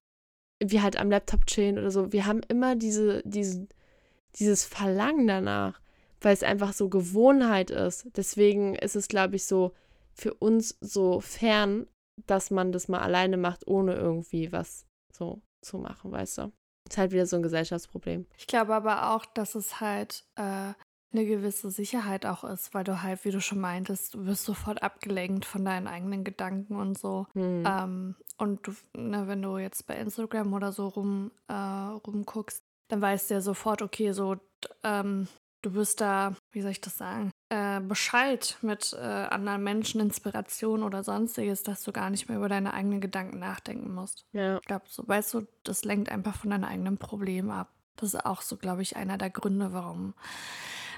wir 0.59 0.83
halt 0.83 0.97
am 0.97 1.09
Laptop 1.09 1.45
chillen 1.45 1.77
oder 1.77 1.91
so. 1.91 2.11
Wir 2.13 2.25
haben 2.25 2.41
immer 2.47 2.75
diese, 2.75 3.21
diesen, 3.25 3.69
dieses 4.35 4.65
Verlangen 4.65 5.27
danach, 5.27 5.81
weil 6.21 6.33
es 6.33 6.43
einfach 6.43 6.73
so 6.73 6.89
Gewohnheit 6.89 7.69
ist. 7.69 8.07
Deswegen 8.15 8.75
ist 8.75 8.95
es, 8.95 9.07
glaube 9.07 9.35
ich, 9.35 9.45
so 9.45 9.73
für 10.13 10.33
uns 10.33 10.77
so 10.81 11.19
fern, 11.19 11.87
dass 12.25 12.51
man 12.51 12.71
das 12.71 12.87
mal 12.87 12.99
alleine 12.99 13.37
macht, 13.37 13.67
ohne 13.67 13.95
irgendwie 13.95 14.51
was 14.51 14.85
so 15.11 15.41
zu 15.61 15.77
machen, 15.77 16.11
weißt 16.11 16.39
du? 16.39 16.51
Ist 16.89 16.97
halt 16.97 17.11
wieder 17.11 17.25
so 17.25 17.37
ein 17.37 17.43
Gesellschaftsproblem. 17.43 18.27
Ich 18.37 18.47
glaube 18.47 18.75
aber 18.75 19.15
auch, 19.15 19.25
dass 19.25 19.55
es 19.55 19.79
halt 19.79 20.25
äh, 20.35 20.73
eine 21.13 21.25
gewisse 21.25 21.71
Sicherheit 21.71 22.25
auch 22.25 22.43
ist, 22.43 22.73
weil 22.73 22.83
du 22.83 23.01
halt, 23.01 23.23
wie 23.23 23.31
du 23.31 23.39
schon 23.39 23.59
meintest, 23.59 24.15
du 24.15 24.25
wirst 24.25 24.45
sofort 24.45 24.83
abgelenkt 24.83 25.45
von 25.45 25.63
deinen 25.63 25.87
eigenen 25.87 26.23
Gedanken 26.23 26.75
und 26.75 26.97
so. 26.97 27.27
Hm. 27.33 27.63
Ähm, 27.65 28.15
und 28.37 28.67
du, 28.67 28.73
ne, 28.97 29.27
wenn 29.27 29.41
du 29.41 29.57
jetzt 29.57 29.87
bei 29.87 29.95
Instagram 29.95 30.53
oder 30.53 30.71
so 30.71 30.87
rum, 30.87 31.31
äh, 31.47 31.53
rumguckst, 31.53 32.63
dann 32.89 33.01
weißt 33.01 33.29
du 33.29 33.35
ja 33.35 33.41
sofort, 33.41 33.81
okay, 33.81 34.11
so, 34.11 34.37
ähm, 34.83 35.27
du 35.63 35.73
wirst 35.73 35.99
da, 36.01 36.35
wie 36.51 36.61
soll 36.61 36.71
ich 36.71 36.81
das 36.81 36.97
sagen, 36.97 37.31
äh, 37.49 37.79
Bescheid 37.79 38.57
mit 38.61 38.93
äh, 38.93 38.97
anderen 38.97 39.63
Menschen, 39.63 39.99
Inspiration 40.01 40.83
oder 40.83 41.03
sonstiges, 41.03 41.63
dass 41.63 41.83
du 41.83 41.91
gar 41.91 42.09
nicht 42.11 42.29
mehr 42.29 42.37
über 42.37 42.49
deine 42.49 42.73
eigenen 42.73 43.01
Gedanken 43.01 43.39
nachdenken 43.39 43.93
musst. 43.93 44.25
Ja. 44.33 44.57
Ich 44.57 44.65
glaube, 44.67 44.85
so, 44.87 45.07
weißt 45.07 45.33
du, 45.33 45.47
das 45.63 45.83
lenkt 45.83 46.09
einfach 46.11 46.35
von 46.35 46.51
deinen 46.51 46.65
eigenen 46.65 46.97
Problemen 46.97 47.49
ab. 47.49 47.71
Das 47.95 48.13
ist 48.13 48.25
auch 48.25 48.41
so, 48.41 48.57
glaube 48.57 48.81
ich, 48.83 48.95
einer 48.95 49.17
der 49.17 49.29
Gründe, 49.29 49.73
warum 49.73 50.13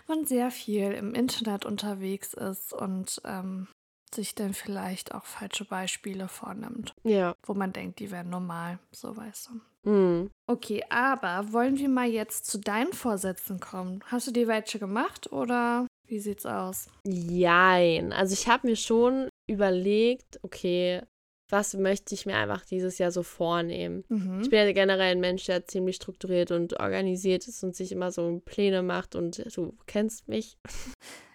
man 0.08 0.26
sehr 0.26 0.52
viel 0.52 0.92
im 0.92 1.14
Internet 1.14 1.66
unterwegs 1.66 2.34
ist 2.34 2.74
und 2.74 3.22
ähm, 3.26 3.68
sich 4.14 4.36
dann 4.36 4.54
vielleicht 4.54 5.14
auch 5.14 5.26
falsche 5.26 5.66
Beispiele 5.66 6.28
vornimmt, 6.28 6.94
Ja. 7.04 7.36
wo 7.44 7.54
man 7.54 7.74
denkt, 7.74 8.00
die 8.00 8.12
wären 8.12 8.30
normal, 8.30 8.80
so 8.92 9.16
weißt 9.18 9.50
du. 9.50 9.62
Hm. 9.86 10.30
Okay, 10.48 10.84
aber 10.90 11.54
wollen 11.54 11.78
wir 11.78 11.90
mal 11.90 12.10
jetzt 12.10 12.48
zu 12.48 12.60
deinen 12.60 12.94
Vorsätzen 12.94 13.60
kommen? 13.60 14.04
Hast 14.08 14.28
du 14.28 14.32
dir 14.32 14.48
welche 14.48 14.80
gemacht 14.80 15.32
oder? 15.32 15.88
Wie 16.08 16.20
sieht's 16.20 16.46
aus? 16.46 16.88
Jein. 17.06 18.14
Also 18.14 18.34
ich 18.34 18.48
habe 18.48 18.68
mir 18.68 18.76
schon 18.76 19.30
überlegt, 19.48 20.40
okay, 20.44 21.02
was 21.50 21.76
möchte 21.76 22.16
ich 22.16 22.26
mir 22.26 22.36
einfach 22.36 22.66
dieses 22.66 22.98
Jahr 22.98 23.12
so 23.12 23.24
vornehmen? 23.24 24.04
Mhm. 24.10 24.42
Ich 24.42 24.50
bin 24.50 24.60
ja 24.60 24.72
generell 24.72 25.12
ein 25.12 25.20
Mensch, 25.20 25.46
der 25.46 25.66
ziemlich 25.66 25.98
strukturiert 25.98 26.52
und 26.52 26.80
organisiert 26.80 27.48
ist 27.48 27.64
und 27.64 27.76
sich 27.76 27.92
immer 27.92 28.12
so 28.12 28.42
Pläne 28.46 28.82
macht 28.82 29.16
und 29.16 29.56
du 29.56 29.78
kennst 29.86 30.28
mich. 30.28 30.58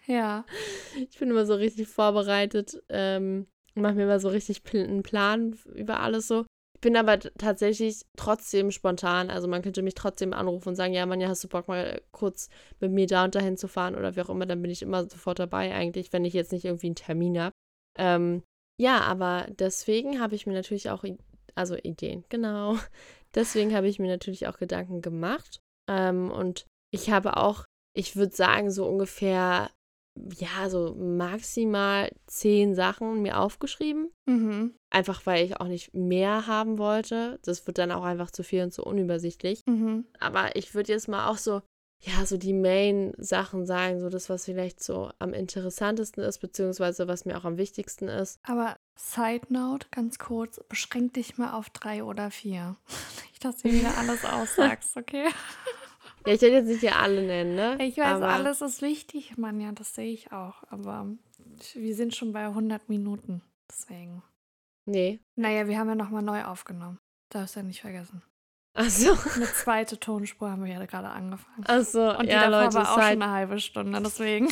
Ja. 0.06 0.44
Ich 1.08 1.18
bin 1.18 1.30
immer 1.30 1.46
so 1.46 1.54
richtig 1.54 1.86
vorbereitet 1.86 2.82
ähm, 2.88 3.46
und 3.76 3.82
mache 3.82 3.94
mir 3.94 4.04
immer 4.04 4.18
so 4.18 4.28
richtig 4.28 4.62
einen 4.74 5.04
Plan 5.04 5.56
über 5.74 6.00
alles 6.00 6.26
so. 6.26 6.46
Bin 6.80 6.96
aber 6.96 7.18
tatsächlich 7.18 8.06
trotzdem 8.16 8.70
spontan. 8.70 9.30
Also 9.30 9.48
man 9.48 9.62
könnte 9.62 9.82
mich 9.82 9.94
trotzdem 9.94 10.32
anrufen 10.32 10.70
und 10.70 10.76
sagen, 10.76 10.94
ja, 10.94 11.04
Manja, 11.04 11.28
hast 11.28 11.44
du 11.44 11.48
Bock 11.48 11.68
mal 11.68 12.00
kurz 12.10 12.48
mit 12.78 12.90
mir 12.90 13.06
da 13.06 13.24
und 13.24 13.34
dahin 13.34 13.58
zu 13.58 13.68
fahren 13.68 13.96
oder 13.96 14.16
wie 14.16 14.22
auch 14.22 14.30
immer, 14.30 14.46
dann 14.46 14.62
bin 14.62 14.70
ich 14.70 14.82
immer 14.82 15.08
sofort 15.08 15.38
dabei 15.38 15.74
eigentlich, 15.74 16.12
wenn 16.12 16.24
ich 16.24 16.32
jetzt 16.32 16.52
nicht 16.52 16.64
irgendwie 16.64 16.86
einen 16.86 16.94
Termin 16.94 17.38
habe. 17.38 17.54
Ähm, 17.98 18.42
ja, 18.80 19.00
aber 19.00 19.46
deswegen 19.50 20.20
habe 20.20 20.34
ich 20.34 20.46
mir 20.46 20.54
natürlich 20.54 20.88
auch, 20.88 21.04
also 21.54 21.76
Ideen, 21.76 22.24
genau. 22.30 22.78
Deswegen 23.34 23.74
habe 23.74 23.88
ich 23.88 23.98
mir 23.98 24.08
natürlich 24.08 24.46
auch 24.48 24.56
Gedanken 24.56 25.02
gemacht. 25.02 25.60
Ähm, 25.88 26.30
und 26.30 26.66
ich 26.92 27.10
habe 27.10 27.36
auch, 27.36 27.64
ich 27.94 28.16
würde 28.16 28.34
sagen, 28.34 28.70
so 28.70 28.86
ungefähr, 28.86 29.70
ja, 30.36 30.68
so 30.68 30.94
maximal 30.94 32.10
zehn 32.26 32.74
Sachen 32.74 33.22
mir 33.22 33.38
aufgeschrieben. 33.38 34.10
Mhm. 34.26 34.74
Einfach 34.90 35.24
weil 35.26 35.44
ich 35.44 35.60
auch 35.60 35.66
nicht 35.66 35.94
mehr 35.94 36.46
haben 36.46 36.78
wollte. 36.78 37.38
Das 37.42 37.66
wird 37.66 37.78
dann 37.78 37.92
auch 37.92 38.04
einfach 38.04 38.30
zu 38.30 38.42
viel 38.42 38.62
und 38.62 38.72
zu 38.72 38.82
unübersichtlich. 38.84 39.62
Mhm. 39.66 40.06
Aber 40.18 40.56
ich 40.56 40.74
würde 40.74 40.92
jetzt 40.92 41.08
mal 41.08 41.28
auch 41.28 41.38
so, 41.38 41.62
ja, 42.02 42.24
so 42.24 42.38
die 42.38 42.54
Main-Sachen 42.54 43.66
sagen, 43.66 44.00
so 44.00 44.08
das, 44.08 44.30
was 44.30 44.46
vielleicht 44.46 44.82
so 44.82 45.10
am 45.18 45.34
interessantesten 45.34 46.24
ist, 46.24 46.38
beziehungsweise 46.38 47.08
was 47.08 47.26
mir 47.26 47.36
auch 47.36 47.44
am 47.44 47.58
wichtigsten 47.58 48.08
ist. 48.08 48.38
Aber 48.42 48.76
Side 48.96 49.46
Note, 49.50 49.86
ganz 49.90 50.18
kurz, 50.18 50.60
beschränk 50.68 51.14
dich 51.14 51.36
mal 51.36 51.52
auf 51.52 51.70
drei 51.70 52.02
oder 52.02 52.30
vier. 52.30 52.76
Nicht, 53.30 53.44
dass 53.44 53.58
du 53.58 53.70
wieder 53.70 53.96
alles 53.98 54.24
aussagst, 54.24 54.96
okay? 54.96 55.28
Ja, 56.26 56.34
ich 56.34 56.42
werde 56.42 56.56
jetzt 56.56 56.68
nicht 56.68 56.80
hier 56.80 56.96
alle 56.96 57.22
nennen, 57.22 57.54
ne? 57.54 57.76
Ich 57.80 57.96
weiß, 57.96 58.06
Aber, 58.06 58.28
alles 58.28 58.60
ist 58.60 58.82
wichtig, 58.82 59.36
Mann, 59.38 59.60
ja, 59.60 59.72
das 59.72 59.94
sehe 59.94 60.12
ich 60.12 60.32
auch. 60.32 60.62
Aber 60.68 61.06
wir 61.74 61.94
sind 61.94 62.14
schon 62.14 62.32
bei 62.32 62.44
100 62.44 62.88
Minuten, 62.88 63.42
deswegen. 63.70 64.22
Nee. 64.84 65.20
Naja, 65.36 65.68
wir 65.68 65.78
haben 65.78 65.88
ja 65.88 65.94
nochmal 65.94 66.22
neu 66.22 66.44
aufgenommen. 66.44 66.98
Darfst 67.30 67.56
ja 67.56 67.62
nicht 67.62 67.80
vergessen. 67.80 68.22
Achso. 68.74 69.16
Eine 69.34 69.46
zweite 69.46 69.98
Tonspur 69.98 70.50
haben 70.50 70.64
wir 70.64 70.72
ja 70.72 70.84
gerade 70.84 71.08
angefangen. 71.08 71.64
Achso, 71.66 72.16
Und 72.16 72.26
die 72.26 72.32
ja, 72.32 72.48
davor 72.48 72.64
Leute, 72.64 72.74
war 72.74 72.90
auch 72.92 72.94
schon 72.94 73.22
eine 73.22 73.30
halbe 73.30 73.58
Stunde, 73.58 74.00
deswegen. 74.00 74.48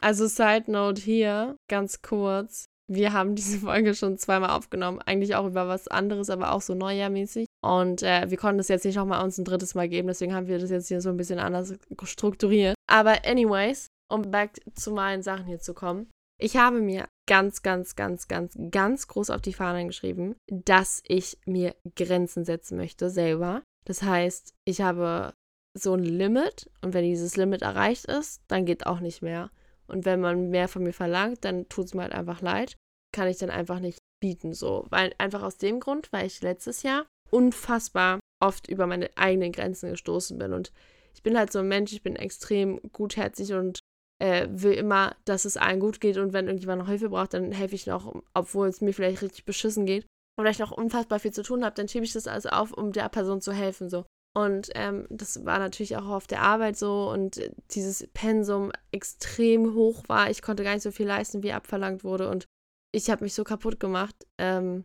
also 0.00 0.26
Side 0.26 0.70
Note 0.70 1.00
hier, 1.00 1.56
ganz 1.68 2.02
kurz. 2.02 2.68
Wir 2.94 3.12
haben 3.12 3.34
diese 3.34 3.58
Folge 3.58 3.94
schon 3.94 4.18
zweimal 4.18 4.50
aufgenommen. 4.50 5.00
Eigentlich 5.00 5.34
auch 5.34 5.46
über 5.46 5.68
was 5.68 5.88
anderes, 5.88 6.30
aber 6.30 6.52
auch 6.52 6.60
so 6.60 6.74
neujahrmäßig. 6.74 7.46
Und 7.62 8.02
äh, 8.02 8.30
wir 8.30 8.36
konnten 8.36 8.60
es 8.60 8.68
jetzt 8.68 8.84
nicht 8.84 8.96
nochmal 8.96 9.24
uns 9.24 9.38
ein 9.38 9.44
drittes 9.44 9.74
Mal 9.74 9.88
geben, 9.88 10.08
deswegen 10.08 10.34
haben 10.34 10.48
wir 10.48 10.58
das 10.58 10.70
jetzt 10.70 10.88
hier 10.88 11.00
so 11.00 11.08
ein 11.08 11.16
bisschen 11.16 11.38
anders 11.38 11.74
strukturiert. 12.02 12.74
Aber 12.90 13.24
anyways, 13.24 13.86
um 14.10 14.30
back 14.30 14.60
zu 14.74 14.92
meinen 14.92 15.22
Sachen 15.22 15.46
hier 15.46 15.60
zu 15.60 15.74
kommen. 15.74 16.10
Ich 16.38 16.56
habe 16.56 16.80
mir 16.80 17.06
ganz, 17.28 17.62
ganz, 17.62 17.94
ganz, 17.94 18.26
ganz, 18.26 18.58
ganz 18.70 19.06
groß 19.06 19.30
auf 19.30 19.40
die 19.40 19.52
Fahnen 19.52 19.86
geschrieben, 19.86 20.34
dass 20.50 21.02
ich 21.06 21.38
mir 21.46 21.76
Grenzen 21.96 22.44
setzen 22.44 22.76
möchte 22.76 23.10
selber. 23.10 23.62
Das 23.84 24.02
heißt, 24.02 24.52
ich 24.64 24.80
habe 24.80 25.32
so 25.74 25.94
ein 25.94 26.02
Limit 26.02 26.68
und 26.82 26.94
wenn 26.94 27.04
dieses 27.04 27.36
Limit 27.36 27.62
erreicht 27.62 28.06
ist, 28.06 28.42
dann 28.48 28.66
geht 28.66 28.86
auch 28.86 29.00
nicht 29.00 29.22
mehr. 29.22 29.50
Und 29.86 30.04
wenn 30.04 30.20
man 30.20 30.50
mehr 30.50 30.68
von 30.68 30.82
mir 30.82 30.92
verlangt, 30.92 31.44
dann 31.44 31.68
tut 31.68 31.86
es 31.86 31.94
mir 31.94 32.02
halt 32.02 32.12
einfach 32.12 32.40
leid. 32.40 32.76
Kann 33.12 33.28
ich 33.28 33.38
dann 33.38 33.50
einfach 33.50 33.78
nicht 33.78 33.98
bieten. 34.20 34.54
So. 34.54 34.86
Weil 34.90 35.14
einfach 35.18 35.42
aus 35.42 35.58
dem 35.58 35.80
Grund, 35.80 36.12
weil 36.12 36.26
ich 36.26 36.40
letztes 36.42 36.82
Jahr 36.82 37.06
unfassbar 37.30 38.20
oft 38.40 38.68
über 38.68 38.86
meine 38.86 39.10
eigenen 39.16 39.52
Grenzen 39.52 39.90
gestoßen 39.90 40.38
bin. 40.38 40.52
Und 40.52 40.72
ich 41.14 41.22
bin 41.22 41.36
halt 41.36 41.52
so 41.52 41.60
ein 41.60 41.68
Mensch, 41.68 41.92
ich 41.92 42.02
bin 42.02 42.16
extrem 42.16 42.80
gutherzig 42.92 43.52
und 43.52 43.80
äh, 44.18 44.48
will 44.50 44.72
immer, 44.72 45.16
dass 45.24 45.44
es 45.44 45.56
allen 45.56 45.80
gut 45.80 46.00
geht. 46.00 46.16
Und 46.16 46.32
wenn 46.32 46.46
irgendjemand 46.46 46.80
noch 46.80 46.88
Hilfe 46.88 47.10
braucht, 47.10 47.34
dann 47.34 47.52
helfe 47.52 47.74
ich 47.74 47.86
noch, 47.86 48.22
obwohl 48.34 48.68
es 48.68 48.80
mir 48.80 48.92
vielleicht 48.92 49.22
richtig 49.22 49.44
beschissen 49.44 49.86
geht. 49.86 50.06
Oder 50.40 50.50
ich 50.50 50.58
noch 50.58 50.72
unfassbar 50.72 51.18
viel 51.18 51.32
zu 51.32 51.42
tun 51.42 51.64
habe, 51.64 51.74
dann 51.74 51.88
schiebe 51.88 52.04
ich 52.04 52.12
das 52.12 52.26
alles 52.26 52.46
auf, 52.46 52.72
um 52.72 52.92
der 52.92 53.08
Person 53.08 53.40
zu 53.40 53.52
helfen. 53.52 53.90
So. 53.90 54.04
Und 54.34 54.70
ähm, 54.74 55.06
das 55.10 55.44
war 55.44 55.58
natürlich 55.58 55.96
auch 55.96 56.08
auf 56.08 56.26
der 56.26 56.40
Arbeit 56.40 56.76
so 56.78 57.10
und 57.10 57.40
dieses 57.72 58.08
Pensum 58.14 58.72
extrem 58.90 59.74
hoch 59.74 60.04
war. 60.08 60.30
Ich 60.30 60.40
konnte 60.40 60.64
gar 60.64 60.72
nicht 60.72 60.82
so 60.82 60.90
viel 60.90 61.06
leisten, 61.06 61.42
wie 61.42 61.52
abverlangt 61.52 62.02
wurde. 62.02 62.30
Und 62.30 62.46
ich 62.92 63.10
habe 63.10 63.24
mich 63.24 63.34
so 63.34 63.44
kaputt 63.44 63.80
gemacht, 63.80 64.14
ähm, 64.38 64.84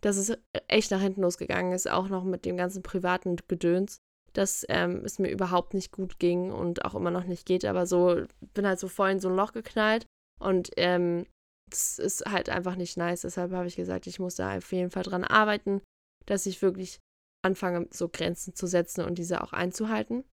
dass 0.00 0.16
es 0.16 0.32
echt 0.68 0.90
nach 0.90 1.00
hinten 1.00 1.22
losgegangen 1.22 1.72
ist, 1.72 1.90
auch 1.90 2.08
noch 2.08 2.24
mit 2.24 2.44
dem 2.44 2.56
ganzen 2.56 2.82
privaten 2.82 3.36
Gedöns, 3.48 3.98
dass 4.32 4.64
ähm, 4.68 5.04
es 5.04 5.18
mir 5.18 5.30
überhaupt 5.30 5.74
nicht 5.74 5.92
gut 5.92 6.18
ging 6.18 6.52
und 6.52 6.84
auch 6.84 6.94
immer 6.94 7.10
noch 7.10 7.24
nicht 7.24 7.46
geht. 7.46 7.64
Aber 7.64 7.86
so 7.86 8.22
bin 8.54 8.66
halt 8.66 8.78
so 8.78 8.88
voll 8.88 9.10
in 9.10 9.20
so 9.20 9.28
ein 9.28 9.36
Loch 9.36 9.52
geknallt 9.52 10.06
und 10.40 10.70
ähm, 10.76 11.26
das 11.68 11.98
ist 11.98 12.24
halt 12.26 12.48
einfach 12.48 12.76
nicht 12.76 12.96
nice. 12.96 13.22
Deshalb 13.22 13.52
habe 13.52 13.66
ich 13.66 13.76
gesagt, 13.76 14.06
ich 14.06 14.18
muss 14.18 14.36
da 14.36 14.56
auf 14.56 14.72
jeden 14.72 14.90
Fall 14.90 15.02
dran 15.02 15.24
arbeiten, 15.24 15.82
dass 16.26 16.46
ich 16.46 16.62
wirklich 16.62 17.00
anfange, 17.42 17.88
so 17.90 18.08
Grenzen 18.08 18.54
zu 18.54 18.66
setzen 18.66 19.04
und 19.04 19.18
diese 19.18 19.42
auch 19.42 19.52
einzuhalten. 19.52 20.24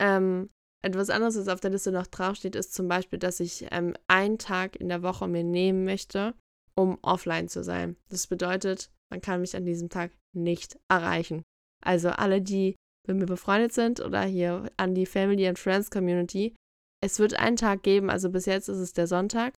Ähm, 0.00 0.50
etwas 0.82 1.10
anderes, 1.10 1.36
was 1.36 1.48
auf 1.48 1.60
der 1.60 1.70
Liste 1.70 1.92
noch 1.92 2.06
draufsteht, 2.06 2.54
ist 2.54 2.74
zum 2.74 2.88
Beispiel, 2.88 3.18
dass 3.18 3.40
ich 3.40 3.66
ähm, 3.70 3.94
einen 4.06 4.38
Tag 4.38 4.76
in 4.76 4.88
der 4.88 5.02
Woche 5.02 5.26
mir 5.26 5.44
nehmen 5.44 5.84
möchte, 5.84 6.34
um 6.76 6.98
offline 7.02 7.48
zu 7.48 7.64
sein. 7.64 7.96
Das 8.08 8.26
bedeutet, 8.26 8.90
man 9.10 9.20
kann 9.20 9.40
mich 9.40 9.56
an 9.56 9.64
diesem 9.64 9.88
Tag 9.88 10.12
nicht 10.34 10.78
erreichen. 10.88 11.42
Also 11.84 12.10
alle, 12.10 12.40
die 12.40 12.76
mit 13.06 13.16
mir 13.16 13.26
befreundet 13.26 13.72
sind 13.72 14.00
oder 14.00 14.22
hier 14.22 14.70
an 14.76 14.94
die 14.94 15.06
Family 15.06 15.46
and 15.48 15.58
Friends 15.58 15.90
Community, 15.90 16.54
es 17.02 17.18
wird 17.18 17.34
einen 17.34 17.56
Tag 17.56 17.82
geben, 17.82 18.10
also 18.10 18.30
bis 18.30 18.46
jetzt 18.46 18.68
ist 18.68 18.78
es 18.78 18.92
der 18.92 19.06
Sonntag, 19.06 19.54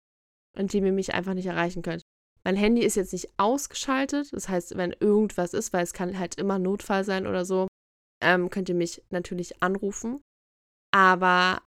an 0.56 0.66
dem 0.66 0.84
ihr 0.86 0.92
mich 0.92 1.14
einfach 1.14 1.34
nicht 1.34 1.46
erreichen 1.46 1.82
könnt. 1.82 2.02
Mein 2.44 2.56
Handy 2.56 2.82
ist 2.82 2.96
jetzt 2.96 3.12
nicht 3.12 3.28
ausgeschaltet, 3.36 4.32
das 4.32 4.48
heißt, 4.48 4.76
wenn 4.76 4.94
irgendwas 4.98 5.52
ist, 5.52 5.72
weil 5.72 5.84
es 5.84 5.92
kann 5.92 6.18
halt 6.18 6.36
immer 6.36 6.58
Notfall 6.58 7.04
sein 7.04 7.26
oder 7.26 7.44
so, 7.44 7.66
ähm, 8.22 8.50
könnt 8.50 8.68
ihr 8.68 8.74
mich 8.74 9.02
natürlich 9.10 9.62
anrufen. 9.62 10.22
Aber 10.92 11.62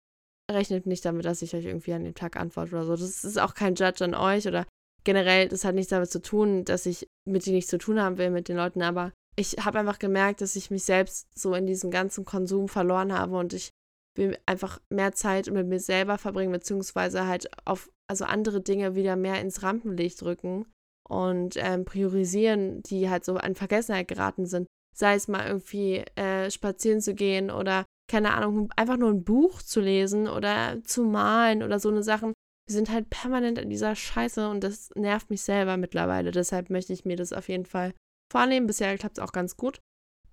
rechnet 0.50 0.86
nicht 0.86 1.04
damit, 1.04 1.24
dass 1.24 1.42
ich 1.42 1.54
euch 1.54 1.64
irgendwie 1.64 1.92
an 1.92 2.04
dem 2.04 2.14
Tag 2.14 2.36
antworte 2.36 2.74
oder 2.74 2.84
so. 2.84 2.96
Das 2.96 3.24
ist 3.24 3.38
auch 3.38 3.54
kein 3.54 3.74
Judge 3.74 4.04
an 4.04 4.14
euch 4.14 4.46
oder 4.48 4.66
generell, 5.04 5.48
das 5.48 5.64
hat 5.64 5.74
nichts 5.74 5.90
damit 5.90 6.10
zu 6.10 6.20
tun, 6.20 6.64
dass 6.64 6.86
ich 6.86 7.06
mit 7.26 7.46
denen 7.46 7.56
nichts 7.56 7.70
zu 7.70 7.78
tun 7.78 8.00
haben 8.00 8.18
will, 8.18 8.30
mit 8.30 8.48
den 8.48 8.56
Leuten, 8.56 8.82
aber 8.82 9.12
ich 9.36 9.56
habe 9.64 9.78
einfach 9.78 9.98
gemerkt, 9.98 10.40
dass 10.40 10.56
ich 10.56 10.70
mich 10.70 10.84
selbst 10.84 11.26
so 11.34 11.54
in 11.54 11.66
diesem 11.66 11.90
ganzen 11.90 12.24
Konsum 12.24 12.68
verloren 12.68 13.12
habe 13.12 13.36
und 13.36 13.52
ich 13.52 13.70
will 14.16 14.36
einfach 14.44 14.80
mehr 14.90 15.12
Zeit 15.12 15.48
mit 15.50 15.66
mir 15.66 15.80
selber 15.80 16.18
verbringen, 16.18 16.52
beziehungsweise 16.52 17.26
halt 17.26 17.48
auf 17.64 17.90
also 18.08 18.24
andere 18.24 18.60
Dinge 18.60 18.94
wieder 18.94 19.16
mehr 19.16 19.40
ins 19.40 19.62
Rampenlicht 19.62 20.22
rücken 20.22 20.66
und 21.08 21.54
ähm, 21.56 21.84
priorisieren, 21.84 22.82
die 22.82 23.08
halt 23.08 23.24
so 23.24 23.36
an 23.36 23.54
Vergessenheit 23.54 24.08
geraten 24.08 24.46
sind. 24.46 24.66
Sei 24.94 25.14
es 25.14 25.28
mal 25.28 25.46
irgendwie 25.46 25.98
äh, 26.16 26.50
spazieren 26.50 27.00
zu 27.00 27.14
gehen 27.14 27.50
oder 27.50 27.86
keine 28.10 28.34
Ahnung, 28.34 28.72
einfach 28.74 28.96
nur 28.96 29.10
ein 29.10 29.22
Buch 29.22 29.62
zu 29.62 29.80
lesen 29.80 30.26
oder 30.26 30.82
zu 30.82 31.04
malen 31.04 31.62
oder 31.62 31.78
so 31.78 31.88
eine 31.88 32.02
Sachen. 32.02 32.32
Wir 32.66 32.74
sind 32.74 32.90
halt 32.90 33.08
permanent 33.08 33.56
in 33.58 33.70
dieser 33.70 33.94
Scheiße 33.94 34.48
und 34.48 34.64
das 34.64 34.90
nervt 34.96 35.30
mich 35.30 35.42
selber 35.42 35.76
mittlerweile. 35.76 36.32
Deshalb 36.32 36.70
möchte 36.70 36.92
ich 36.92 37.04
mir 37.04 37.16
das 37.16 37.32
auf 37.32 37.48
jeden 37.48 37.66
Fall 37.66 37.94
vornehmen. 38.30 38.66
Bisher 38.66 38.98
klappt 38.98 39.18
es 39.18 39.24
auch 39.24 39.32
ganz 39.32 39.56
gut. 39.56 39.80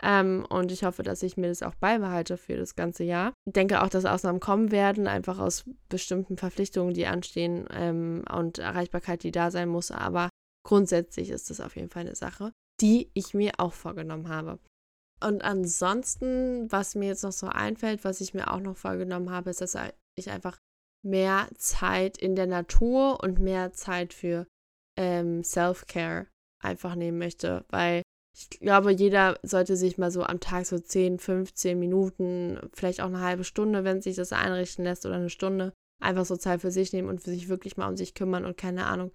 Ähm, 0.02 0.46
und 0.50 0.72
ich 0.72 0.84
hoffe, 0.84 1.04
dass 1.04 1.24
ich 1.24 1.38
mir 1.38 1.50
das 1.50 1.64
auch 1.64 1.76
beibehalte 1.76 2.38
für 2.38 2.58
das 2.58 2.76
ganze 2.76 3.04
Jahr. 3.04 3.34
Ich 3.46 3.54
denke 3.54 3.82
auch, 3.82 3.90
dass 3.90 4.06
Ausnahmen 4.06 4.40
kommen 4.40 4.72
werden, 4.72 5.08
einfach 5.08 5.40
aus 5.40 5.66
bestimmten 5.90 6.38
Verpflichtungen, 6.38 6.94
die 6.94 7.08
anstehen 7.08 7.68
ähm, 7.72 8.24
und 8.32 8.58
Erreichbarkeit, 8.58 9.24
die 9.24 9.32
da 9.32 9.52
sein 9.52 9.70
muss. 9.70 9.92
Aber 9.92 10.30
grundsätzlich 10.66 11.30
ist 11.30 11.50
das 11.50 11.60
auf 11.60 11.76
jeden 11.76 11.90
Fall 11.90 12.02
eine 12.02 12.16
Sache, 12.16 12.52
die 12.82 13.10
ich 13.14 13.34
mir 13.34 13.54
auch 13.58 13.74
vorgenommen 13.74 14.30
habe. 14.30 14.60
Und 15.20 15.44
ansonsten, 15.44 16.72
was 16.72 16.96
mir 16.96 17.08
jetzt 17.08 17.24
noch 17.24 17.32
so 17.32 17.48
einfällt, 17.48 18.04
was 18.04 18.22
ich 18.22 18.34
mir 18.34 18.52
auch 18.52 18.60
noch 18.60 18.78
vorgenommen 18.78 19.32
habe, 19.32 19.50
ist, 19.50 19.62
dass 19.62 19.76
ich 20.16 20.30
einfach 20.30 20.58
mehr 21.04 21.48
Zeit 21.56 22.18
in 22.18 22.36
der 22.36 22.48
Natur 22.48 23.20
und 23.24 23.40
mehr 23.40 23.74
Zeit 23.74 24.14
für 24.14 24.46
ähm, 24.98 25.44
Self-Care 25.44 26.28
einfach 26.62 26.96
nehmen 26.96 27.18
möchte, 27.18 27.66
weil 27.70 28.02
ich 28.36 28.60
glaube, 28.60 28.92
jeder 28.92 29.40
sollte 29.42 29.76
sich 29.76 29.98
mal 29.98 30.12
so 30.12 30.24
am 30.24 30.40
Tag 30.40 30.68
so 30.68 30.78
10, 30.78 31.18
15 31.18 31.80
Minuten, 31.80 32.60
vielleicht 32.74 33.02
auch 33.02 33.08
eine 33.08 33.22
halbe 33.22 33.44
Stunde, 33.44 33.84
wenn 33.84 34.02
sich 34.02 34.16
das 34.16 34.32
einrichten 34.32 34.84
lässt 34.84 35.06
oder 35.08 35.16
eine 35.16 35.32
Stunde, 35.32 35.74
einfach 36.00 36.26
so 36.26 36.36
Zeit 36.36 36.62
für 36.62 36.70
sich 36.70 36.94
nehmen 36.94 37.10
und 37.10 37.22
für 37.22 37.32
sich 37.32 37.50
wirklich 37.50 37.78
mal 37.78 37.90
um 37.90 37.98
sich 37.98 38.14
kümmern 38.14 38.46
und 38.46 38.58
keine 38.58 38.86
Ahnung, 38.86 39.12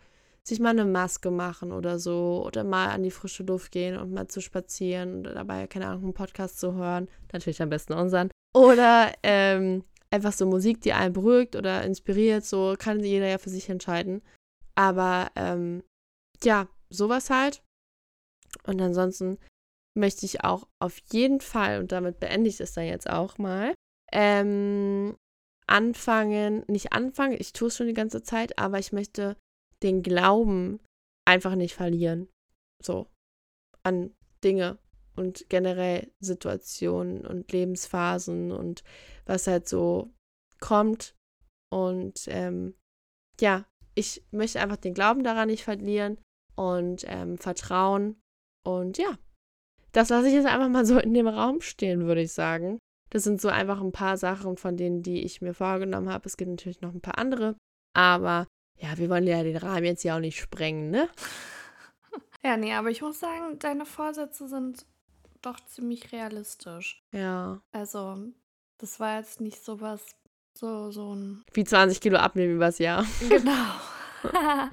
sich 0.47 0.59
mal 0.61 0.71
eine 0.71 0.85
Maske 0.85 1.31
machen 1.31 1.73
oder 1.73 1.99
so 1.99 2.43
oder 2.45 2.65
mal 2.65 2.89
an 2.89 3.03
die 3.03 3.11
frische 3.11 3.45
Luft 3.45 3.73
gehen 3.73 3.97
und 3.97 4.13
mal 4.13 4.29
zu 4.29 4.41
spazieren 4.41 5.19
und 5.19 5.25
dabei, 5.25 5.67
keine 5.67 5.87
Ahnung, 5.87 6.03
einen 6.05 6.15
Podcast 6.15 6.59
zu 6.59 6.75
hören, 6.75 7.09
natürlich 7.33 7.63
am 7.63 7.71
besten 7.71 7.93
unseren. 7.93 8.31
Oder 8.55 9.13
ähm, 9.23 9.85
einfach 10.11 10.33
so 10.33 10.47
Musik, 10.47 10.81
die 10.81 10.93
einen 10.93 11.13
beruhigt 11.13 11.57
oder 11.57 11.85
inspiriert, 11.85 12.45
so 12.45 12.75
kann 12.79 13.01
jeder 13.01 13.29
ja 13.29 13.39
für 13.39 13.51
sich 13.51 13.69
entscheiden. 13.69 14.23
Aber 14.75 15.31
ähm, 15.37 15.83
ja, 16.43 16.69
sowas 16.91 17.31
halt. 17.31 17.63
Und 18.65 18.81
ansonsten 18.81 19.39
möchte 19.95 20.27
ich 20.27 20.45
auch 20.45 20.67
auf 20.81 20.99
jeden 21.13 21.41
Fall, 21.41 21.81
und 21.81 21.93
damit 21.93 22.21
beende 22.21 22.49
ich 22.49 22.61
es 22.61 22.73
dann 22.73 22.85
jetzt 22.85 23.09
auch 23.09 23.39
mal, 23.39 23.75
ähm, 24.13 25.17
anfangen, 25.67 26.65
nicht 26.67 26.93
anfangen, 26.93 27.37
ich 27.39 27.53
tue 27.53 27.69
es 27.69 27.77
schon 27.77 27.87
die 27.87 27.95
ganze 27.95 28.23
Zeit, 28.23 28.59
aber 28.59 28.79
ich 28.79 28.93
möchte 28.93 29.37
den 29.83 30.03
Glauben 30.03 30.81
einfach 31.27 31.55
nicht 31.55 31.75
verlieren. 31.75 32.29
So, 32.83 33.07
an 33.83 34.15
Dinge 34.43 34.79
und 35.15 35.49
generell 35.49 36.11
Situationen 36.21 37.27
und 37.27 37.53
Lebensphasen 37.53 38.51
und 38.51 38.83
was 39.27 39.47
halt 39.47 39.69
so 39.69 40.13
kommt. 40.61 41.15
Und 41.71 42.27
ähm, 42.29 42.75
ja, 43.41 43.67
ich 43.95 44.25
möchte 44.31 44.61
einfach 44.61 44.77
den 44.77 44.95
Glauben 44.95 45.23
daran 45.23 45.49
nicht 45.49 45.65
verlieren 45.65 46.19
und 46.57 47.05
ähm, 47.07 47.39
Vertrauen. 47.39 48.21
Und 48.65 48.99
ja, 48.99 49.19
das 49.93 50.09
lasse 50.09 50.29
ich 50.29 50.35
jetzt 50.35 50.47
einfach 50.47 50.69
mal 50.69 50.87
so 50.87 50.99
in 50.99 51.15
dem 51.15 51.29
Raum 51.29 51.61
stehen, 51.61 52.07
würde 52.07 52.23
ich 52.23 52.33
sagen. 52.33 52.79
Das 53.11 53.25
sind 53.25 53.41
so 53.41 53.49
einfach 53.49 53.81
ein 53.81 53.93
paar 53.93 54.17
Sachen 54.17 54.57
von 54.57 54.77
denen, 54.77 55.03
die 55.03 55.23
ich 55.23 55.43
mir 55.43 55.53
vorgenommen 55.53 56.09
habe. 56.09 56.27
Es 56.27 56.39
gibt 56.39 56.51
natürlich 56.51 56.81
noch 56.81 56.95
ein 56.95 57.03
paar 57.03 57.19
andere, 57.19 57.57
aber 57.95 58.47
ja, 58.77 58.97
wir 58.99 59.09
wollen 59.09 59.27
ja 59.27 59.43
den 59.43 59.57
Rahmen 59.57 59.85
jetzt 59.85 60.05
ja 60.05 60.17
auch 60.17 60.21
nicht 60.21 60.39
sprengen, 60.39 60.91
ne? 60.91 61.09
Ja, 62.45 62.57
nee, 62.57 62.75
aber 62.75 62.91
ich 62.91 63.03
muss 63.03 63.21
sagen, 63.21 63.61
deine 63.61 63.87
Vorsätze 63.87 64.49
sind 64.49 64.85
doch 65.43 65.61
ziemlich 65.61 66.11
realistisch. 66.11 67.01
Ja. 67.13 67.61
Also, 67.71 68.19
das 68.79 68.99
war 68.99 69.19
jetzt 69.19 69.41
nicht 69.41 69.65
sowas, 69.65 70.05
so, 70.55 70.91
so 70.91 71.15
ein. 71.15 71.45
Wie 71.53 71.65
20 71.65 72.01
Kilo 72.01 72.19
abnehmen 72.19 72.57
übers 72.57 72.79
Jahr. 72.79 73.07
Genau. 73.29 73.53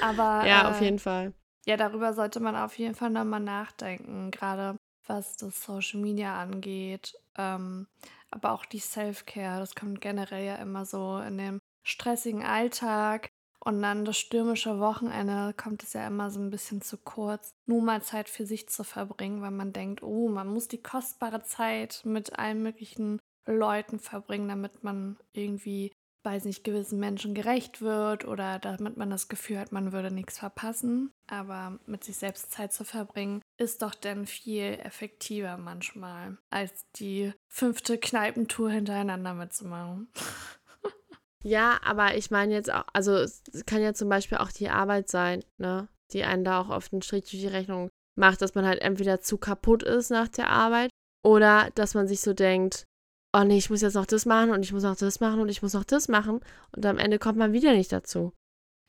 aber. 0.00 0.46
Ja, 0.46 0.62
äh, 0.62 0.70
auf 0.70 0.80
jeden 0.80 0.98
Fall. 0.98 1.34
Ja, 1.66 1.76
darüber 1.76 2.12
sollte 2.12 2.40
man 2.40 2.56
auf 2.56 2.78
jeden 2.78 2.94
Fall 2.94 3.10
nochmal 3.10 3.40
nachdenken, 3.40 4.30
gerade 4.30 4.76
was 5.06 5.36
das 5.36 5.62
Social 5.64 6.00
Media 6.00 6.40
angeht. 6.40 7.14
Ähm, 7.36 7.86
aber 8.30 8.52
auch 8.52 8.64
die 8.64 8.80
Self-Care, 8.80 9.60
das 9.60 9.74
kommt 9.74 10.00
generell 10.00 10.44
ja 10.44 10.56
immer 10.56 10.84
so 10.84 11.18
in 11.18 11.38
dem 11.38 11.60
stressigen 11.84 12.42
Alltag. 12.42 13.30
Und 13.64 13.80
dann 13.80 14.04
das 14.04 14.18
stürmische 14.18 14.78
Wochenende 14.78 15.54
kommt 15.54 15.82
es 15.82 15.94
ja 15.94 16.06
immer 16.06 16.30
so 16.30 16.38
ein 16.38 16.50
bisschen 16.50 16.82
zu 16.82 16.98
kurz, 16.98 17.54
nur 17.64 17.80
mal 17.80 18.02
Zeit 18.02 18.28
für 18.28 18.44
sich 18.44 18.68
zu 18.68 18.84
verbringen, 18.84 19.40
weil 19.40 19.52
man 19.52 19.72
denkt, 19.72 20.02
oh, 20.02 20.28
man 20.28 20.48
muss 20.48 20.68
die 20.68 20.82
kostbare 20.82 21.42
Zeit 21.44 22.02
mit 22.04 22.38
allen 22.38 22.62
möglichen 22.62 23.20
Leuten 23.46 23.98
verbringen, 23.98 24.48
damit 24.48 24.84
man 24.84 25.16
irgendwie, 25.32 25.92
weiß 26.24 26.44
nicht, 26.44 26.64
gewissen 26.64 26.98
Menschen 26.98 27.34
gerecht 27.34 27.80
wird 27.80 28.26
oder 28.26 28.58
damit 28.58 28.98
man 28.98 29.08
das 29.08 29.28
Gefühl 29.28 29.58
hat, 29.58 29.72
man 29.72 29.92
würde 29.92 30.10
nichts 30.10 30.38
verpassen. 30.38 31.10
Aber 31.26 31.78
mit 31.86 32.04
sich 32.04 32.16
selbst 32.16 32.52
Zeit 32.52 32.74
zu 32.74 32.84
verbringen, 32.84 33.40
ist 33.56 33.80
doch 33.80 33.94
dann 33.94 34.26
viel 34.26 34.78
effektiver 34.82 35.56
manchmal, 35.56 36.36
als 36.50 36.84
die 36.96 37.32
fünfte 37.48 37.96
Kneipentour 37.96 38.70
hintereinander 38.70 39.32
mitzumachen. 39.32 40.08
Ja, 41.44 41.78
aber 41.84 42.16
ich 42.16 42.30
meine 42.30 42.54
jetzt 42.54 42.72
auch, 42.72 42.84
also 42.94 43.12
es 43.12 43.42
kann 43.66 43.82
ja 43.82 43.92
zum 43.92 44.08
Beispiel 44.08 44.38
auch 44.38 44.50
die 44.50 44.70
Arbeit 44.70 45.08
sein, 45.10 45.44
ne? 45.58 45.88
Die 46.12 46.24
einen 46.24 46.44
da 46.44 46.60
auch 46.60 46.70
oft 46.70 46.92
einen 46.92 47.02
Strich 47.02 47.30
durch 47.30 47.42
die 47.42 47.48
Rechnung 47.48 47.90
macht, 48.16 48.40
dass 48.40 48.54
man 48.54 48.66
halt 48.66 48.80
entweder 48.80 49.20
zu 49.20 49.36
kaputt 49.36 49.82
ist 49.82 50.10
nach 50.10 50.28
der 50.28 50.48
Arbeit 50.48 50.90
oder 51.22 51.70
dass 51.74 51.94
man 51.94 52.08
sich 52.08 52.20
so 52.20 52.32
denkt, 52.32 52.84
oh 53.34 53.44
nee, 53.44 53.58
ich 53.58 53.68
muss 53.68 53.82
jetzt 53.82 53.94
noch 53.94 54.06
das 54.06 54.24
machen 54.24 54.50
und 54.50 54.62
ich 54.62 54.72
muss 54.72 54.84
noch 54.84 54.96
das 54.96 55.20
machen 55.20 55.40
und 55.40 55.48
ich 55.50 55.62
muss 55.62 55.74
noch 55.74 55.84
das 55.84 56.08
machen 56.08 56.40
und 56.74 56.86
am 56.86 56.98
Ende 56.98 57.18
kommt 57.18 57.38
man 57.38 57.52
wieder 57.52 57.72
nicht 57.72 57.92
dazu. 57.92 58.32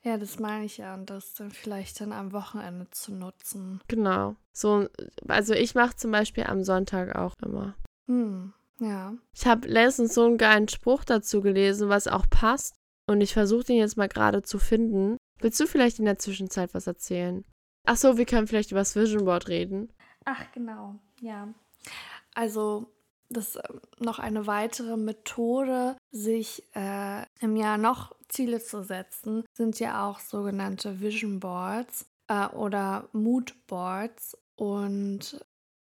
Ja, 0.04 0.16
das 0.16 0.38
meine 0.38 0.64
ich 0.64 0.78
ja 0.78 0.94
und 0.94 1.10
das 1.10 1.34
dann 1.34 1.50
vielleicht 1.50 2.00
dann 2.00 2.12
am 2.12 2.32
Wochenende 2.32 2.88
zu 2.90 3.12
nutzen. 3.12 3.80
Genau. 3.88 4.36
So, 4.52 4.88
also 5.26 5.52
ich 5.52 5.74
mache 5.74 5.96
zum 5.96 6.12
Beispiel 6.12 6.44
am 6.44 6.62
Sonntag 6.62 7.16
auch 7.16 7.34
immer. 7.44 7.74
Hm. 8.06 8.52
Ja. 8.78 9.14
Ich 9.34 9.46
habe 9.46 9.68
letztens 9.68 10.14
so 10.14 10.24
einen 10.24 10.38
geilen 10.38 10.68
Spruch 10.68 11.04
dazu 11.04 11.40
gelesen, 11.40 11.88
was 11.88 12.08
auch 12.08 12.28
passt. 12.28 12.74
Und 13.08 13.20
ich 13.20 13.32
versuche 13.32 13.64
den 13.64 13.76
jetzt 13.76 13.96
mal 13.96 14.08
gerade 14.08 14.42
zu 14.42 14.58
finden. 14.58 15.16
Willst 15.40 15.60
du 15.60 15.66
vielleicht 15.66 15.98
in 15.98 16.04
der 16.04 16.18
Zwischenzeit 16.18 16.74
was 16.74 16.86
erzählen? 16.86 17.44
Ach 17.86 17.96
so, 17.96 18.18
wir 18.18 18.26
können 18.26 18.48
vielleicht 18.48 18.72
über 18.72 18.80
das 18.80 18.96
Vision 18.96 19.24
Board 19.24 19.48
reden. 19.48 19.92
Ach, 20.24 20.44
genau. 20.52 20.96
Ja. 21.20 21.54
Also, 22.34 22.90
das 23.28 23.56
ist 23.56 23.62
noch 24.00 24.18
eine 24.18 24.46
weitere 24.46 24.96
Methode, 24.96 25.96
sich 26.10 26.64
äh, 26.74 27.24
im 27.40 27.56
Jahr 27.56 27.78
noch 27.78 28.16
Ziele 28.28 28.60
zu 28.60 28.82
setzen, 28.82 29.44
sind 29.52 29.78
ja 29.78 30.08
auch 30.08 30.18
sogenannte 30.18 31.00
Vision 31.00 31.38
Boards 31.38 32.06
äh, 32.26 32.46
oder 32.48 33.08
Mood 33.12 33.54
Boards. 33.68 34.36
Und 34.56 35.38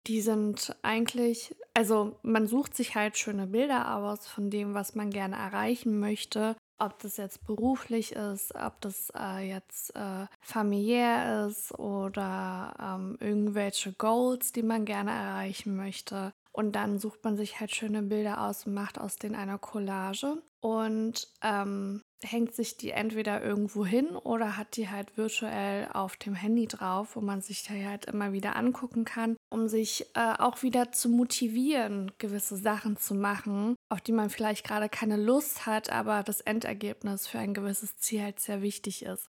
die 0.07 0.21
sind 0.21 0.77
eigentlich, 0.83 1.55
also 1.75 2.17
man 2.23 2.47
sucht 2.47 2.77
sich 2.77 2.95
halt 2.95 3.19
schöne 3.19 3.47
Bilder 3.47 3.97
aus 3.97 4.27
von 4.27 4.51
dem, 4.51 4.75
was 4.75 4.95
man 4.95 5.11
gerne 5.11 5.37
erreichen 5.37 5.99
möchte. 5.99 6.57
Ob 6.79 6.99
das 7.01 7.17
jetzt 7.17 7.47
beruflich 7.47 8.13
ist, 8.13 8.55
ob 8.55 8.81
das 8.83 9.11
äh, 9.19 9.49
jetzt 9.49 9.97
äh, 9.97 10.27
familiär 10.43 11.47
ist 11.47 11.73
oder 11.79 12.75
ähm, 12.79 13.17
irgendwelche 13.19 13.95
Goals, 13.95 14.53
die 14.53 14.63
man 14.63 14.85
gerne 14.85 15.11
erreichen 15.11 15.75
möchte. 15.75 16.33
Und 16.53 16.73
dann 16.73 16.99
sucht 16.99 17.25
man 17.25 17.37
sich 17.37 17.61
halt 17.61 17.75
schöne 17.75 18.03
Bilder 18.03 18.43
aus 18.43 18.67
und 18.67 18.75
macht 18.75 18.99
aus 19.01 19.17
denen 19.17 19.35
eine 19.35 19.59
Collage 19.59 20.43
und 20.61 21.29
ähm, 21.43 22.03
hängt 22.23 22.55
sich 22.55 22.77
die 22.77 22.91
entweder 22.91 23.43
irgendwo 23.43 23.85
hin 23.85 24.17
oder 24.17 24.57
hat 24.57 24.77
die 24.77 24.89
halt 24.89 25.17
virtuell 25.17 25.89
auf 25.93 26.17
dem 26.17 26.35
Handy 26.35 26.67
drauf, 26.67 27.17
wo 27.17 27.21
man 27.21 27.41
sich 27.41 27.63
die 27.63 27.87
halt 27.87 28.07
immer 28.07 28.33
wieder 28.33 28.57
angucken 28.57 29.05
kann, 29.05 29.37
um 29.51 29.69
sich 29.69 30.07
äh, 30.15 30.35
auch 30.39 30.63
wieder 30.63 30.93
zu 30.93 31.09
motivieren, 31.09 32.13
gewisse 32.19 32.57
Sachen 32.57 32.97
zu 32.97 33.15
machen, 33.15 33.77
auf 33.89 34.01
die 34.01 34.13
man 34.13 34.31
vielleicht 34.31 34.67
gerade 34.67 34.89
keine 34.89 35.17
Lust 35.17 35.67
hat, 35.67 35.91
aber 35.91 36.23
das 36.23 36.41
Endergebnis 36.41 37.27
für 37.27 37.39
ein 37.39 37.55
gewisses 37.55 37.97
Ziel 37.99 38.23
halt 38.23 38.41
sehr 38.41 38.63
wichtig 38.63 39.05
ist. 39.05 39.29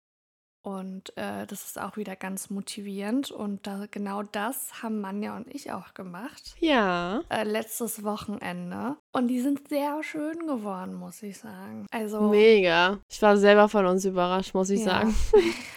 Und 0.63 1.15
äh, 1.17 1.45
das 1.45 1.65
ist 1.65 1.79
auch 1.79 1.97
wieder 1.97 2.15
ganz 2.15 2.49
motivierend. 2.49 3.31
Und 3.31 3.67
da, 3.67 3.85
genau 3.91 4.23
das 4.23 4.81
haben 4.81 5.01
Manja 5.01 5.35
und 5.35 5.53
ich 5.53 5.71
auch 5.71 5.93
gemacht. 5.93 6.55
Ja. 6.59 7.21
Äh, 7.29 7.43
letztes 7.43 8.03
Wochenende. 8.03 8.95
Und 9.11 9.27
die 9.27 9.41
sind 9.41 9.67
sehr 9.67 10.01
schön 10.03 10.47
geworden, 10.47 10.93
muss 10.95 11.21
ich 11.21 11.37
sagen. 11.37 11.85
Also. 11.91 12.21
Mega. 12.21 12.99
Ich 13.11 13.21
war 13.21 13.35
selber 13.37 13.67
von 13.67 13.85
uns 13.85 14.05
überrascht, 14.05 14.53
muss 14.53 14.69
ich 14.69 14.79
Ja. 14.85 14.85
sagen. 14.85 15.15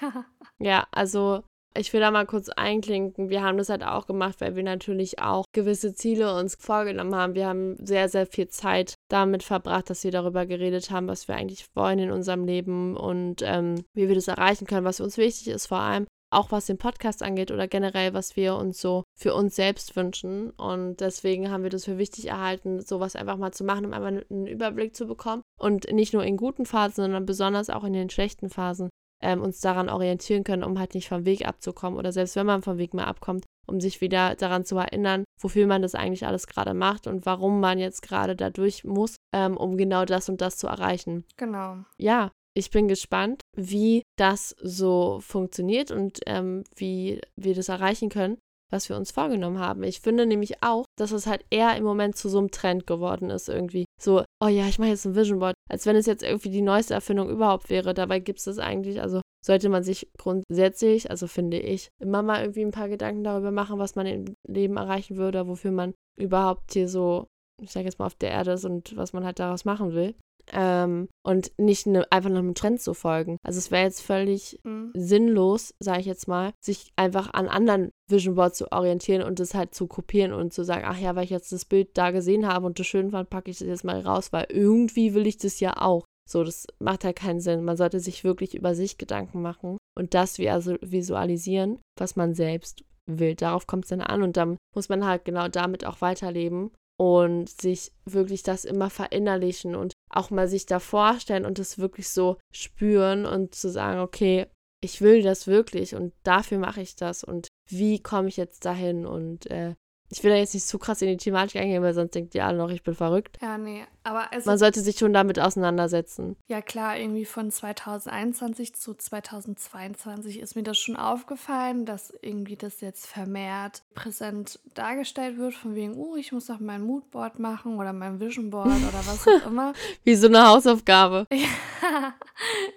ja, 0.59 0.87
also 0.93 1.43
ich 1.79 1.93
will 1.93 2.01
da 2.01 2.11
mal 2.11 2.27
kurz 2.27 2.49
einklinken. 2.49 3.29
Wir 3.29 3.43
haben 3.43 3.59
das 3.59 3.69
halt 3.69 3.85
auch 3.85 4.07
gemacht, 4.07 4.41
weil 4.41 4.57
wir 4.57 4.63
natürlich 4.63 5.19
auch 5.21 5.45
gewisse 5.53 5.95
Ziele 5.95 6.35
uns 6.35 6.57
vorgenommen 6.59 7.15
haben. 7.15 7.35
Wir 7.35 7.47
haben 7.47 7.77
sehr, 7.85 8.09
sehr 8.09 8.27
viel 8.27 8.49
Zeit 8.49 8.95
damit 9.09 9.43
verbracht, 9.43 9.91
dass 9.91 10.05
wir 10.05 10.11
darüber 10.11 10.47
geredet 10.47 10.91
haben, 10.91 11.09
was 11.09 11.29
wir 11.29 11.37
eigentlich 11.37 11.67
wollen 11.75 11.99
in 11.99 12.11
unserem 12.11 12.45
Leben 12.45 12.97
und 12.97 13.43
ähm, 13.43 13.85
wie 13.95 14.09
wir 14.09 14.15
das 14.15 14.29
erreichen 14.29 14.67
können, 14.67 14.85
was 14.85 15.01
uns 15.01 15.17
wichtig 15.17 15.49
ist, 15.49 15.67
vor 15.67 15.79
allem 15.79 16.07
auch 16.31 16.51
was 16.51 16.67
den 16.67 16.79
Podcast 16.79 17.23
angeht 17.23 17.51
oder 17.51 17.69
generell, 17.69 18.13
was 18.13 18.37
wir 18.37 18.57
uns 18.57 18.81
so 18.81 19.05
für 19.19 19.35
uns 19.35 19.57
selbst 19.57 19.97
wünschen. 19.97 20.51
Und 20.51 21.01
deswegen 21.01 21.51
haben 21.51 21.63
wir 21.63 21.71
das 21.71 21.85
für 21.85 21.99
wichtig 21.99 22.27
erhalten, 22.27 22.81
sowas 22.81 23.17
einfach 23.17 23.37
mal 23.37 23.53
zu 23.53 23.65
machen, 23.65 23.87
um 23.87 23.93
einfach 23.93 24.09
einen 24.09 24.47
Überblick 24.47 24.97
zu 24.97 25.07
bekommen. 25.07 25.43
Und 25.59 25.91
nicht 25.93 26.13
nur 26.13 26.25
in 26.25 26.37
guten 26.37 26.67
Phasen, 26.67 27.05
sondern 27.05 27.27
besonders 27.27 27.71
auch 27.71 27.85
in 27.85 27.93
den 27.93 28.11
schlechten 28.11 28.51
Phasen 28.51 28.91
ähm, 29.23 29.41
uns 29.41 29.61
daran 29.61 29.89
orientieren 29.89 30.45
können, 30.45 30.65
um 30.65 30.79
halt 30.79 30.95
nicht 30.95 31.09
vom 31.09 31.25
Weg 31.25 31.47
abzukommen 31.47 31.99
oder 31.99 32.13
selbst 32.13 32.37
wenn 32.37 32.47
man 32.47 32.63
vom 32.63 32.79
Weg 32.79 32.95
mal 32.95 33.05
abkommt, 33.05 33.45
um 33.67 33.81
sich 33.81 34.01
wieder 34.01 34.35
daran 34.37 34.65
zu 34.65 34.77
erinnern, 34.77 35.25
wofür 35.41 35.67
man 35.67 35.83
das 35.83 35.95
eigentlich 35.95 36.27
alles 36.27 36.47
gerade 36.47 36.75
macht 36.75 37.07
und 37.07 37.27
warum 37.27 37.61
man 37.61 37.79
jetzt 37.79 38.03
gerade 38.03 38.37
dadurch 38.37 38.85
muss, 38.85 39.17
ähm, 39.35 39.57
um 39.57 39.77
genau 39.77 40.05
das 40.05 40.29
und 40.29 40.41
das 40.41 40.57
zu 40.57 40.67
erreichen. 40.67 41.25
Genau. 41.37 41.85
Ja, 41.99 42.31
ich 42.55 42.71
bin 42.71 42.89
gespannt, 42.89 43.43
wie 43.55 44.03
das 44.19 44.57
so 44.63 45.19
funktioniert 45.21 45.91
und 45.91 46.21
ähm, 46.27 46.65
wie 46.75 47.21
wir 47.37 47.55
das 47.55 47.69
erreichen 47.69 48.09
können, 48.09 48.39
was 48.73 48.89
wir 48.89 48.97
uns 48.97 49.11
vorgenommen 49.11 49.59
haben. 49.59 49.83
Ich 49.83 50.01
finde 50.01 50.27
nämlich 50.27 50.63
auch, 50.63 50.85
dass 50.99 51.13
es 51.13 51.27
halt 51.27 51.45
eher 51.51 51.77
im 51.77 51.85
Moment 51.85 52.17
zu 52.17 52.29
so 52.29 52.39
einem 52.39 52.51
Trend 52.51 52.87
geworden 52.87 53.31
ist 53.31 53.49
irgendwie. 53.49 53.85
So, 54.01 54.25
oh 54.43 54.49
ja, 54.49 54.67
ich 54.67 54.79
mache 54.79 54.91
jetzt 54.91 55.05
ein 55.07 55.15
Vision 55.15 55.39
Board, 55.39 55.55
als 55.71 55.87
wenn 55.87 55.97
es 55.97 56.07
jetzt 56.07 56.23
irgendwie 56.23 56.51
die 56.51 56.63
neueste 56.63 56.95
Erfindung 56.95 57.29
überhaupt 57.29 57.71
wäre. 57.71 57.95
Dabei 57.95 58.19
gibt 58.19 58.39
es 58.39 58.45
das 58.45 58.59
eigentlich, 58.59 59.01
also 59.01 59.21
sollte 59.45 59.69
man 59.69 59.85
sich 59.85 60.09
grundsätzlich, 60.19 61.11
also 61.11 61.29
finde 61.29 61.59
ich, 61.59 61.89
immer 62.03 62.23
mal 62.23 62.41
irgendwie 62.41 62.65
ein 62.65 62.73
paar 62.73 62.89
Gedanken 62.89 63.23
darüber 63.23 63.53
machen, 63.53 63.79
was 63.79 63.95
man 63.95 64.07
im 64.07 64.35
Leben 64.49 64.77
erreichen 64.77 65.17
würde, 65.17 65.47
wofür 65.47 65.71
man 65.71 65.95
überhaupt 66.19 66.73
hier 66.73 66.89
so, 66.89 67.27
ich 67.63 67.71
sage 67.71 67.87
jetzt 67.87 67.99
mal, 67.99 68.07
auf 68.07 68.17
der 68.17 68.31
Erde 68.31 68.53
ist 68.53 68.65
und 68.65 68.97
was 68.97 69.13
man 69.13 69.25
halt 69.25 69.39
daraus 69.39 69.65
machen 69.65 69.93
will. 69.93 70.15
Ähm, 70.53 71.09
und 71.25 71.53
nicht 71.59 71.87
ne, 71.87 72.07
einfach 72.11 72.31
nach 72.31 72.39
einem 72.39 72.55
Trend 72.55 72.81
zu 72.81 72.95
folgen. 72.95 73.37
Also 73.43 73.59
es 73.59 73.71
wäre 73.71 73.85
jetzt 73.85 74.03
völlig 74.03 74.59
Mhm. 74.65 74.93
sinnlos, 74.95 75.75
sage 75.81 76.01
ich 76.01 76.07
jetzt 76.07 76.29
mal, 76.29 76.53
sich 76.65 76.91
einfach 76.97 77.33
an 77.35 77.49
anderen 77.49 77.91
Vision 78.11 78.35
Boards 78.37 78.59
zu 78.59 78.71
orientieren 78.73 79.23
und 79.23 79.41
das 79.41 79.55
halt 79.55 79.75
zu 79.75 79.87
kopieren 79.87 80.33
und 80.33 80.53
zu 80.53 80.65
sagen, 80.65 80.85
ach 80.87 80.99
ja, 80.99 81.15
weil 81.17 81.25
ich 81.25 81.31
jetzt 81.31 81.53
das 81.53 81.65
Bild 81.65 81.97
da 81.99 82.11
gesehen 82.11 82.47
habe 82.47 82.67
und 82.67 82.79
das 82.79 82.87
schön 82.87 83.11
fand, 83.11 83.31
packe 83.31 83.51
ich 83.51 83.59
das 83.59 83.69
jetzt 83.69 83.85
mal 83.85 84.01
raus, 84.01 84.33
weil 84.33 84.47
irgendwie 84.51 85.15
will 85.15 85.27
ich 85.27 85.39
das 85.39 85.61
ja 85.61 85.75
auch. 85.81 86.05
So, 86.29 86.43
das 86.43 86.67
macht 86.81 87.05
halt 87.05 87.17
keinen 87.17 87.41
Sinn. 87.41 87.65
Man 87.65 87.77
sollte 87.77 88.01
sich 88.01 88.25
wirklich 88.25 88.55
über 88.57 88.75
sich 88.75 88.99
Gedanken 88.99 89.43
machen 89.43 89.79
und 89.97 90.13
das 90.15 90.39
vi- 90.39 90.51
also 90.51 90.77
visualisieren, 90.81 91.79
was 91.99 92.17
man 92.17 92.35
selbst 92.35 92.85
will. 93.09 93.35
Darauf 93.37 93.67
kommt 93.69 93.85
es 93.85 93.91
dann 93.91 94.01
an 94.01 94.23
und 94.23 94.37
dann 94.37 94.57
muss 94.75 94.89
man 94.89 95.05
halt 95.07 95.25
genau 95.25 95.47
damit 95.49 95.87
auch 95.87 96.01
weiterleben 96.01 96.73
und 96.99 97.49
sich 97.49 97.93
wirklich 98.05 98.43
das 98.43 98.65
immer 98.65 98.91
verinnerlichen 98.91 99.75
und 99.75 99.93
auch 100.11 100.31
mal 100.31 100.49
sich 100.49 100.67
da 100.67 100.79
vorstellen 100.79 101.45
und 101.45 101.59
das 101.59 101.79
wirklich 101.79 102.09
so 102.09 102.39
spüren 102.53 103.27
und 103.27 103.55
zu 103.55 103.71
sagen, 103.71 104.01
okay, 104.01 104.47
ich 104.83 105.01
will 105.01 105.23
das 105.23 105.47
wirklich 105.47 105.95
und 105.95 106.15
dafür 106.23 106.59
mache 106.59 106.81
ich 106.81 106.97
das 106.97 107.25
und 107.25 107.49
wie 107.69 108.01
komme 108.01 108.29
ich 108.29 108.37
jetzt 108.37 108.65
dahin 108.65 109.07
und 109.07 109.51
äh, 109.51 109.75
ich 110.09 110.23
will 110.23 110.31
da 110.31 110.37
jetzt 110.37 110.55
nicht 110.55 110.67
zu 110.67 110.79
krass 110.79 111.03
in 111.03 111.09
die 111.09 111.17
Thematik 111.17 111.61
eingehen, 111.61 111.83
weil 111.83 111.95
sonst 111.95 112.15
denkt 112.15 112.35
ihr 112.35 112.45
alle 112.47 112.59
noch, 112.59 112.71
ich 112.71 112.83
bin 112.83 112.95
verrückt. 112.95 113.39
Ja, 113.43 113.59
nee. 113.59 113.85
Aber 114.05 114.33
also, 114.33 114.49
Man 114.49 114.59
sollte 114.59 114.81
sich 114.81 114.99
schon 114.99 115.13
damit 115.13 115.41
auseinandersetzen. 115.41 116.37
ja 116.47 116.61
klar, 116.63 116.97
irgendwie 116.97 117.25
von 117.25 117.51
2021 117.51 118.75
zu 118.75 118.95
2022 118.95 120.39
ist 120.41 120.55
mir 120.55 120.63
das 120.63 120.79
schon 120.79 120.97
aufgefallen, 120.97 121.87
dass 121.87 122.13
irgendwie 122.23 122.57
das 122.57 122.81
jetzt 122.81 123.07
vermehrt 123.07 123.83
präsent 123.95 124.61
dargestellt 124.75 125.39
wird, 125.39 125.55
von 125.55 125.75
wegen, 125.75 125.97
oh, 125.97 126.17
ich 126.17 126.31
muss 126.33 126.49
noch 126.49 126.61
mein 126.61 126.83
Moodboard 126.83 127.39
machen 127.39 127.79
oder 127.79 127.93
mein 127.93 128.21
Vision 128.21 128.51
Board 128.51 128.69
oder 128.69 129.03
was 129.07 129.27
auch 129.27 129.47
immer. 129.51 129.73
Wie 130.05 130.15
so 130.15 130.29
eine 130.29 130.47
Hausaufgabe. 130.47 131.27
Ja, 131.83 132.15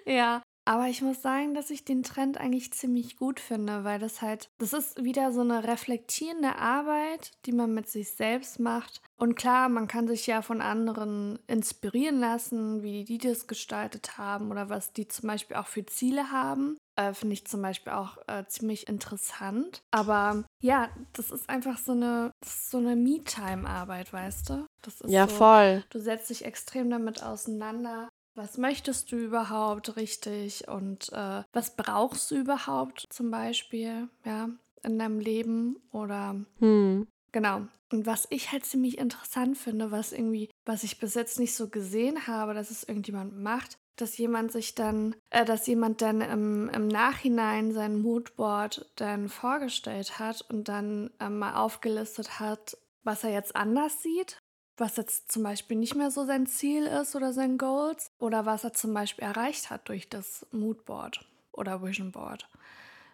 ja. 0.06 0.42
Aber 0.70 0.86
ich 0.86 1.02
muss 1.02 1.20
sagen, 1.20 1.52
dass 1.52 1.70
ich 1.70 1.84
den 1.84 2.04
Trend 2.04 2.38
eigentlich 2.38 2.72
ziemlich 2.72 3.16
gut 3.16 3.40
finde, 3.40 3.82
weil 3.82 3.98
das 3.98 4.22
halt, 4.22 4.50
das 4.58 4.72
ist 4.72 5.02
wieder 5.02 5.32
so 5.32 5.40
eine 5.40 5.64
reflektierende 5.64 6.54
Arbeit, 6.54 7.32
die 7.44 7.50
man 7.50 7.74
mit 7.74 7.88
sich 7.88 8.12
selbst 8.12 8.60
macht. 8.60 9.02
Und 9.16 9.34
klar, 9.34 9.68
man 9.68 9.88
kann 9.88 10.06
sich 10.06 10.28
ja 10.28 10.42
von 10.42 10.60
anderen 10.60 11.40
inspirieren 11.48 12.20
lassen, 12.20 12.84
wie 12.84 13.02
die 13.02 13.18
das 13.18 13.48
gestaltet 13.48 14.16
haben 14.16 14.52
oder 14.52 14.68
was 14.68 14.92
die 14.92 15.08
zum 15.08 15.26
Beispiel 15.26 15.56
auch 15.56 15.66
für 15.66 15.84
Ziele 15.86 16.30
haben. 16.30 16.78
Äh, 16.94 17.14
Finde 17.14 17.32
ich 17.32 17.48
zum 17.48 17.62
Beispiel 17.62 17.92
auch 17.92 18.18
äh, 18.28 18.44
ziemlich 18.46 18.86
interessant. 18.86 19.82
Aber 19.90 20.44
ja, 20.62 20.88
das 21.14 21.32
ist 21.32 21.50
einfach 21.50 21.78
so 21.78 21.92
eine, 21.92 22.30
so 22.44 22.78
eine 22.78 22.94
Me-Time-Arbeit, 22.94 24.12
weißt 24.12 24.50
du? 24.50 24.66
Das 24.82 25.00
ist 25.00 25.10
Ja, 25.10 25.26
so, 25.26 25.34
voll. 25.34 25.82
Du 25.90 25.98
setzt 25.98 26.30
dich 26.30 26.44
extrem 26.44 26.90
damit 26.90 27.24
auseinander. 27.24 28.08
Was 28.34 28.58
möchtest 28.58 29.10
du 29.12 29.16
überhaupt 29.16 29.96
richtig 29.96 30.68
und 30.68 31.12
äh, 31.12 31.42
was 31.52 31.76
brauchst 31.76 32.30
du 32.30 32.36
überhaupt 32.36 33.06
zum 33.10 33.30
Beispiel, 33.30 34.08
ja, 34.24 34.50
in 34.82 34.98
deinem 34.98 35.18
Leben 35.18 35.76
oder 35.92 36.36
Hm. 36.58 37.06
genau. 37.32 37.62
Und 37.92 38.06
was 38.06 38.28
ich 38.30 38.52
halt 38.52 38.64
ziemlich 38.64 38.98
interessant 38.98 39.58
finde, 39.58 39.90
was 39.90 40.12
irgendwie, 40.12 40.48
was 40.64 40.84
ich 40.84 41.00
bis 41.00 41.14
jetzt 41.14 41.40
nicht 41.40 41.54
so 41.56 41.68
gesehen 41.68 42.28
habe, 42.28 42.54
dass 42.54 42.70
es 42.70 42.84
irgendjemand 42.84 43.36
macht, 43.36 43.78
dass 43.96 44.16
jemand 44.16 44.52
sich 44.52 44.74
dann, 44.74 45.16
äh, 45.30 45.44
dass 45.44 45.66
jemand 45.66 46.00
dann 46.00 46.20
im, 46.20 46.68
im 46.70 46.86
Nachhinein 46.86 47.72
sein 47.72 48.00
Moodboard 48.00 48.90
dann 48.96 49.28
vorgestellt 49.28 50.18
hat 50.18 50.42
und 50.50 50.68
dann 50.68 51.10
ähm, 51.20 51.38
mal 51.38 51.56
aufgelistet 51.56 52.38
hat, 52.38 52.78
was 53.02 53.24
er 53.24 53.32
jetzt 53.32 53.56
anders 53.56 54.02
sieht, 54.02 54.39
was 54.80 54.96
jetzt 54.96 55.30
zum 55.30 55.42
Beispiel 55.42 55.76
nicht 55.76 55.94
mehr 55.94 56.10
so 56.10 56.24
sein 56.24 56.46
Ziel 56.46 56.86
ist 56.86 57.14
oder 57.14 57.32
sein 57.32 57.58
Goals 57.58 58.10
oder 58.18 58.46
was 58.46 58.64
er 58.64 58.72
zum 58.72 58.94
Beispiel 58.94 59.24
erreicht 59.24 59.70
hat 59.70 59.88
durch 59.88 60.08
das 60.08 60.46
Moodboard 60.50 61.24
oder 61.52 61.82
Vision 61.82 62.12
Board. 62.12 62.48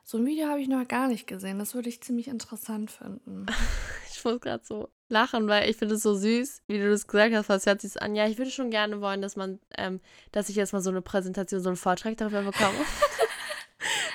So 0.05 0.19
ein 0.19 0.27
Video 0.27 0.47
habe 0.47 0.61
ich 0.61 0.69
noch 0.69 0.87
gar 0.87 1.09
nicht 1.09 1.27
gesehen. 1.27 1.59
Das 1.59 1.75
würde 1.75 1.89
ich 1.89 2.01
ziemlich 2.01 2.29
interessant 2.29 2.91
finden. 2.91 3.47
Ich 4.09 4.25
muss 4.25 4.41
gerade 4.41 4.65
so 4.65 4.89
lachen, 5.11 5.47
weil 5.47 5.69
ich 5.69 5.77
finde 5.77 5.95
es 5.97 6.03
so 6.03 6.15
süß, 6.15 6.63
wie 6.67 6.79
du 6.79 6.91
das 6.91 7.07
gesagt 7.07 7.35
hast, 7.35 7.51
was 7.51 7.67
hört 7.67 7.83
sich 7.83 8.01
an. 8.01 8.17
Ja, 8.17 8.27
ich 8.27 8.39
würde 8.39 8.51
schon 8.51 8.71
gerne 8.71 9.01
wollen, 9.03 9.21
dass 9.21 9.37
man, 9.37 9.61
ähm, 9.77 10.01
dass 10.33 10.49
ich 10.49 10.57
jetzt 10.57 10.73
mal 10.73 10.81
so 10.81 10.89
eine 10.89 11.03
Präsentation, 11.03 11.61
so 11.61 11.69
einen 11.69 11.77
Vortrag 11.77 12.17
darüber 12.17 12.43
bekomme. 12.43 12.79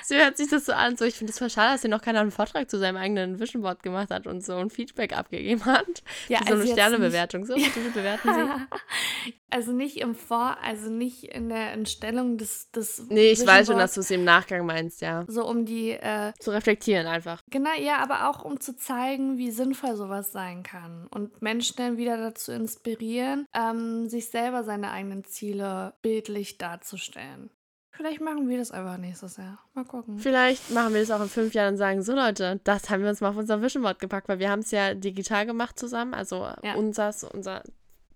so 0.04 0.14
hört 0.14 0.36
sich 0.36 0.48
das 0.48 0.66
so 0.66 0.72
an. 0.72 0.96
So, 0.96 1.04
ich 1.04 1.14
finde 1.14 1.32
es 1.32 1.38
voll 1.38 1.50
schade, 1.50 1.72
dass 1.72 1.82
hier 1.82 1.90
noch 1.90 2.02
keiner 2.02 2.20
einen 2.20 2.30
Vortrag 2.30 2.70
zu 2.70 2.78
seinem 2.78 2.96
eigenen 2.96 3.40
Vision 3.40 3.62
Board 3.62 3.82
gemacht 3.82 4.10
hat 4.10 4.26
und 4.26 4.44
so 4.44 4.56
ein 4.56 4.70
Feedback 4.70 5.16
abgegeben 5.16 5.64
hat. 5.64 6.02
Ja, 6.28 6.38
so 6.38 6.44
eine 6.44 6.52
also 6.54 6.64
jetzt 6.64 6.72
Sternebewertung. 6.72 7.44
So, 7.46 7.54
bitte 7.54 7.90
bewerten 7.92 8.28
Sie. 8.34 9.32
Also 9.54 9.72
nicht 9.72 9.98
im 9.98 10.14
Vor, 10.14 10.56
also 10.64 10.88
nicht 10.88 11.24
in 11.24 11.50
der 11.50 11.72
Entstellung 11.72 12.38
des, 12.38 12.70
des 12.70 13.04
Nee, 13.10 13.32
ich 13.32 13.40
Vision 13.40 13.48
weiß 13.48 13.66
schon, 13.66 13.74
Board, 13.74 13.84
dass 13.84 13.94
du 13.94 14.00
es 14.00 14.10
im 14.10 14.24
Nachgang 14.24 14.64
meinst, 14.64 15.02
ja. 15.02 15.26
so 15.28 15.46
um 15.46 15.66
die, 15.66 15.90
äh, 15.90 16.32
Zu 16.40 16.52
reflektieren 16.52 17.06
einfach. 17.06 17.42
genau, 17.50 17.74
ja, 17.78 17.98
aber 17.98 18.30
auch 18.30 18.46
um 18.46 18.60
zu 18.60 18.74
zeigen, 18.74 19.36
wie 19.36 19.50
sinnvoll 19.50 19.94
sowas 19.96 20.32
sein 20.32 20.62
kann 20.62 21.06
und 21.08 21.42
Menschen 21.42 21.76
dann 21.76 21.98
wieder 21.98 22.16
dazu 22.16 22.50
inspirieren, 22.50 23.46
ähm, 23.52 24.08
sich 24.08 24.30
selber 24.30 24.64
seine 24.64 24.90
eigenen 24.90 25.24
Ziele 25.24 25.92
bildlich 26.00 26.56
darzustellen. 26.56 27.50
Vielleicht 27.94 28.20
machen 28.20 28.48
wir 28.48 28.58
das 28.58 28.70
einfach 28.70 28.96
nächstes 28.96 29.36
Jahr. 29.36 29.58
Mal 29.74 29.84
gucken. 29.84 30.18
Vielleicht 30.18 30.70
machen 30.70 30.94
wir 30.94 31.00
das 31.00 31.10
auch 31.10 31.20
in 31.22 31.28
fünf 31.28 31.52
Jahren 31.54 31.74
und 31.74 31.78
sagen, 31.78 32.02
so 32.02 32.14
Leute, 32.14 32.58
das 32.64 32.88
haben 32.90 33.02
wir 33.02 33.10
uns 33.10 33.20
mal 33.20 33.28
auf 33.30 33.36
unser 33.36 33.60
Vision 33.62 33.82
Board 33.82 33.98
gepackt, 33.98 34.28
weil 34.28 34.38
wir 34.38 34.50
haben 34.50 34.60
es 34.60 34.70
ja 34.70 34.94
digital 34.94 35.44
gemacht 35.46 35.78
zusammen, 35.78 36.14
also 36.14 36.46
Ja. 36.62 36.74
unser, 36.76 37.14
unser 37.32 37.62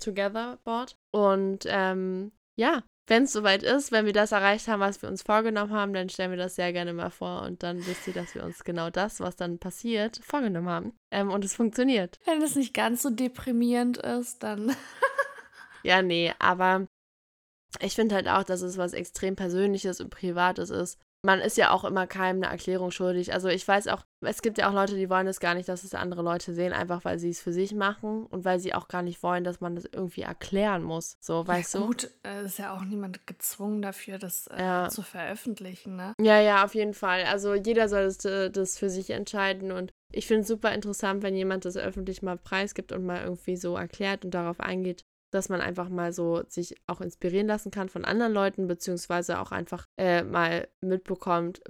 Together 0.01 0.59
Board. 0.65 0.97
Und 1.13 1.65
ähm, 1.67 2.33
ja, 2.57 2.83
wenn 3.07 3.25
es 3.25 3.33
soweit 3.33 3.63
ist, 3.63 3.93
wenn 3.93 4.07
wir 4.07 4.13
das 4.13 4.33
erreicht 4.33 4.67
haben, 4.67 4.81
was 4.81 5.01
wir 5.03 5.09
uns 5.09 5.23
vorgenommen 5.23 5.73
haben, 5.73 5.93
dann 5.93 6.09
stellen 6.09 6.31
wir 6.33 6.39
das 6.39 6.57
sehr 6.57 6.73
gerne 6.73 6.93
mal 6.93 7.11
vor 7.11 7.43
und 7.43 7.63
dann 7.63 7.87
wisst 7.87 8.07
ihr, 8.09 8.15
dass 8.15 8.35
wir 8.35 8.43
uns 8.45 8.65
genau 8.65 8.91
das, 8.91 9.21
was 9.21 9.37
dann 9.37 9.59
passiert, 9.59 10.19
vorgenommen 10.25 10.69
haben. 10.69 10.93
Ähm, 11.13 11.31
und 11.31 11.45
es 11.45 11.55
funktioniert. 11.55 12.19
Wenn 12.25 12.43
es 12.43 12.57
nicht 12.57 12.75
ganz 12.75 13.03
so 13.03 13.11
deprimierend 13.11 13.99
ist, 13.99 14.43
dann. 14.43 14.75
Ja, 15.83 16.03
nee, 16.03 16.33
aber 16.41 16.89
ich 17.81 17.95
finde 17.95 18.15
halt 18.15 18.29
auch, 18.29 18.45
dass 18.45 18.63
es 18.63 18.79
was 18.79 18.93
extrem 18.93 19.37
Persönliches 19.37 20.01
und 20.01 20.11
Privates 20.11 20.71
ist. 20.71 20.99
Man 21.25 21.41
ist 21.41 21.57
ja 21.57 21.73
auch 21.73 21.85
immer 21.85 22.07
keinem 22.07 22.43
eine 22.43 22.53
Erklärung 22.53 22.93
schuldig. 22.93 23.33
Also 23.33 23.49
ich 23.49 23.67
weiß 23.67 23.89
auch, 23.89 24.05
es 24.25 24.43
gibt 24.43 24.59
ja 24.59 24.69
auch 24.69 24.73
Leute, 24.73 24.95
die 24.95 25.11
wollen 25.11 25.27
es 25.27 25.41
gar 25.41 25.55
nicht, 25.55 25.69
dass 25.69 25.83
es 25.83 25.93
andere 25.95 26.23
Leute 26.23 26.55
sehen, 26.55 26.73
einfach 26.73 27.05
weil 27.05 27.19
sie 27.19 27.31
es 27.31 27.41
für 27.41 27.53
sich 27.53 27.75
machen 27.75 28.27
und 28.27 28.45
weil 28.45 28.61
sie 28.61 28.75
auch 28.75 28.87
gar 28.87 29.03
nicht 29.03 29.23
wollen, 29.25 29.43
dass 29.43 29.61
man 29.61 29.75
das 29.75 29.87
irgendwie 29.91 30.21
erklären 30.23 30.85
muss. 30.85 31.17
So, 31.21 31.45
weißt 31.45 31.75
ja, 31.75 31.81
du? 31.81 31.87
gut, 31.87 32.11
äh, 32.25 32.45
ist 32.45 32.59
ja 32.59 32.77
auch 32.77 32.83
niemand 32.85 33.27
gezwungen 33.27 33.83
dafür, 33.83 34.19
das 34.19 34.47
äh, 34.49 34.61
Ja. 34.61 34.89
zu 34.89 35.03
veröffentlichen, 35.03 35.97
ne? 35.97 36.13
Ja, 36.21 36.41
ja, 36.41 36.65
auf 36.65 36.77
jeden 36.77 36.95
Fall. 36.95 37.25
Also 37.25 37.55
jeder 37.55 37.89
soll 37.89 38.05
das, 38.05 38.25
äh, 38.25 38.51
das 38.51 38.79
für 38.79 38.91
sich 38.91 39.11
entscheiden 39.11 39.73
und 39.73 39.91
ich 40.13 40.29
finde 40.29 40.43
es 40.43 40.49
super 40.49 40.73
interessant, 40.73 41.25
wenn 41.25 41.35
jemand 41.35 41.65
das 41.65 41.77
öffentlich 41.77 42.23
mal 42.23 42.37
preisgibt 42.39 42.93
und 42.93 43.05
mal 43.05 43.23
irgendwie 43.25 43.57
so 43.57 43.77
erklärt 43.77 44.25
und 44.25 44.33
darauf 44.33 44.61
eingeht, 44.61 45.03
dass 45.37 45.49
man 45.49 45.61
einfach 45.61 45.89
mal 45.89 46.13
so 46.13 46.43
sich 46.49 46.75
auch 46.87 47.01
inspirieren 47.01 47.47
lassen 47.47 47.71
kann 47.71 47.89
von 47.89 48.05
anderen 48.05 48.33
Leuten, 48.33 48.67
beziehungsweise 48.67 49.39
auch 49.39 49.53
einfach 49.53 49.87
äh, 49.99 50.25
mal 50.25 50.69
mitbekommt, 50.81 51.63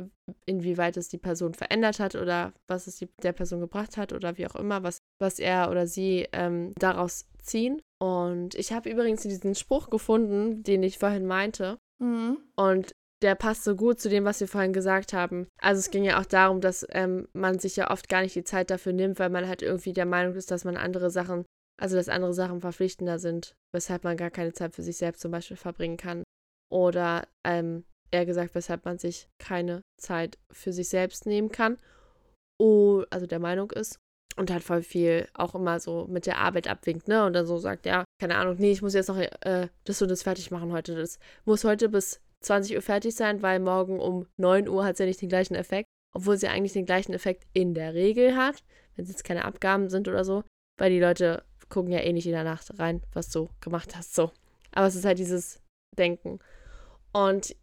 inwieweit 0.47 0.97
es 0.97 1.09
die 1.09 1.19
Person 1.19 1.53
verändert 1.53 2.01
hat 2.01 2.15
oder 2.15 2.53
was 2.67 2.87
es 2.87 2.97
die, 2.97 3.09
der 3.23 3.33
Person 3.33 3.61
gebracht 3.61 3.97
hat 3.97 4.13
oder 4.13 4.39
wie 4.39 4.47
auch 4.47 4.55
immer, 4.57 4.83
was, 4.83 4.99
was 5.21 5.39
er 5.39 5.71
oder 5.71 5.87
sie 5.87 6.27
ähm, 6.33 6.73
daraus 6.79 7.27
ziehen. 7.43 7.83
Und 7.99 8.55
ich 8.55 8.73
habe 8.73 8.91
übrigens 8.91 9.23
diesen 9.23 9.55
Spruch 9.55 9.91
gefunden, 9.91 10.63
den 10.63 10.83
ich 10.83 10.99
vorhin 10.99 11.27
meinte. 11.27 11.79
Mhm. 11.99 12.39
Und 12.57 12.95
der 13.23 13.35
passt 13.35 13.65
so 13.65 13.75
gut 13.75 13.99
zu 13.99 14.09
dem, 14.09 14.25
was 14.25 14.41
wir 14.41 14.49
vorhin 14.49 14.73
gesagt 14.73 15.13
haben. 15.13 15.47
Also 15.61 15.79
es 15.79 15.91
ging 15.91 16.05
ja 16.05 16.21
auch 16.21 16.27
darum, 16.27 16.61
dass 16.61 16.87
ähm, 16.91 17.29
man 17.33 17.59
sich 17.59 17.77
ja 17.77 17.91
oft 17.91 18.09
gar 18.09 18.23
nicht 18.23 18.35
die 18.35 18.45
Zeit 18.45 18.71
dafür 18.71 18.93
nimmt, 18.93 19.19
weil 19.19 19.31
man 19.31 19.49
halt 19.49 19.63
irgendwie 19.63 19.93
der 19.93 20.07
Meinung 20.07 20.35
ist, 20.35 20.51
dass 20.51 20.65
man 20.65 20.77
andere 20.77 21.11
Sachen, 21.11 21.45
also 21.81 21.97
dass 21.97 22.09
andere 22.09 22.35
Sachen 22.35 22.61
verpflichtender 22.61 23.19
sind, 23.19 23.55
weshalb 23.73 24.05
man 24.05 24.17
gar 24.17 24.31
keine 24.31 24.53
Zeit 24.53 24.75
für 24.75 24.83
sich 24.83 24.97
selbst 24.97 25.21
zum 25.21 25.31
Beispiel 25.31 25.57
verbringen 25.57 25.97
kann. 25.97 26.23
Oder 26.71 27.29
ähm, 27.45 27.85
eher 28.11 28.27
gesagt, 28.27 28.55
weshalb 28.55 28.85
man 28.85 28.99
sich 28.99 29.29
keine 29.39 29.83
Zeit 30.01 30.39
für 30.51 30.73
sich 30.73 30.89
selbst 30.89 31.27
nehmen 31.27 31.51
kann. 31.51 31.79
Oh, 32.59 33.05
also 33.11 33.27
der 33.27 33.39
Meinung 33.39 33.71
ist. 33.73 33.99
Und 34.37 34.51
halt 34.51 34.63
voll 34.63 34.83
viel 34.83 35.29
auch 35.33 35.55
immer 35.55 35.81
so 35.81 36.07
mit 36.09 36.27
der 36.27 36.39
Arbeit 36.39 36.69
abwinkt, 36.69 37.09
ne? 37.09 37.25
Und 37.25 37.33
dann 37.33 37.47
so 37.47 37.57
sagt, 37.57 37.87
ja, 37.87 38.05
keine 38.21 38.37
Ahnung, 38.37 38.57
nee, 38.59 38.73
ich 38.73 38.83
muss 38.83 38.93
jetzt 38.93 39.09
noch 39.09 39.17
äh, 39.17 39.69
das 39.85 40.03
und 40.03 40.11
das 40.11 40.23
fertig 40.23 40.51
machen 40.51 40.73
heute. 40.73 40.95
Das 40.95 41.19
muss 41.47 41.65
heute 41.65 41.89
bis 41.89 42.21
20 42.43 42.77
Uhr 42.77 42.83
fertig 42.83 43.15
sein, 43.15 43.41
weil 43.41 43.61
morgen 43.61 43.99
um 43.99 44.27
9 44.37 44.69
Uhr 44.69 44.85
hat 44.85 44.95
es 44.95 44.99
ja 44.99 45.07
nicht 45.07 45.23
den 45.23 45.31
gleichen 45.31 45.55
Effekt, 45.55 45.89
obwohl 46.15 46.37
sie 46.37 46.49
eigentlich 46.49 46.75
den 46.75 46.85
gleichen 46.85 47.15
Effekt 47.15 47.47
in 47.55 47.73
der 47.73 47.95
Regel 47.95 48.37
hat, 48.37 48.63
wenn 48.95 49.05
es 49.05 49.11
jetzt 49.11 49.25
keine 49.25 49.47
Abgaben 49.47 49.89
sind 49.89 50.07
oder 50.07 50.25
so, 50.25 50.45
weil 50.79 50.91
die 50.91 51.01
Leute 51.01 51.45
gucken 51.69 51.93
ja 51.93 52.01
eh 52.01 52.13
nicht 52.13 52.27
in 52.27 52.33
der 52.33 52.45
Nacht 52.45 52.79
rein, 52.79 53.03
was 53.13 53.31
du 53.31 53.49
gemacht 53.61 53.97
hast, 53.97 54.15
so. 54.15 54.31
Aber 54.73 54.87
es 54.87 54.95
ist 54.95 55.05
halt 55.05 55.19
dieses 55.19 55.61
Denken. 55.97 56.39
Und 57.13 57.57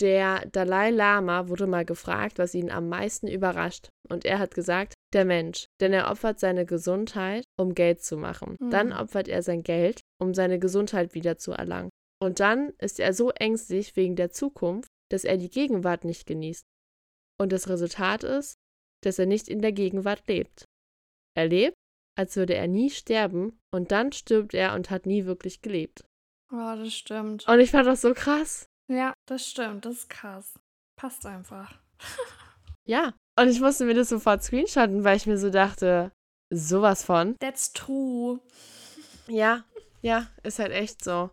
der 0.00 0.46
Dalai 0.46 0.90
Lama 0.90 1.48
wurde 1.48 1.66
mal 1.66 1.84
gefragt, 1.84 2.38
was 2.38 2.54
ihn 2.54 2.70
am 2.70 2.88
meisten 2.88 3.28
überrascht. 3.28 3.88
Und 4.08 4.24
er 4.24 4.38
hat 4.38 4.54
gesagt, 4.54 4.94
der 5.12 5.24
Mensch, 5.24 5.66
denn 5.80 5.92
er 5.92 6.10
opfert 6.10 6.40
seine 6.40 6.64
Gesundheit, 6.64 7.44
um 7.58 7.74
Geld 7.74 8.02
zu 8.02 8.16
machen. 8.16 8.56
Mhm. 8.60 8.70
Dann 8.70 8.92
opfert 8.92 9.28
er 9.28 9.42
sein 9.42 9.62
Geld, 9.62 10.00
um 10.20 10.34
seine 10.34 10.58
Gesundheit 10.58 11.14
wieder 11.14 11.36
zu 11.38 11.52
erlangen. 11.52 11.90
Und 12.20 12.40
dann 12.40 12.72
ist 12.78 12.98
er 12.98 13.12
so 13.12 13.30
ängstlich 13.30 13.94
wegen 13.94 14.16
der 14.16 14.30
Zukunft, 14.30 14.88
dass 15.10 15.24
er 15.24 15.36
die 15.36 15.50
Gegenwart 15.50 16.04
nicht 16.04 16.26
genießt. 16.26 16.64
Und 17.40 17.52
das 17.52 17.68
Resultat 17.68 18.24
ist, 18.24 18.56
dass 19.04 19.18
er 19.18 19.26
nicht 19.26 19.48
in 19.48 19.62
der 19.62 19.72
Gegenwart 19.72 20.26
lebt. 20.26 20.64
Er 21.36 21.46
lebt, 21.46 21.76
als 22.18 22.36
würde 22.36 22.54
er 22.54 22.66
nie 22.66 22.90
sterben, 22.90 23.58
und 23.72 23.92
dann 23.92 24.12
stirbt 24.12 24.54
er 24.54 24.74
und 24.74 24.90
hat 24.90 25.06
nie 25.06 25.24
wirklich 25.24 25.62
gelebt. 25.62 26.04
Oh, 26.50 26.74
das 26.76 26.94
stimmt. 26.94 27.46
Und 27.46 27.60
ich 27.60 27.70
fand 27.70 27.86
das 27.86 28.00
so 28.00 28.14
krass. 28.14 28.66
Ja, 28.90 29.12
das 29.26 29.46
stimmt. 29.46 29.84
Das 29.84 29.94
ist 29.94 30.10
krass. 30.10 30.58
Passt 30.98 31.24
einfach. 31.26 31.78
Ja. 32.86 33.12
Und 33.38 33.48
ich 33.48 33.60
musste 33.60 33.84
mir 33.84 33.92
das 33.92 34.08
sofort 34.08 34.42
screenshotten, 34.42 35.04
weil 35.04 35.18
ich 35.18 35.26
mir 35.26 35.36
so 35.36 35.50
dachte, 35.50 36.10
sowas 36.50 37.04
von. 37.04 37.36
That's 37.38 37.72
true. 37.72 38.40
Ja, 39.30 39.62
ja, 40.00 40.26
ist 40.42 40.58
halt 40.58 40.72
echt 40.72 41.04
so. 41.04 41.28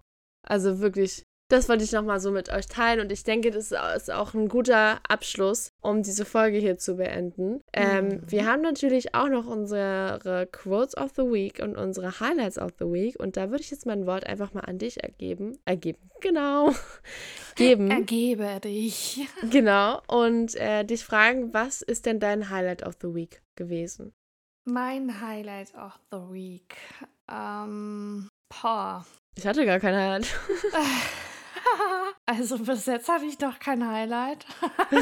Also 0.45 0.79
wirklich, 0.81 1.23
das 1.49 1.69
wollte 1.69 1.86
ich 1.86 1.93
nochmal 1.93 2.19
so 2.19 2.29
mit 2.29 2.49
euch 2.49 2.67
teilen 2.67 2.99
und 2.99 3.09
ich 3.09 3.23
denke, 3.23 3.51
das 3.51 3.71
ist 3.71 4.11
auch 4.11 4.33
ein 4.33 4.49
guter 4.49 4.99
Abschluss, 5.07 5.69
um 5.86 6.03
diese 6.03 6.25
Folge 6.25 6.57
hier 6.57 6.77
zu 6.77 6.95
beenden. 6.97 7.61
Ähm, 7.73 8.07
Mhm. 8.07 8.21
Wir 8.27 8.45
haben 8.45 8.61
natürlich 8.61 9.15
auch 9.15 9.29
noch 9.29 9.45
unsere 9.47 10.47
Quotes 10.51 10.97
of 10.97 11.11
the 11.15 11.23
Week 11.23 11.59
und 11.61 11.75
unsere 11.77 12.19
Highlights 12.19 12.57
of 12.57 12.71
the 12.79 12.86
Week 12.86 13.19
und 13.19 13.38
da 13.38 13.49
würde 13.51 13.63
ich 13.63 13.71
jetzt 13.71 13.86
mein 13.86 14.05
Wort 14.05 14.25
einfach 14.25 14.53
mal 14.53 14.61
an 14.61 14.77
dich 14.77 15.03
ergeben. 15.03 15.57
Ergeben, 15.65 16.09
genau. 16.21 16.73
Geben. 17.55 17.89
Ergebe 17.91 18.59
dich. 18.63 19.27
Genau. 19.49 20.01
Und 20.07 20.55
äh, 20.55 20.83
dich 20.83 21.03
fragen, 21.05 21.53
was 21.53 21.81
ist 21.81 22.05
denn 22.05 22.19
dein 22.19 22.49
Highlight 22.49 22.86
of 22.86 22.95
the 23.01 23.13
Week 23.13 23.41
gewesen? 23.55 24.13
Mein 24.65 25.21
Highlight 25.21 25.73
of 25.75 25.99
the 26.11 26.17
Week. 26.33 26.75
Ähm, 27.31 28.29
boah. 28.49 29.05
Ich 29.38 29.45
hatte 29.45 29.65
gar 29.65 29.79
kein 29.79 29.95
Highlight. 29.95 30.27
Also 32.28 32.57
bis 32.57 32.86
jetzt 32.88 33.07
hatte 33.07 33.26
ich 33.26 33.38
doch 33.38 33.59
kein 33.59 33.88
Highlight. 33.88 34.45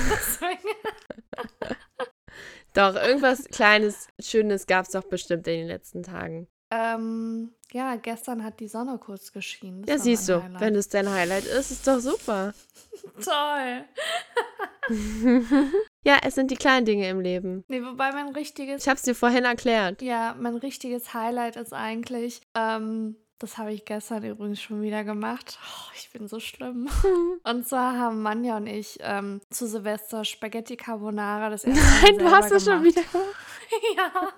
Doch, 2.73 2.95
irgendwas 2.95 3.45
Kleines, 3.45 4.07
Schönes 4.19 4.65
gab 4.65 4.85
es 4.85 4.91
doch 4.91 5.03
bestimmt 5.03 5.47
in 5.47 5.59
den 5.59 5.67
letzten 5.67 6.01
Tagen. 6.03 6.47
ähm, 6.71 7.53
ja, 7.71 7.95
gestern 7.97 8.43
hat 8.43 8.59
die 8.59 8.67
Sonne 8.67 8.97
kurz 8.97 9.31
geschienen. 9.31 9.83
Das 9.83 9.97
Ja, 9.97 9.99
siehst 9.99 10.27
du, 10.29 10.41
Highlight. 10.43 10.61
wenn 10.61 10.75
es 10.75 10.89
dein 10.89 11.09
Highlight 11.09 11.45
ist, 11.45 11.71
ist 11.71 11.87
doch 11.87 11.99
super. 11.99 12.53
Toll. 13.23 13.85
ja, 16.03 16.17
es 16.23 16.35
sind 16.35 16.49
die 16.51 16.55
kleinen 16.55 16.85
Dinge 16.85 17.07
im 17.09 17.19
Leben. 17.19 17.63
Nee, 17.67 17.83
wobei 17.83 18.11
mein 18.11 18.29
richtiges 18.29 18.81
Ich 18.83 18.87
habe 18.89 18.97
es 18.97 19.03
dir 19.03 19.15
vorhin 19.15 19.45
erklärt. 19.45 20.01
Ja, 20.01 20.35
mein 20.39 20.55
richtiges 20.55 21.13
Highlight 21.13 21.55
ist 21.55 21.73
eigentlich, 21.73 22.41
ähm, 22.55 23.15
das 23.39 23.57
habe 23.57 23.73
ich 23.73 23.85
gestern 23.85 24.23
übrigens 24.23 24.61
schon 24.61 24.81
wieder 24.81 25.03
gemacht. 25.03 25.57
Oh, 25.61 25.91
ich 25.95 26.09
bin 26.11 26.27
so 26.27 26.39
schlimm. 26.39 26.89
Und 27.43 27.67
zwar 27.67 27.97
haben 27.97 28.21
Manja 28.21 28.57
und 28.57 28.67
ich 28.67 28.97
ähm, 29.01 29.41
zu 29.49 29.67
Silvester 29.67 30.23
Spaghetti 30.23 30.77
Carbonara 30.77 31.49
das 31.49 31.63
erste 31.65 31.83
Mal 31.83 32.01
Nein, 32.03 32.17
du 32.19 32.31
hast 32.31 32.51
es 32.51 32.63
schon 32.65 32.83
gemacht. 32.83 32.97
wieder. 32.97 33.19
ja. 33.97 34.11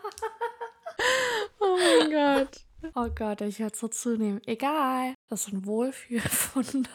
Oh 1.60 1.78
mein 1.78 2.10
Gott. 2.12 2.62
Oh 2.96 3.10
Gott, 3.14 3.42
ich 3.42 3.60
werde 3.60 3.76
so 3.76 3.88
zunehmen. 3.90 4.40
Egal. 4.46 5.16
Das 5.30 5.46
sind 5.46 5.66
Wohlfühlfunde. 5.66 6.90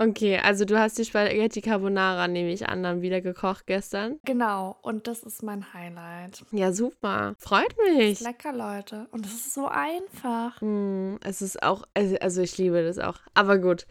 Okay, 0.00 0.38
also 0.38 0.64
du 0.64 0.78
hast 0.78 0.96
die 0.96 1.04
Spaghetti 1.04 1.60
Carbonara, 1.60 2.26
nehme 2.26 2.50
ich 2.50 2.66
an, 2.66 2.82
dann 2.82 3.02
wieder 3.02 3.20
gekocht 3.20 3.66
gestern. 3.66 4.16
genau. 4.24 4.78
Und 4.80 5.06
das 5.06 5.22
ist 5.22 5.42
mein 5.42 5.74
Highlight. 5.74 6.42
Ja, 6.52 6.72
super. 6.72 7.34
Freut 7.38 7.74
mich. 7.86 8.18
Lecker, 8.20 8.54
Leute. 8.54 9.08
Und 9.10 9.26
es 9.26 9.34
ist 9.34 9.52
so 9.52 9.66
einfach. 9.66 10.58
Mm, 10.62 11.16
es 11.22 11.42
ist 11.42 11.62
auch, 11.62 11.84
also 11.92 12.16
also 12.16 12.40
ich 12.40 12.56
liebe 12.56 12.82
das 12.82 12.98
auch. 12.98 13.18
Aber 13.34 13.58
gut. 13.58 13.86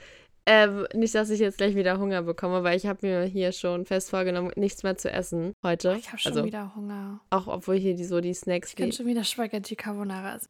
Ähm, 0.48 0.88
nicht, 0.96 1.14
dass 1.14 1.30
ich 1.30 1.40
jetzt 1.40 1.60
gleich 1.60 1.76
wieder 1.76 2.00
Hunger 2.00 2.24
bekomme, 2.24 2.64
weil 2.64 2.76
ich 2.76 2.88
habe 2.88 3.06
mir 3.06 3.22
hier 3.26 3.52
schon 3.52 3.86
fest 3.86 4.10
vorgenommen, 4.10 4.52
nichts 4.56 4.82
mehr 4.82 4.98
zu 4.98 5.12
essen 5.12 5.54
heute. 5.64 5.96
Ich 6.00 6.08
habe 6.08 6.18
schon 6.18 6.32
also 6.32 6.44
wieder 6.44 6.74
Hunger. 6.76 7.20
auch 7.30 7.46
obwohl 7.46 7.78
hier 7.78 7.94
die, 7.94 8.06
so 8.06 8.20
die 8.20 8.34
Snacks 8.34 8.70
Ich 8.72 8.76
kann 8.76 8.92
schon 8.92 9.06
wieder 9.06 9.24
Spaghetti 9.24 9.76
Carbonara 9.76 10.38
essen. 10.38 10.50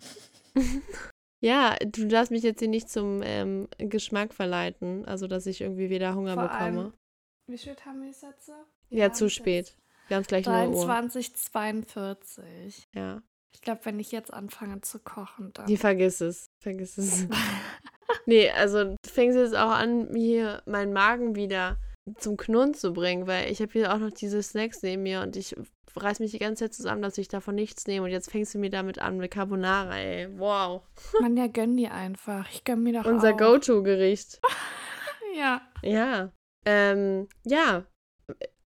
Ja, 1.41 1.75
du 1.85 2.07
darfst 2.07 2.31
mich 2.31 2.43
jetzt 2.43 2.59
hier 2.59 2.67
nicht 2.67 2.89
zum 2.89 3.21
ähm, 3.23 3.67
Geschmack 3.77 4.33
verleiten, 4.33 5.05
also 5.05 5.27
dass 5.27 5.45
ich 5.45 5.61
irgendwie 5.61 5.89
wieder 5.89 6.15
Hunger 6.15 6.33
Vor 6.33 6.43
bekomme. 6.43 6.61
allem- 6.63 6.93
Wie 7.47 7.57
spät 7.57 7.85
haben 7.85 8.01
wir 8.01 8.09
es 8.09 8.21
jetzt? 8.21 8.51
ja, 8.89 9.11
zu 9.13 9.29
spät. 9.29 9.75
Wir 10.07 10.15
haben 10.17 10.21
es 10.23 10.27
gleich 10.27 10.45
0 10.45 10.67
Uhr. 10.69 10.85
23,42. 10.85 12.87
Ja. 12.95 13.21
Ich 13.53 13.61
glaube, 13.61 13.81
wenn 13.85 13.99
ich 13.99 14.11
jetzt 14.11 14.33
anfange 14.33 14.81
zu 14.81 14.99
kochen, 14.99 15.51
dann. 15.53 15.65
Die 15.67 15.77
vergiss 15.77 16.21
es. 16.21 16.49
Vergiss 16.61 16.97
es. 16.97 17.27
nee, 18.25 18.49
also 18.51 18.95
fängst 19.05 19.37
jetzt 19.37 19.55
auch 19.55 19.71
an, 19.71 20.11
mir 20.11 20.61
meinen 20.65 20.93
Magen 20.93 21.35
wieder 21.35 21.77
zum 22.17 22.37
Knurren 22.37 22.73
zu 22.73 22.91
bringen, 22.93 23.27
weil 23.27 23.51
ich 23.51 23.61
habe 23.61 23.71
hier 23.71 23.93
auch 23.93 23.99
noch 23.99 24.11
diese 24.11 24.41
Snacks 24.41 24.81
neben 24.81 25.03
mir 25.03 25.21
und 25.21 25.35
ich 25.35 25.55
reiß 25.95 26.19
mich 26.19 26.31
die 26.31 26.39
ganze 26.39 26.65
Zeit 26.65 26.73
zusammen, 26.73 27.01
dass 27.01 27.17
ich 27.17 27.27
davon 27.27 27.55
nichts 27.55 27.87
nehme 27.87 28.05
und 28.05 28.11
jetzt 28.11 28.31
fängst 28.31 28.53
du 28.53 28.59
mir 28.59 28.69
damit 28.69 28.99
an 28.99 29.17
mit 29.17 29.31
Carbonara, 29.31 29.97
ey. 29.97 30.27
Wow. 30.37 30.83
Man, 31.21 31.37
ja, 31.37 31.47
gönn 31.47 31.77
die 31.77 31.87
einfach. 31.87 32.49
Ich 32.51 32.63
gönn 32.63 32.83
mir 32.83 32.93
doch 32.93 33.05
Unser. 33.05 33.33
Go-To-Gericht. 33.33 34.39
Ja. 35.35 35.61
Ja. 35.83 36.31
Ähm, 36.65 37.27
ja. 37.45 37.85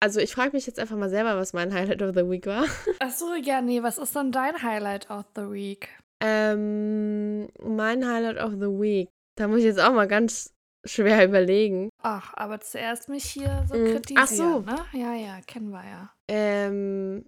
Also 0.00 0.20
ich 0.20 0.32
frage 0.32 0.52
mich 0.52 0.66
jetzt 0.66 0.78
einfach 0.78 0.96
mal 0.96 1.10
selber, 1.10 1.36
was 1.36 1.52
mein 1.52 1.74
Highlight 1.74 2.02
of 2.02 2.14
the 2.14 2.28
Week 2.28 2.46
war. 2.46 2.64
Achso, 3.00 3.34
ja, 3.34 3.60
nee, 3.60 3.82
was 3.82 3.98
ist 3.98 4.16
dann 4.16 4.32
dein 4.32 4.62
Highlight 4.62 5.10
of 5.10 5.24
the 5.34 5.50
Week? 5.50 5.88
Ähm, 6.20 7.48
mein 7.60 8.08
Highlight 8.08 8.38
of 8.42 8.52
the 8.52 8.68
Week. 8.68 9.08
Da 9.36 9.48
muss 9.48 9.58
ich 9.58 9.64
jetzt 9.64 9.80
auch 9.80 9.92
mal 9.92 10.08
ganz 10.08 10.54
schwer 10.84 11.24
überlegen. 11.24 11.88
Ach, 12.02 12.32
aber 12.34 12.60
zuerst 12.60 13.08
mich 13.08 13.24
hier 13.24 13.64
so 13.68 13.74
Mm, 13.76 13.86
kritisieren, 13.86 14.22
ach 14.22 14.28
so. 14.28 14.60
ne? 14.60 14.84
Ja, 14.92 15.14
ja, 15.14 15.40
kennen 15.42 15.70
wir 15.70 15.84
ja. 15.84 16.12
Ähm, 16.30 17.24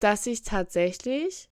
dass 0.00 0.26
ich 0.26 0.42
tatsächlich 0.42 1.48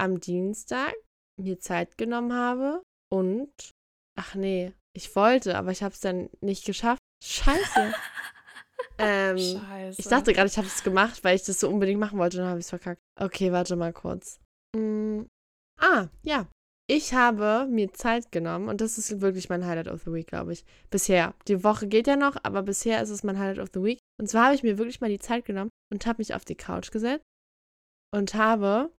am 0.00 0.20
Dienstag 0.20 0.94
mir 1.40 1.58
Zeit 1.60 1.96
genommen 1.98 2.32
habe 2.32 2.82
und, 3.12 3.52
ach 4.18 4.34
nee, 4.34 4.72
ich 4.96 5.14
wollte, 5.14 5.56
aber 5.56 5.70
ich 5.70 5.82
habe 5.82 5.94
es 5.94 6.00
dann 6.00 6.30
nicht 6.40 6.64
geschafft. 6.64 7.00
Scheiße. 7.22 7.94
ähm, 8.98 9.38
Scheiße. 9.38 10.00
ich 10.00 10.08
dachte 10.08 10.32
gerade, 10.32 10.48
ich 10.48 10.56
habe 10.56 10.66
es 10.66 10.82
gemacht, 10.82 11.22
weil 11.22 11.36
ich 11.36 11.44
das 11.44 11.60
so 11.60 11.68
unbedingt 11.68 12.00
machen 12.00 12.18
wollte 12.18 12.38
und 12.38 12.42
dann 12.42 12.50
habe 12.50 12.60
ich 12.60 12.64
es 12.66 12.70
verkackt. 12.70 13.00
Okay, 13.20 13.52
warte 13.52 13.76
mal 13.76 13.92
kurz. 13.92 14.40
Mm, 14.76 15.22
ah, 15.80 16.08
ja. 16.22 16.48
Ich 16.92 17.14
habe 17.14 17.68
mir 17.70 17.92
Zeit 17.92 18.32
genommen 18.32 18.68
und 18.68 18.80
das 18.80 18.98
ist 18.98 19.20
wirklich 19.20 19.48
mein 19.48 19.64
Highlight 19.64 19.86
of 19.86 20.02
the 20.02 20.12
Week, 20.12 20.26
glaube 20.26 20.52
ich. 20.52 20.64
Bisher. 20.90 21.36
Die 21.46 21.62
Woche 21.62 21.86
geht 21.86 22.08
ja 22.08 22.16
noch, 22.16 22.36
aber 22.42 22.64
bisher 22.64 23.00
ist 23.00 23.10
es 23.10 23.22
mein 23.22 23.38
Highlight 23.38 23.60
of 23.60 23.68
the 23.72 23.80
Week. 23.80 24.00
Und 24.20 24.28
zwar 24.28 24.46
habe 24.46 24.56
ich 24.56 24.64
mir 24.64 24.76
wirklich 24.76 25.00
mal 25.00 25.08
die 25.08 25.20
Zeit 25.20 25.44
genommen 25.44 25.70
und 25.92 26.04
habe 26.06 26.18
mich 26.18 26.34
auf 26.34 26.44
die 26.44 26.56
Couch 26.56 26.90
gesetzt 26.90 27.22
und 28.12 28.34
habe 28.34 28.92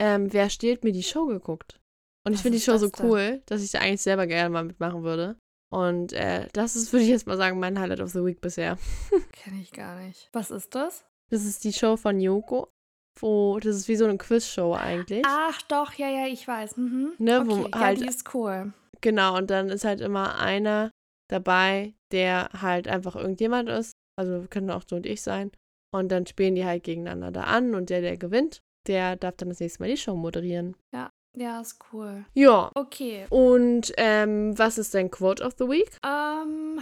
ähm, 0.00 0.32
Wer 0.32 0.48
stiehlt 0.48 0.84
mir 0.84 0.92
die 0.92 1.02
Show 1.02 1.26
geguckt. 1.26 1.82
Und 2.26 2.32
ich 2.32 2.40
finde 2.40 2.56
die 2.56 2.64
Show 2.64 2.78
so 2.78 2.88
das 2.88 2.98
denn? 2.98 3.10
cool, 3.10 3.42
dass 3.44 3.62
ich 3.62 3.72
da 3.72 3.80
eigentlich 3.80 4.00
selber 4.00 4.26
gerne 4.26 4.48
mal 4.48 4.64
mitmachen 4.64 5.02
würde. 5.02 5.36
Und 5.70 6.14
äh, 6.14 6.48
das 6.54 6.76
ist, 6.76 6.92
würde 6.94 7.04
ich 7.04 7.10
jetzt 7.10 7.26
mal 7.26 7.36
sagen, 7.36 7.60
mein 7.60 7.78
Highlight 7.78 8.00
of 8.00 8.12
the 8.12 8.24
Week 8.24 8.40
bisher. 8.40 8.78
Kenn 9.32 9.60
ich 9.60 9.70
gar 9.70 10.00
nicht. 10.00 10.30
Was 10.32 10.50
ist 10.50 10.74
das? 10.74 11.04
Das 11.30 11.44
ist 11.44 11.62
die 11.64 11.74
Show 11.74 11.98
von 11.98 12.20
Yoko. 12.20 12.70
Wo, 13.20 13.58
das 13.60 13.76
ist 13.76 13.88
wie 13.88 13.96
so 13.96 14.04
eine 14.04 14.18
Quizshow 14.18 14.74
eigentlich. 14.74 15.24
Ach, 15.26 15.62
doch, 15.62 15.92
ja, 15.94 16.08
ja, 16.08 16.26
ich 16.26 16.46
weiß. 16.46 16.76
Mhm. 16.76 17.12
Ne, 17.18 17.42
wo 17.46 17.60
okay, 17.60 17.70
ja, 17.72 17.80
halt- 17.80 18.00
die 18.00 18.06
ist 18.08 18.34
cool. 18.34 18.72
Genau, 19.00 19.36
und 19.36 19.50
dann 19.50 19.68
ist 19.68 19.84
halt 19.84 20.00
immer 20.00 20.38
einer 20.38 20.90
dabei, 21.30 21.94
der 22.10 22.48
halt 22.60 22.88
einfach 22.88 23.16
irgendjemand 23.16 23.68
ist. 23.68 23.92
Also 24.18 24.46
können 24.48 24.70
auch 24.70 24.84
du 24.84 24.96
und 24.96 25.06
ich 25.06 25.22
sein. 25.22 25.50
Und 25.94 26.10
dann 26.10 26.26
spielen 26.26 26.54
die 26.54 26.64
halt 26.64 26.84
gegeneinander 26.84 27.30
da 27.30 27.42
an 27.44 27.74
und 27.74 27.90
der, 27.90 28.00
der 28.00 28.16
gewinnt, 28.16 28.60
der 28.86 29.16
darf 29.16 29.36
dann 29.36 29.48
das 29.50 29.60
nächste 29.60 29.82
Mal 29.82 29.90
die 29.90 29.96
Show 29.96 30.16
moderieren. 30.16 30.76
Ja, 31.36 31.60
ist 31.60 31.78
cool. 31.92 32.24
Ja. 32.34 32.70
Okay. 32.74 33.26
Und 33.28 33.92
ähm, 33.96 34.56
was 34.56 34.78
ist 34.78 34.94
dein 34.94 35.10
Quote 35.10 35.42
of 35.44 35.54
the 35.58 35.64
Week? 35.64 35.90
Ähm, 36.06 36.80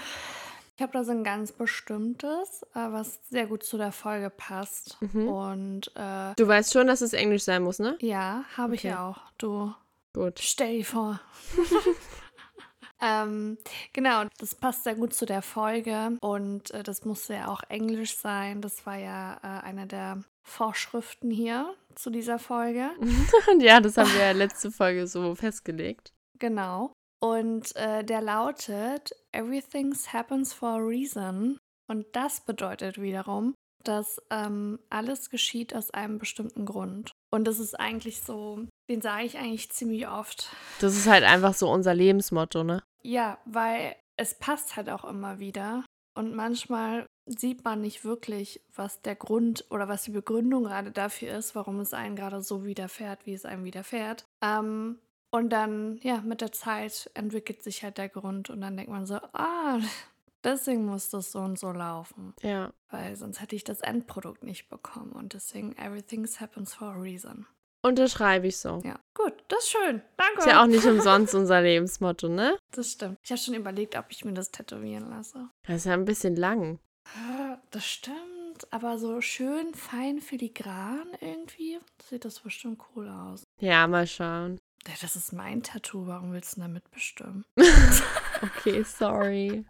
ich 0.76 0.82
habe 0.82 0.92
da 0.92 1.04
so 1.04 1.12
ein 1.12 1.24
ganz 1.24 1.52
bestimmtes, 1.52 2.62
äh, 2.74 2.90
was 2.90 3.20
sehr 3.30 3.46
gut 3.46 3.62
zu 3.62 3.76
der 3.76 3.92
Folge 3.92 4.30
passt. 4.30 4.96
Mhm. 5.00 5.28
Und 5.28 5.92
äh, 5.96 6.34
Du 6.36 6.46
weißt 6.48 6.72
schon, 6.72 6.86
dass 6.86 7.00
es 7.02 7.12
Englisch 7.12 7.44
sein 7.44 7.62
muss, 7.62 7.78
ne? 7.78 7.96
ja, 8.00 8.44
habe 8.56 8.74
Okay. 8.74 8.88
ich 8.88 8.94
auch. 8.94 9.18
Du 9.38 9.74
Gut. 10.14 10.38
Stell 10.40 10.76
dir 10.78 10.84
vor. 10.84 11.20
ähm, 13.00 13.56
genau, 13.92 14.24
das 14.38 14.54
passt 14.54 14.84
sehr 14.84 14.94
gut 14.94 15.14
zu 15.14 15.24
der 15.26 15.42
Folge 15.42 16.18
und 16.20 16.70
äh, 16.72 16.82
das 16.82 17.04
musste 17.04 17.34
ja 17.34 17.48
auch 17.48 17.62
Englisch 17.68 18.16
sein. 18.18 18.60
Das 18.60 18.84
war 18.84 18.96
ja 18.96 19.38
äh, 19.42 19.64
eine 19.64 19.86
der 19.86 20.22
Vorschriften 20.42 21.30
hier 21.30 21.74
zu 21.94 22.10
dieser 22.10 22.38
Folge. 22.38 22.90
ja, 23.60 23.80
das 23.80 23.96
haben 23.96 24.12
wir 24.12 24.20
ja 24.20 24.32
letzte 24.32 24.70
Folge 24.70 25.06
so 25.06 25.34
festgelegt. 25.34 26.12
Genau. 26.38 26.92
Und 27.22 27.74
äh, 27.76 28.04
der 28.04 28.20
lautet: 28.20 29.14
Everything 29.32 29.94
happens 30.12 30.52
for 30.52 30.70
a 30.70 30.76
reason. 30.76 31.58
Und 31.88 32.06
das 32.12 32.40
bedeutet 32.40 33.00
wiederum, 33.00 33.54
dass 33.84 34.20
ähm, 34.30 34.78
alles 34.90 35.30
geschieht 35.30 35.74
aus 35.74 35.90
einem 35.90 36.18
bestimmten 36.18 36.64
Grund. 36.64 37.12
Und 37.30 37.44
das 37.44 37.58
ist 37.58 37.78
eigentlich 37.78 38.22
so, 38.22 38.66
den 38.88 39.02
sage 39.02 39.24
ich 39.24 39.38
eigentlich 39.38 39.70
ziemlich 39.70 40.08
oft. 40.08 40.50
Das 40.80 40.96
ist 40.96 41.06
halt 41.06 41.24
einfach 41.24 41.54
so 41.54 41.70
unser 41.70 41.94
Lebensmotto, 41.94 42.64
ne? 42.64 42.82
Ja, 43.02 43.38
weil 43.44 43.96
es 44.16 44.38
passt 44.38 44.76
halt 44.76 44.88
auch 44.88 45.04
immer 45.04 45.38
wieder. 45.38 45.84
Und 46.14 46.34
manchmal 46.34 47.06
sieht 47.26 47.64
man 47.64 47.80
nicht 47.80 48.04
wirklich, 48.04 48.60
was 48.74 49.00
der 49.02 49.16
Grund 49.16 49.64
oder 49.70 49.88
was 49.88 50.02
die 50.02 50.10
Begründung 50.10 50.64
gerade 50.64 50.90
dafür 50.90 51.36
ist, 51.36 51.54
warum 51.54 51.80
es 51.80 51.94
einen 51.94 52.16
gerade 52.16 52.42
so 52.42 52.64
widerfährt, 52.64 53.26
wie 53.26 53.34
es 53.34 53.44
einem 53.44 53.64
widerfährt. 53.64 54.24
Ähm, 54.42 54.98
und 55.32 55.48
dann, 55.50 55.98
ja, 56.02 56.20
mit 56.20 56.42
der 56.42 56.52
Zeit 56.52 57.10
entwickelt 57.14 57.62
sich 57.62 57.82
halt 57.82 57.96
der 57.96 58.10
Grund 58.10 58.50
und 58.50 58.60
dann 58.60 58.76
denkt 58.76 58.92
man 58.92 59.06
so, 59.06 59.16
ah, 59.32 59.80
deswegen 60.44 60.84
muss 60.84 61.08
das 61.08 61.32
so 61.32 61.40
und 61.40 61.58
so 61.58 61.72
laufen. 61.72 62.34
Ja. 62.42 62.72
Weil 62.90 63.16
sonst 63.16 63.40
hätte 63.40 63.56
ich 63.56 63.64
das 63.64 63.80
Endprodukt 63.80 64.44
nicht 64.44 64.68
bekommen. 64.68 65.12
Und 65.12 65.32
deswegen, 65.32 65.76
everything 65.78 66.28
happens 66.38 66.74
for 66.74 66.88
a 66.88 67.00
reason. 67.00 67.46
Unterschreibe 67.84 68.46
ich 68.46 68.58
so. 68.58 68.80
Ja, 68.84 69.00
gut, 69.14 69.32
das 69.48 69.64
ist 69.64 69.70
schön. 69.70 70.02
Danke. 70.16 70.38
Ist 70.40 70.46
ja 70.46 70.62
auch 70.62 70.66
nicht 70.66 70.84
umsonst 70.86 71.34
unser 71.34 71.62
Lebensmotto, 71.62 72.28
ne? 72.28 72.56
Das 72.70 72.92
stimmt. 72.92 73.18
Ich 73.24 73.30
habe 73.30 73.40
schon 73.40 73.54
überlegt, 73.54 73.96
ob 73.96 74.06
ich 74.10 74.24
mir 74.24 74.34
das 74.34 74.50
tätowieren 74.50 75.08
lasse. 75.08 75.48
Das 75.66 75.76
ist 75.76 75.86
ja 75.86 75.94
ein 75.94 76.04
bisschen 76.04 76.36
lang. 76.36 76.78
Das 77.70 77.86
stimmt. 77.86 78.18
Aber 78.70 78.98
so 78.98 79.20
schön 79.20 79.74
fein 79.74 80.20
filigran 80.20 81.08
irgendwie 81.20 81.80
sieht 82.04 82.24
das 82.24 82.38
bestimmt 82.40 82.80
cool 82.94 83.08
aus. 83.08 83.42
Ja, 83.58 83.86
mal 83.88 84.06
schauen. 84.06 84.60
Das 84.84 85.16
ist 85.16 85.32
mein 85.32 85.62
Tattoo. 85.62 86.06
Warum 86.06 86.32
willst 86.32 86.56
du 86.56 86.60
damit 86.60 86.90
bestimmen? 86.90 87.44
okay, 88.42 88.82
sorry. 88.82 89.64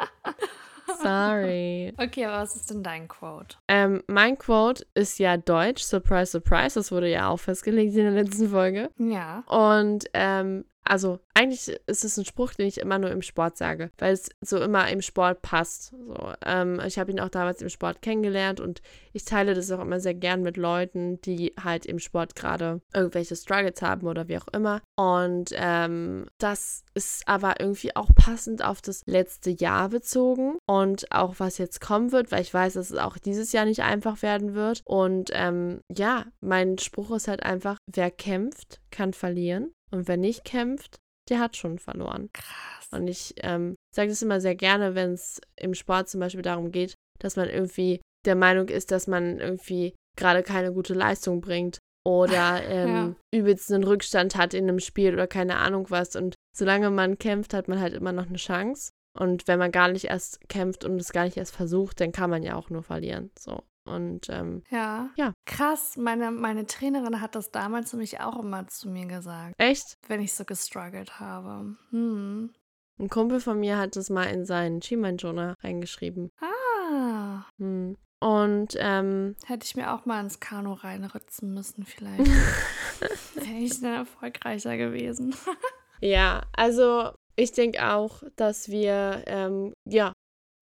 Sorry. 1.00 1.92
Okay, 1.96 2.26
aber 2.26 2.42
was 2.42 2.56
ist 2.56 2.70
denn 2.70 2.82
dein 2.82 3.08
Quote? 3.08 3.56
Ähm, 3.68 4.02
mein 4.06 4.38
Quote 4.38 4.86
ist 4.94 5.18
ja 5.18 5.36
Deutsch. 5.36 5.82
Surprise, 5.82 6.32
surprise. 6.32 6.74
Das 6.74 6.92
wurde 6.92 7.10
ja 7.10 7.28
auch 7.28 7.38
festgelegt 7.38 7.94
in 7.94 8.12
der 8.12 8.22
letzten 8.24 8.48
Folge. 8.50 8.90
Ja. 8.98 9.44
Und 9.46 10.06
ähm, 10.14 10.64
also 10.84 11.20
eigentlich 11.34 11.68
ist 11.86 12.04
es 12.04 12.16
ein 12.16 12.24
Spruch, 12.24 12.54
den 12.54 12.66
ich 12.66 12.78
immer 12.78 12.98
nur 12.98 13.10
im 13.10 13.22
Sport 13.22 13.56
sage, 13.56 13.90
weil 13.98 14.12
es 14.12 14.30
so 14.40 14.58
immer 14.58 14.88
im 14.90 15.00
Sport 15.00 15.42
passt. 15.42 15.90
So, 15.90 16.32
ähm, 16.44 16.80
ich 16.86 16.98
habe 16.98 17.10
ihn 17.10 17.20
auch 17.20 17.28
damals 17.28 17.62
im 17.62 17.68
Sport 17.68 18.02
kennengelernt 18.02 18.60
und 18.60 18.82
ich 19.12 19.24
teile 19.24 19.54
das 19.54 19.70
auch 19.70 19.80
immer 19.80 20.00
sehr 20.00 20.14
gern 20.14 20.42
mit 20.42 20.56
Leuten, 20.56 21.20
die 21.22 21.54
halt 21.62 21.86
im 21.86 21.98
Sport 21.98 22.34
gerade 22.34 22.80
irgendwelche 22.92 23.36
Struggles 23.36 23.80
haben 23.80 24.06
oder 24.06 24.28
wie 24.28 24.38
auch 24.38 24.48
immer. 24.52 24.82
Und 24.96 25.50
ähm, 25.54 26.26
das 26.38 26.84
ist 26.94 27.26
aber 27.26 27.60
irgendwie 27.60 27.94
auch 27.94 28.10
passend 28.14 28.64
auf 28.64 28.82
das 28.82 29.02
letzte 29.06 29.50
Jahr 29.50 29.88
bezogen 29.88 30.58
und 30.66 31.12
auch 31.12 31.36
was 31.38 31.58
jetzt 31.58 31.80
kommen 31.80 32.12
wird, 32.12 32.32
weil 32.32 32.42
ich 32.42 32.52
weiß, 32.52 32.74
dass 32.74 32.90
es 32.90 32.98
auch 32.98 33.18
dieses 33.18 33.52
Jahr 33.52 33.64
nicht 33.64 33.82
einfach 33.82 34.22
werden 34.22 34.54
wird. 34.54 34.82
Und 34.84 35.30
ähm, 35.32 35.80
ja, 35.90 36.26
mein 36.40 36.78
Spruch 36.78 37.12
ist 37.12 37.28
halt 37.28 37.42
einfach, 37.42 37.78
wer 37.86 38.10
kämpft, 38.10 38.80
kann 38.90 39.12
verlieren. 39.12 39.72
Und 39.93 40.09
wer 40.09 40.16
nicht 40.16 40.45
kämpft, 40.45 40.99
der 41.28 41.38
hat 41.38 41.57
schon 41.57 41.78
verloren. 41.78 42.30
Krass. 42.32 42.88
Und 42.90 43.07
ich 43.09 43.34
ähm, 43.38 43.76
sage 43.95 44.09
das 44.09 44.22
immer 44.22 44.40
sehr 44.40 44.55
gerne, 44.55 44.95
wenn 44.95 45.12
es 45.12 45.40
im 45.57 45.74
Sport 45.74 46.09
zum 46.09 46.20
Beispiel 46.20 46.43
darum 46.43 46.72
geht, 46.72 46.95
dass 47.20 47.36
man 47.36 47.49
irgendwie 47.49 48.01
der 48.24 48.34
Meinung 48.34 48.68
ist, 48.68 48.90
dass 48.90 49.07
man 49.07 49.38
irgendwie 49.38 49.95
gerade 50.16 50.43
keine 50.43 50.72
gute 50.72 50.95
Leistung 50.95 51.40
bringt 51.40 51.78
oder 52.05 52.62
ähm, 52.68 52.88
ja. 52.88 53.14
übelst 53.32 53.72
einen 53.72 53.84
Rückstand 53.84 54.36
hat 54.36 54.55
in 54.55 54.68
einem 54.68 54.80
Spiel 54.80 55.14
oder 55.14 55.26
keine 55.26 55.57
Ahnung 55.57 55.86
was. 55.90 56.16
Und 56.16 56.34
solange 56.57 56.90
man 56.90 57.18
kämpft, 57.18 57.55
hat 57.55 57.68
man 57.68 57.80
halt 57.80 57.95
immer 57.95 58.12
noch 58.12 58.26
eine 58.26 58.38
Chance. 58.38 58.90
Und 59.18 59.47
wenn 59.47 59.59
man 59.59 59.72
gar 59.72 59.88
nicht 59.88 60.05
erst 60.05 60.40
kämpft 60.49 60.84
und 60.84 60.99
es 60.99 61.12
gar 61.12 61.24
nicht 61.24 61.36
erst 61.36 61.55
versucht, 61.55 62.01
dann 62.01 62.12
kann 62.12 62.30
man 62.30 62.43
ja 62.43 62.57
auch 62.57 62.70
nur 62.70 62.82
verlieren. 62.82 63.30
So. 63.38 63.62
Und 63.84 64.28
ähm, 64.28 64.62
ja. 64.70 65.10
ja. 65.16 65.32
Krass, 65.44 65.96
meine, 65.96 66.30
meine 66.30 66.66
Trainerin 66.66 67.20
hat 67.20 67.34
das 67.34 67.50
damals 67.50 67.92
nämlich 67.92 68.20
auch 68.20 68.38
immer 68.38 68.66
zu 68.68 68.88
mir 68.88 69.06
gesagt. 69.06 69.54
Echt? 69.58 69.96
Wenn 70.06 70.20
ich 70.20 70.34
so 70.34 70.44
gestruggelt 70.44 71.18
habe. 71.18 71.76
Hm. 71.90 72.52
Ein 72.98 73.08
Kumpel 73.08 73.40
von 73.40 73.58
mir 73.58 73.78
hat 73.78 73.96
das 73.96 74.10
mal 74.10 74.24
in 74.24 74.44
seinen 74.44 74.82
Schienbein-Journal 74.82 75.56
reingeschrieben. 75.62 76.30
Ah. 76.40 77.44
Hm. 77.58 77.96
Und 78.20 78.76
ähm, 78.78 79.34
hätte 79.46 79.66
ich 79.66 79.74
mir 79.74 79.92
auch 79.92 80.06
mal 80.06 80.20
ins 80.20 80.38
Kanu 80.38 80.74
reinritzen 80.74 81.52
müssen, 81.54 81.84
vielleicht. 81.84 82.20
Wäre 83.34 83.58
ich 83.58 83.80
dann 83.80 83.94
erfolgreicher 83.94 84.76
gewesen. 84.76 85.34
ja, 86.00 86.42
also 86.52 87.10
ich 87.34 87.50
denke 87.50 87.84
auch, 87.84 88.22
dass 88.36 88.68
wir 88.68 89.24
ähm, 89.26 89.72
ja 89.84 90.12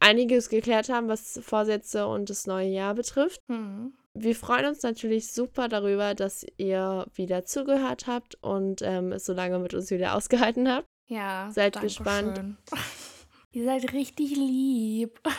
einiges 0.01 0.49
geklärt 0.49 0.89
haben, 0.89 1.09
was 1.09 1.41
Vorsätze 1.43 2.07
und 2.07 2.31
das 2.31 2.47
neue 2.47 2.69
Jahr 2.69 2.95
betrifft. 2.95 3.41
Mhm. 3.49 3.95
Wir 4.15 4.35
freuen 4.35 4.67
uns 4.67 4.83
natürlich 4.83 5.33
super 5.33 5.69
darüber, 5.69 6.15
dass 6.15 6.45
ihr 6.57 7.07
wieder 7.15 7.45
zugehört 7.45 8.07
habt 8.09 8.35
und 8.43 8.83
ähm, 8.83 9.13
es 9.13 9.25
so 9.25 9.33
lange 9.33 9.59
mit 9.61 9.73
uns 9.73 9.91
wieder 9.91 10.17
ausgehalten 10.17 10.69
habt. 10.69 10.89
Ja. 11.07 11.51
Seid 11.53 11.81
gespannt. 11.81 12.39
Schön. 12.39 12.57
ihr 13.53 13.65
seid 13.65 13.93
richtig 13.93 14.35
lieb. 14.37 15.21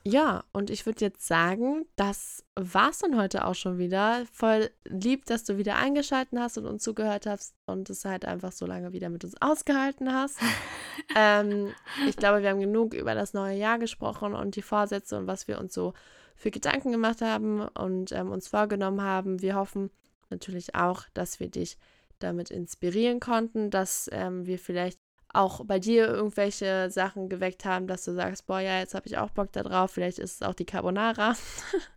Ja, 0.07 0.45
und 0.53 0.69
ich 0.69 0.85
würde 0.85 1.03
jetzt 1.03 1.27
sagen, 1.27 1.87
das 1.97 2.45
war's 2.57 2.99
dann 2.99 3.17
heute 3.17 3.47
auch 3.47 3.55
schon 3.55 3.79
wieder. 3.79 4.27
Voll 4.31 4.71
lieb, 4.85 5.25
dass 5.25 5.45
du 5.45 5.57
wieder 5.57 5.77
eingeschaltet 5.77 6.39
hast 6.39 6.59
und 6.59 6.67
uns 6.67 6.83
zugehört 6.83 7.25
hast 7.25 7.55
und 7.65 7.89
es 7.89 8.05
halt 8.05 8.27
einfach 8.27 8.53
so 8.53 8.67
lange 8.67 8.93
wieder 8.93 9.09
mit 9.09 9.25
uns 9.25 9.35
ausgehalten 9.41 10.13
hast. 10.13 10.39
ähm, 11.17 11.73
ich 12.07 12.17
glaube, 12.17 12.43
wir 12.43 12.51
haben 12.51 12.61
genug 12.61 12.93
über 12.93 13.15
das 13.15 13.33
neue 13.33 13.57
Jahr 13.57 13.79
gesprochen 13.79 14.35
und 14.35 14.57
die 14.57 14.63
Vorsätze 14.63 15.17
und 15.17 15.27
was 15.27 15.49
wir 15.49 15.59
uns 15.59 15.73
so 15.73 15.95
für 16.37 16.51
Gedanken 16.51 16.93
gemacht 16.93 17.23
haben 17.23 17.63
und 17.63 18.13
ähm, 18.13 18.31
uns 18.31 18.49
vorgenommen 18.49 19.01
haben. 19.01 19.41
Wir 19.41 19.55
hoffen 19.55 19.91
natürlich 20.29 20.75
auch, 20.75 21.05
dass 21.15 21.41
wir 21.41 21.49
dich 21.49 21.79
damit 22.19 22.51
inspirieren 22.51 23.21
konnten, 23.21 23.71
dass 23.71 24.11
ähm, 24.13 24.45
wir 24.45 24.59
vielleicht 24.59 25.01
auch 25.35 25.65
bei 25.65 25.79
dir 25.79 26.09
irgendwelche 26.09 26.91
Sachen 26.91 27.29
geweckt 27.29 27.65
haben, 27.65 27.87
dass 27.87 28.05
du 28.05 28.15
sagst, 28.15 28.47
boah, 28.47 28.61
ja, 28.61 28.79
jetzt 28.79 28.95
habe 28.95 29.07
ich 29.07 29.19
auch 29.19 29.31
Bock 29.31 29.53
da 29.53 29.63
drauf, 29.63 29.91
vielleicht 29.91 30.19
ist 30.19 30.35
es 30.35 30.43
auch 30.43 30.55
die 30.55 30.67
Carbonara 30.67 31.35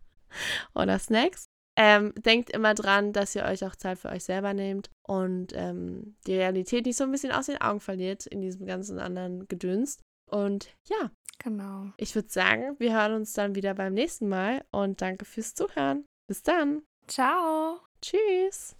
oder 0.74 0.98
Snacks. 0.98 1.46
Ähm, 1.80 2.12
denkt 2.16 2.50
immer 2.50 2.74
dran, 2.74 3.12
dass 3.12 3.36
ihr 3.36 3.44
euch 3.44 3.64
auch 3.64 3.76
Zeit 3.76 3.98
für 3.98 4.08
euch 4.08 4.24
selber 4.24 4.52
nehmt 4.52 4.90
und 5.06 5.52
ähm, 5.54 6.16
die 6.26 6.34
Realität 6.34 6.86
nicht 6.86 6.96
so 6.96 7.04
ein 7.04 7.12
bisschen 7.12 7.30
aus 7.30 7.46
den 7.46 7.60
Augen 7.60 7.78
verliert 7.78 8.26
in 8.26 8.40
diesem 8.40 8.66
ganzen 8.66 8.98
anderen 8.98 9.46
Gedönst. 9.46 10.02
Und 10.28 10.74
ja, 10.88 11.12
genau. 11.38 11.92
Ich 11.96 12.16
würde 12.16 12.30
sagen, 12.30 12.74
wir 12.80 12.94
hören 12.94 13.14
uns 13.14 13.32
dann 13.32 13.54
wieder 13.54 13.74
beim 13.74 13.94
nächsten 13.94 14.28
Mal 14.28 14.64
und 14.72 15.00
danke 15.00 15.24
fürs 15.24 15.54
Zuhören. 15.54 16.04
Bis 16.26 16.42
dann. 16.42 16.82
Ciao. 17.06 17.78
Tschüss. 18.02 18.76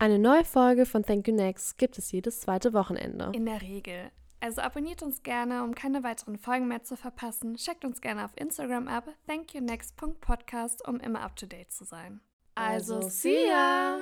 Eine 0.00 0.18
neue 0.18 0.46
Folge 0.46 0.86
von 0.86 1.02
Thank 1.02 1.28
You 1.28 1.34
Next 1.34 1.76
gibt 1.76 1.98
es 1.98 2.10
jedes 2.10 2.40
zweite 2.40 2.72
Wochenende. 2.72 3.32
In 3.34 3.44
der 3.44 3.60
Regel. 3.60 4.10
Also 4.40 4.62
abonniert 4.62 5.02
uns 5.02 5.22
gerne, 5.22 5.62
um 5.62 5.74
keine 5.74 6.02
weiteren 6.02 6.38
Folgen 6.38 6.68
mehr 6.68 6.82
zu 6.82 6.96
verpassen. 6.96 7.56
Checkt 7.56 7.84
uns 7.84 8.00
gerne 8.00 8.24
auf 8.24 8.30
Instagram 8.36 8.88
ab, 8.88 9.10
thankyounext.podcast, 9.26 10.88
um 10.88 11.00
immer 11.00 11.20
up 11.20 11.36
to 11.36 11.44
date 11.44 11.70
zu 11.70 11.84
sein. 11.84 12.22
Also, 12.54 13.02
see 13.02 13.46
ya! 13.46 13.98